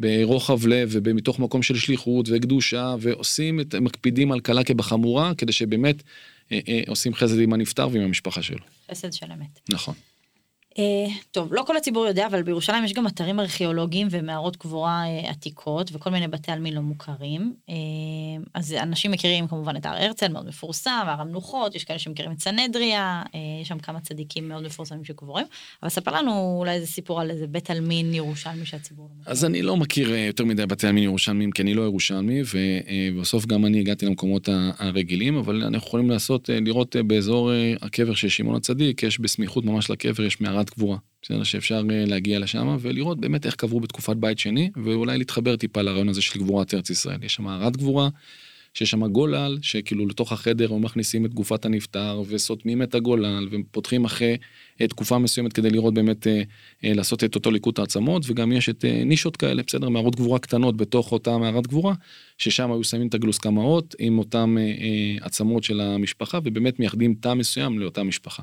ברוחב 0.00 0.66
לב 0.66 0.90
ומתוך 0.92 1.38
מקום 1.38 1.62
של 1.62 1.76
שליחות 1.76 2.28
וקדושה 2.32 2.94
ועושים 3.00 3.60
את 3.60 3.74
מקפידים 3.74 4.32
על 4.32 4.40
קלה 4.40 4.64
כבחמורה 4.64 5.34
כדי 5.34 5.52
שבאמת 5.52 6.02
אה, 6.52 6.60
אה, 6.68 6.80
עושים 6.88 7.14
חסד 7.14 7.40
עם 7.40 7.52
הנפטר 7.52 7.88
ועם 7.92 8.02
המשפחה 8.02 8.42
שלו. 8.42 8.64
חסד 8.90 9.12
של 9.12 9.26
אמת. 9.32 9.60
נכון. 9.68 9.94
אה, 10.78 11.14
טוב, 11.30 11.54
לא 11.54 11.62
כל 11.62 11.76
הציבור 11.76 12.06
יודע, 12.06 12.26
אבל 12.26 12.42
בירושלים 12.42 12.84
יש 12.84 12.92
גם 12.92 13.06
אתרים 13.06 13.40
ארכיאולוגיים 13.40 14.08
ומערות 14.10 14.56
קבורה 14.56 15.02
אה, 15.06 15.30
עתיקות 15.30 15.90
וכל 15.92 16.10
מיני 16.10 16.28
בתי 16.28 16.52
עלמין 16.52 16.74
לא 16.74 16.80
מוכרים. 16.80 17.54
אה, 17.68 17.74
אז 18.54 18.72
אנשים 18.72 19.10
מכירים 19.10 19.48
כמובן 19.48 19.76
את 19.76 19.86
הר 19.86 20.02
הרצל, 20.02 20.28
מאוד 20.28 20.48
מפורסם, 20.48 20.90
הר 21.06 21.20
המנוחות, 21.20 21.74
יש 21.74 21.84
כאלה 21.84 21.98
שמכירים 21.98 22.32
את 22.32 22.40
סנהדריה, 22.40 23.22
יש 23.62 23.68
שם 23.68 23.78
כמה 23.78 24.00
צדיקים 24.00 24.48
מאוד 24.48 24.62
מפורסמים 24.62 25.04
שקבורים. 25.04 25.46
אבל 25.82 25.90
ספר 25.90 26.10
לנו 26.10 26.56
אולי 26.58 26.72
איזה 26.72 26.86
סיפור 26.86 27.20
על 27.20 27.30
איזה 27.30 27.46
בית 27.46 27.70
עלמין 27.70 28.14
ירושלמי 28.14 28.66
שהציבור 28.66 29.08
לא 29.08 29.20
מכיר. 29.20 29.32
אז 29.32 29.44
אני 29.44 29.62
לא 29.62 29.76
מכיר 29.76 30.14
יותר 30.14 30.44
מדי 30.44 30.66
בתי 30.66 30.86
עלמין 30.86 31.04
ירושלמים 31.04 31.50
כי 31.50 31.62
אני 31.62 31.74
לא 31.74 31.82
ירושלמי 31.82 32.42
ובסוף 33.12 33.46
גם 33.46 33.66
אני 33.66 33.80
הגעתי 33.80 34.06
למקומות 34.06 34.48
הרגילים 34.78 35.36
אבל 35.36 35.64
אנחנו 35.64 35.88
יכולים 35.88 36.10
לעשות 36.10 36.50
לראות 36.52 36.96
באזור 37.06 37.50
הקבר 37.82 38.14
של 38.14 38.28
שמעון 38.28 38.56
הצדיק 38.56 39.02
יש 39.02 39.20
בסמיכות 39.20 39.64
ממש 39.64 39.90
לקבר 39.90 40.24
יש 40.24 40.40
מערת 40.40 40.69
קבורה. 40.70 40.96
בסדר 41.22 41.42
שאפשר 41.42 41.82
אה, 41.90 42.04
להגיע 42.06 42.38
לשם 42.38 42.76
ולראות 42.80 43.20
באמת 43.20 43.46
איך 43.46 43.54
קברו 43.54 43.80
בתקופת 43.80 44.16
בית 44.16 44.38
שני 44.38 44.70
ואולי 44.84 45.18
להתחבר 45.18 45.56
טיפה 45.56 45.82
לרעיון 45.82 46.08
הזה 46.08 46.22
של 46.22 46.38
גבורת 46.38 46.74
ארץ 46.74 46.90
ישראל 46.90 47.24
יש 47.24 47.34
שם 47.34 47.44
מערת 47.44 47.76
גבורה. 47.76 48.08
שיש 48.74 48.90
שם 48.90 49.06
גולל 49.06 49.58
שכאילו 49.62 50.06
לתוך 50.06 50.32
החדר 50.32 50.74
הם 50.74 50.82
מכניסים 50.82 51.26
את 51.26 51.34
גופת 51.34 51.64
הנפטר 51.64 52.22
וסותמים 52.28 52.82
את 52.82 52.94
הגולל 52.94 53.48
ופותחים 53.50 54.04
אחרי 54.04 54.36
אה, 54.80 54.88
תקופה 54.88 55.18
מסוימת 55.18 55.52
כדי 55.52 55.70
לראות 55.70 55.94
באמת 55.94 56.26
אה, 56.26 56.42
לעשות 56.84 57.24
את 57.24 57.34
אותו 57.34 57.50
ליקוט 57.50 57.78
העצמות 57.78 58.22
וגם 58.26 58.52
יש 58.52 58.68
את 58.68 58.84
נישות 58.84 59.36
כאלה 59.36 59.62
בסדר 59.62 59.88
מערות 59.88 60.16
גבורה 60.16 60.38
קטנות 60.38 60.76
בתוך 60.76 61.12
אותה 61.12 61.38
מערת 61.38 61.66
גבורה 61.66 61.94
ששם 62.38 62.72
היו 62.72 62.84
שמים 62.84 63.08
את 63.08 63.14
הגלוסקמאות 63.14 63.94
עם 63.98 64.20
אה, 64.34 65.16
עצמות 65.20 65.64
של 65.64 65.80
המשפחה 65.80 66.38
ובאמת 66.44 66.78
מייחדים 66.78 67.14
תא 67.14 67.34
מסוים 67.34 67.78
לאותה 67.78 68.02
משפחה. 68.02 68.42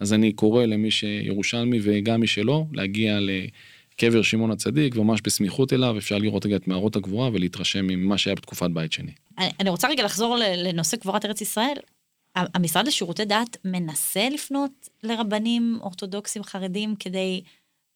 אז 0.00 0.12
אני 0.12 0.32
קורא 0.32 0.64
למי 0.64 0.90
שירושלמי 0.90 1.78
וגם 1.82 2.20
מי 2.20 2.26
שלא 2.26 2.64
להגיע 2.72 3.18
לקבר 3.20 4.22
שמעון 4.22 4.50
הצדיק 4.50 4.96
וממש 4.96 5.20
בסמיכות 5.24 5.72
אליו 5.72 5.98
אפשר 5.98 6.18
לראות 6.18 6.46
רגע 6.46 6.56
את 6.56 6.68
מערות 6.68 6.96
הגבורה 6.96 7.30
ולהתרשם 7.32 7.86
ממה 7.86 8.18
שהיה 8.18 8.34
בתקופת 8.36 8.70
בית 8.70 8.92
שני. 8.92 9.12
אני, 9.60 9.70
רוצה 9.70 9.88
רגע 9.88 10.04
לחזור 10.04 10.36
לנושא 10.38 10.96
קבורת 10.96 11.24
ארץ 11.24 11.40
ישראל. 11.40 11.76
המשרד 12.36 12.86
לשירותי 12.86 13.24
דת 13.24 13.56
מנסה 13.64 14.28
לפנות 14.28 14.88
לרבנים 15.02 15.78
אורתודוקסים 15.80 16.44
חרדים 16.44 16.94
כדי 16.98 17.42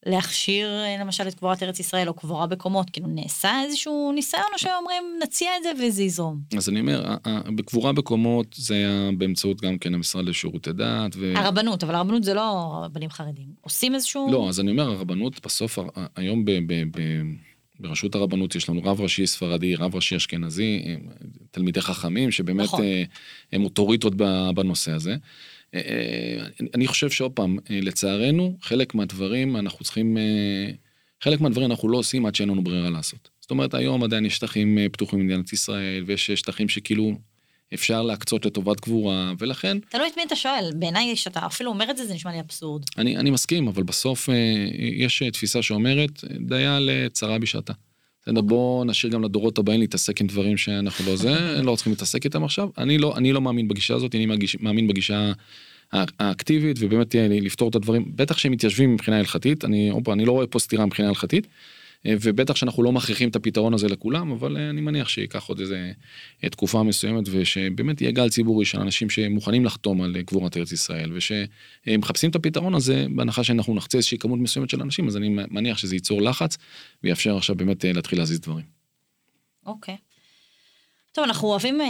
להכשיר 0.06 0.68
אה, 0.68 0.96
למשל 1.00 1.28
את 1.28 1.34
קבורת 1.34 1.62
ארץ 1.62 1.80
ישראל 1.80 2.08
או 2.08 2.14
קבורה 2.14 2.46
בקומות, 2.46 2.90
כאילו 2.90 3.06
נעשה 3.08 3.62
איזשהו 3.64 4.12
ניסיון 4.14 4.46
או 4.52 4.58
שאומרים 4.58 5.04
נציע 5.22 5.50
את 5.58 5.62
זה 5.62 5.86
וזה 5.86 6.02
יזרום. 6.02 6.40
אז 6.56 6.68
אני 6.68 6.80
אומר, 6.80 7.16
בקבורה 7.56 7.92
בקומות 7.92 8.46
זה 8.58 8.74
היה 8.74 9.10
באמצעות 9.18 9.60
גם 9.60 9.78
כן 9.78 9.94
המשרד 9.94 10.24
לשירותי 10.24 10.72
דת. 10.72 11.16
ו... 11.16 11.32
הרבנות, 11.36 11.84
אבל 11.84 11.94
הרבנות 11.94 12.24
זה 12.24 12.34
לא 12.34 12.80
רבנים 12.84 13.10
חרדים. 13.10 13.46
עושים 13.60 13.94
איזשהו... 13.94 14.28
לא, 14.32 14.48
אז 14.48 14.60
אני 14.60 14.70
אומר, 14.70 14.90
הרבנות 14.90 15.46
בסוף, 15.46 15.78
היום 16.16 16.44
ב, 16.44 16.50
ב, 16.50 16.72
ב, 16.72 17.00
ברשות 17.80 18.14
הרבנות 18.14 18.54
יש 18.54 18.68
לנו 18.68 18.80
רב 18.84 19.00
ראשי 19.00 19.26
ספרדי, 19.26 19.74
רב 19.74 19.94
ראשי 19.94 20.16
אשכנזי, 20.16 20.82
תלמידי 21.50 21.80
חכמים, 21.80 22.30
שבאמת 22.30 22.64
נכון. 22.64 22.82
אה, 22.82 23.02
הם 23.52 23.64
אוטוריטות 23.64 24.14
בנושא 24.54 24.92
הזה. 24.92 25.16
אה, 25.74 25.80
אה, 25.80 26.66
אני 26.74 26.86
חושב 26.86 27.10
שעוד 27.10 27.32
פעם, 27.32 27.58
אה, 27.70 27.78
לצערנו, 27.82 28.56
חלק 28.62 28.94
מהדברים 28.94 29.56
אנחנו 29.56 29.84
צריכים, 29.84 30.16
חלק 31.22 31.40
מהדברים 31.40 31.70
אנחנו 31.70 31.88
לא 31.88 31.98
עושים 31.98 32.26
עד 32.26 32.34
שאין 32.34 32.48
לנו 32.48 32.64
ברירה 32.64 32.90
לעשות. 32.90 33.28
זאת 33.40 33.50
אומרת, 33.50 33.74
היום 33.74 34.04
עדיין 34.04 34.26
יש 34.26 34.36
שטחים 34.36 34.78
פתוחים 34.92 35.18
במדינת 35.18 35.52
ישראל, 35.52 36.04
ויש 36.06 36.30
שטחים 36.30 36.68
שכאילו 36.68 37.12
אפשר 37.74 38.02
להקצות 38.02 38.46
לטובת 38.46 38.80
קבורה, 38.80 39.32
ולכן 39.38 39.78
תלוי 39.88 40.08
את 40.08 40.16
מי 40.16 40.22
אתה 40.26 40.36
שואל. 40.36 40.70
בעיניי, 40.74 41.14
כשאתה 41.14 41.46
אפילו 41.46 41.70
אומר 41.70 41.90
את 41.90 41.96
זה, 41.96 42.06
זה 42.06 42.14
נשמע 42.14 42.32
לי 42.32 42.40
אבסורד. 42.40 42.82
אני, 42.98 43.16
אני 43.16 43.30
מסכים, 43.30 43.68
אבל 43.68 43.82
בסוף 43.82 44.28
יש 44.78 45.22
תפיסה 45.32 45.62
שאומרת, 45.62 46.24
דיה 46.40 46.78
לצרה 46.80 47.38
בשעתה. 47.38 47.72
בסדר, 48.26 48.40
בואו 48.40 48.84
נשאיר 48.84 49.12
גם 49.12 49.24
לדורות 49.24 49.58
הבאים 49.58 49.80
להתעסק 49.80 50.20
עם 50.20 50.26
דברים 50.26 50.56
שאנחנו 50.56 51.04
לא 51.06 51.16
זה, 51.16 51.34
לא 51.62 51.76
צריכים 51.76 51.92
להתעסק 51.92 52.24
איתם 52.24 52.44
עכשיו. 52.44 52.68
אני 52.78 52.98
לא, 52.98 53.16
אני 53.16 53.32
לא 53.32 53.40
מאמין 53.40 53.68
בגישה 53.68 53.94
הזאת, 53.94 54.14
אני 54.14 54.26
מגיש, 54.26 54.56
מאמין 54.60 54.88
בגישה 54.88 55.32
הא- 55.92 56.04
האקטיבית, 56.18 56.76
ובאמת 56.80 57.16
אה, 57.16 57.26
לפתור 57.30 57.68
את 57.68 57.74
הדברים, 57.74 58.04
בטח 58.16 58.38
שהם 58.38 58.52
מתיישבים 58.52 58.94
מבחינה 58.94 59.18
הלכתית, 59.18 59.64
אני, 59.64 59.90
אופה, 59.90 60.12
אני 60.12 60.24
לא 60.24 60.32
רואה 60.32 60.46
פה 60.46 60.58
סתירה 60.58 60.86
מבחינה 60.86 61.08
הלכתית, 61.08 61.46
ובטח 62.06 62.56
שאנחנו 62.56 62.82
לא 62.82 62.92
מכריחים 62.92 63.28
את 63.28 63.36
הפתרון 63.36 63.74
הזה 63.74 63.88
לכולם, 63.88 64.30
אבל 64.32 64.56
אה, 64.56 64.70
אני 64.70 64.80
מניח 64.80 65.08
שייקח 65.08 65.46
עוד 65.46 65.60
איזה 65.60 65.92
אה, 66.44 66.48
תקופה 66.48 66.82
מסוימת, 66.82 67.24
ושבאמת 67.30 68.00
יהיה 68.00 68.12
גל 68.12 68.28
ציבורי 68.28 68.64
של 68.64 68.80
אנשים 68.80 69.10
שמוכנים 69.10 69.64
לחתום 69.64 70.02
על 70.02 70.16
אה, 70.16 70.22
קבורת 70.22 70.56
ארץ 70.56 70.72
ישראל, 70.72 71.12
ושמחפשים 71.12 72.30
את 72.30 72.34
הפתרון 72.34 72.74
הזה, 72.74 73.06
בהנחה 73.14 73.44
שאנחנו 73.44 73.74
נחצה 73.74 73.98
איזושהי 73.98 74.18
כמות 74.18 74.38
מסוימת 74.38 74.70
של 74.70 74.82
אנשים, 74.82 75.08
אז 75.08 75.16
אני 75.16 75.28
מניח 75.28 75.78
שזה 75.78 75.96
ייצור 75.96 76.22
לחץ, 76.22 76.58
ויאפשר 77.04 77.36
עכשיו 77.36 77.56
באמת 77.56 77.84
אה, 77.84 77.92
להתחיל 77.92 78.18
להזיז 78.18 78.40
דברים. 78.40 78.64
אוקיי. 79.66 79.96
טוב, 81.14 81.24
אנחנו 81.24 81.48
אוהבים 81.48 81.80
אה, 81.80 81.86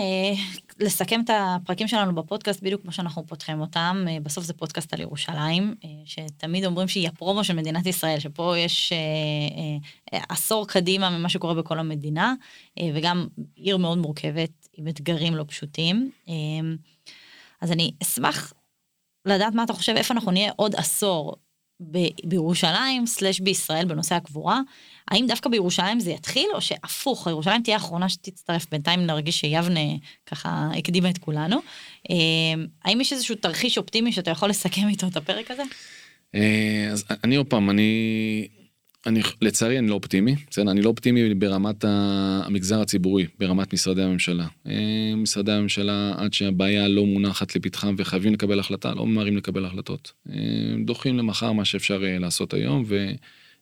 לסכם 0.81 1.21
את 1.25 1.31
הפרקים 1.33 1.89
שלנו 1.89 2.15
בפודקאסט 2.15 2.63
בדיוק 2.63 2.83
כמו 2.83 2.93
שאנחנו 2.93 3.27
פותחים 3.27 3.61
אותם. 3.61 4.05
אה, 4.09 4.17
בסוף 4.23 4.45
זה 4.45 4.53
פודקאסט 4.53 4.95
על 4.95 5.01
ירושלים, 5.01 5.75
אה, 5.85 5.89
שתמיד 6.05 6.65
אומרים 6.65 6.89
שהיא 6.89 7.09
הפרומו 7.09 7.45
של 7.45 7.57
מדינת 7.57 7.87
ישראל, 7.87 8.19
שפה 8.19 8.59
יש 8.59 8.93
אה, 8.93 8.99
אה, 10.19 10.25
עשור 10.29 10.69
קדימה 10.69 11.11
ממה 11.11 11.29
שקורה 11.29 11.55
בכל 11.55 11.79
המדינה, 11.79 12.35
אה, 12.79 12.91
וגם 12.95 13.27
עיר 13.55 13.77
מאוד 13.77 13.99
מורכבת 13.99 14.69
עם 14.77 14.89
אתגרים 14.89 15.35
לא 15.35 15.45
פשוטים. 15.49 16.11
אה, 16.29 16.35
אז 17.61 17.73
אני 17.73 17.91
אשמח 18.03 18.53
לדעת 19.27 19.55
מה 19.55 19.65
אתה 19.65 19.73
חושב, 19.73 19.93
איפה 19.97 20.15
אנחנו 20.15 20.31
נהיה 20.31 20.53
עוד 20.57 20.75
עשור 20.75 21.37
בירושלים 22.25 23.07
סלש 23.07 23.40
בישראל 23.40 23.85
בנושא 23.85 24.14
הקבורה. 24.14 24.61
האם 25.11 25.27
דווקא 25.29 25.49
בירושלים 25.49 26.01
זה 26.01 26.11
יתחיל, 26.11 26.47
או 26.55 26.61
שהפוך, 26.61 27.27
ירושלים 27.27 27.62
תהיה 27.62 27.77
האחרונה 27.77 28.09
שתצטרף, 28.09 28.66
בינתיים 28.70 29.07
נרגיש 29.07 29.40
שיבנה 29.40 29.81
ככה 30.27 30.68
הקדימה 30.79 31.11
את 31.11 31.18
כולנו. 31.18 31.57
אה, 32.11 32.14
האם 32.85 33.01
יש 33.01 33.12
איזשהו 33.12 33.35
תרחיש 33.35 33.79
אופטימי 33.79 34.12
שאתה 34.12 34.31
יכול 34.31 34.51
לסכם 34.51 34.88
איתו 34.88 35.07
את 35.07 35.16
הפרק 35.16 35.51
הזה? 35.51 35.62
אה, 36.35 36.88
אז 36.92 37.05
אני 37.25 37.37
עוד 37.37 37.47
פעם, 37.47 37.70
אני, 37.70 38.49
אני 39.07 39.21
לצערי 39.40 39.79
אני 39.79 39.88
לא 39.88 39.95
אופטימי, 39.95 40.35
בסדר? 40.51 40.71
אני 40.71 40.83
לא 40.83 40.88
אופטימי 40.88 41.35
ברמת 41.35 41.85
המגזר 41.88 42.81
הציבורי, 42.81 43.27
ברמת 43.38 43.73
משרדי 43.73 44.03
הממשלה. 44.03 44.47
אה, 44.67 45.12
משרדי 45.17 45.53
הממשלה, 45.53 46.14
עד 46.17 46.33
שהבעיה 46.33 46.88
לא 46.88 47.07
מונחת 47.07 47.57
לפתחם 47.57 47.95
וחייבים 47.99 48.33
לקבל 48.33 48.61
החלטה, 48.61 48.95
לא 48.95 49.07
ממהרים 49.07 49.37
לקבל 49.37 49.64
החלטות. 49.64 50.12
אה, 50.31 50.35
דוחים 50.85 51.19
למחר 51.19 51.53
מה 51.53 51.64
שאפשר 51.64 52.05
אה, 52.05 52.19
לעשות 52.19 52.55
היום, 52.55 52.85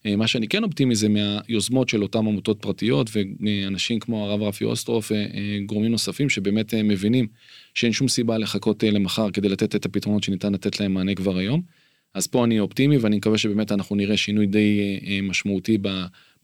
ומה 0.04 0.26
שאני 0.26 0.48
כן 0.48 0.64
אופטימי 0.64 0.94
זה 0.94 1.08
מהיוזמות 1.08 1.88
של 1.88 2.02
אותן 2.02 2.18
עמותות 2.18 2.62
פרטיות 2.62 3.10
ואנשים 3.12 3.98
כמו 4.00 4.24
הרב 4.24 4.42
רפי 4.42 4.64
אוסטרוף 4.64 5.12
וגורמים 5.12 5.90
נוספים 5.90 6.28
שבאמת 6.28 6.74
מבינים 6.74 7.26
שאין 7.74 7.92
שום 7.92 8.08
סיבה 8.08 8.38
לחכות 8.38 8.82
למחר 8.82 9.30
כדי 9.30 9.48
לתת 9.48 9.76
את 9.76 9.84
הפתרונות 9.84 10.22
שניתן 10.22 10.52
לתת 10.52 10.80
להם 10.80 10.94
מענה 10.94 11.14
כבר 11.14 11.36
היום. 11.38 11.81
אז 12.14 12.26
פה 12.26 12.44
אני 12.44 12.60
אופטימי 12.60 12.96
ואני 12.96 13.16
מקווה 13.16 13.38
שבאמת 13.38 13.72
אנחנו 13.72 13.96
נראה 13.96 14.16
שינוי 14.16 14.46
די 14.46 14.80
אה, 14.80 15.10
אה, 15.10 15.22
משמעותי 15.22 15.78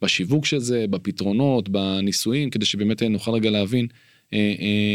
בשיווק 0.02 0.46
של 0.46 0.59
זה, 0.59 0.87
בפתרונות, 0.90 1.68
בניסויים, 1.68 2.50
כדי 2.50 2.64
שבאמת 2.64 3.02
אה, 3.02 3.09
נוכל 3.09 3.31
רגע 3.31 3.50
להבין 3.50 3.87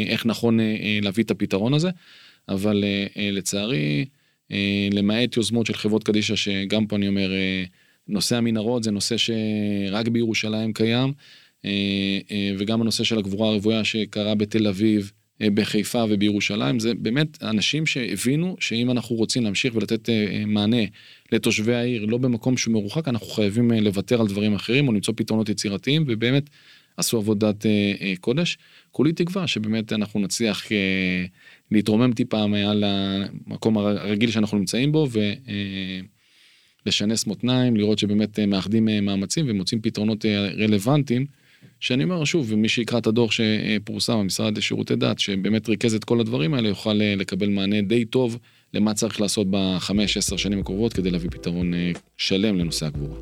איך 0.08 0.26
נכון 0.26 0.60
להביא 1.02 1.24
את 1.24 1.32
הפתרון 1.32 1.74
הזה. 1.74 1.90
אבל 2.50 2.84
לצערי, 3.18 4.06
למעט 4.92 5.38
יוזמות 5.38 5.66
של 5.66 5.74
חברות 5.74 6.04
קדישא, 6.04 6.36
שגם 6.36 6.88
פה 6.88 6.96
אני 6.96 7.08
אומר, 7.08 7.32
נושא 8.08 8.36
המנהרות 8.36 8.84
זה 8.84 8.92
נושא 8.92 9.16
שרק 9.18 10.08
בירושלים 10.08 10.74
קיים, 10.74 11.14
וגם 12.58 12.82
הנושא 12.82 13.04
של 13.04 13.18
הגבורה 13.18 13.50
הרוויה 13.50 13.84
שקרה 13.84 14.36
בתל 14.36 14.68
אביב, 14.68 15.12
בחיפה 15.50 16.06
ובירושלים, 16.10 16.80
זה 16.80 16.94
באמת 16.94 17.44
אנשים 17.44 17.86
שהבינו 17.86 18.56
שאם 18.60 18.92
אנחנו 18.92 19.16
רוצים 19.16 19.44
להמשיך 19.44 19.76
ולתת 19.76 20.10
אה, 20.10 20.26
אה, 20.32 20.46
מענה 20.46 20.82
לתושבי 21.32 21.76
העיר, 21.76 22.06
לא 22.06 22.18
במקום 22.18 22.58
שהוא 22.58 22.74
מרוחק, 22.74 23.08
אנחנו 23.08 23.28
חייבים 23.28 23.74
אה, 23.74 23.80
לוותר 23.80 24.22
על 24.22 24.28
דברים 24.28 24.56
אחרים 24.56 24.88
או 24.88 24.94
למצוא 24.94 25.14
פתרונות 25.18 25.50
יצירתיים, 25.50 26.06
ובאמת 26.08 26.50
עשו 26.98 27.18
עבודת 27.18 27.66
קודש. 28.20 28.58
כולי 28.92 29.14
תקווה 29.14 29.48
שבאמת 29.48 29.94
אנחנו 29.94 30.20
נצליח 30.20 30.68
להתרומם 31.72 32.14
טיפה 32.14 32.48
מעל 32.48 32.84
המקום 32.88 33.78
הרגיל 33.78 34.32
שאנחנו 34.32 34.58
נמצאים 34.58 34.92
בו 34.92 35.08
ולשנס 36.86 37.28
מותניים, 37.28 37.76
לראות 37.76 38.00
שבאמת 38.00 38.40
מאחדים 38.40 38.86
מאמצים 39.02 39.46
ומוצאים 39.50 39.82
פתרונות 39.82 40.26
רלוונטיים. 40.58 41.26
שאני 41.84 42.04
אומר 42.04 42.26
שוב, 42.26 42.56
מי 42.56 42.70
שיקרא 42.70 43.00
את 43.00 43.08
הדוח 43.08 43.32
שפורסם 43.32 44.20
במשרד 44.20 44.58
לשירותי 44.58 44.96
דת, 44.96 45.20
שבאמת 45.20 45.70
ריכז 45.70 45.96
את 45.96 46.04
כל 46.04 46.20
הדברים 46.20 46.54
האלה, 46.54 46.68
יוכל 46.68 46.94
לקבל 46.94 47.50
מענה 47.50 47.82
די 47.82 48.06
טוב 48.06 48.38
למה 48.74 48.94
צריך 48.94 49.22
לעשות 49.22 49.48
בחמש, 49.50 50.18
עשר 50.18 50.38
שנים 50.38 50.60
הקרובות 50.60 50.94
כדי 50.94 51.12
להביא 51.12 51.30
פתרון 51.30 51.72
שלם 52.18 52.58
לנושא 52.58 52.86
הגבורה. 52.86 53.20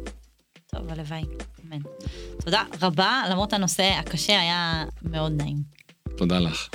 טוב, 0.67 0.89
הלוואי, 0.89 1.21
אמן. 1.65 1.81
תודה 2.45 2.63
רבה, 2.81 3.21
למרות 3.31 3.53
הנושא 3.53 3.83
הקשה 3.83 4.39
היה 4.39 4.83
מאוד 5.01 5.41
נעים. 5.41 5.57
תודה 6.17 6.39
לך. 6.39 6.69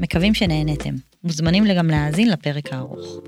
מקווים 0.00 0.34
שנהנתם. 0.34 0.94
מוזמנים 1.24 1.64
גם 1.76 1.86
להאזין 1.86 2.30
לפרק 2.30 2.72
הארוך. 2.72 3.20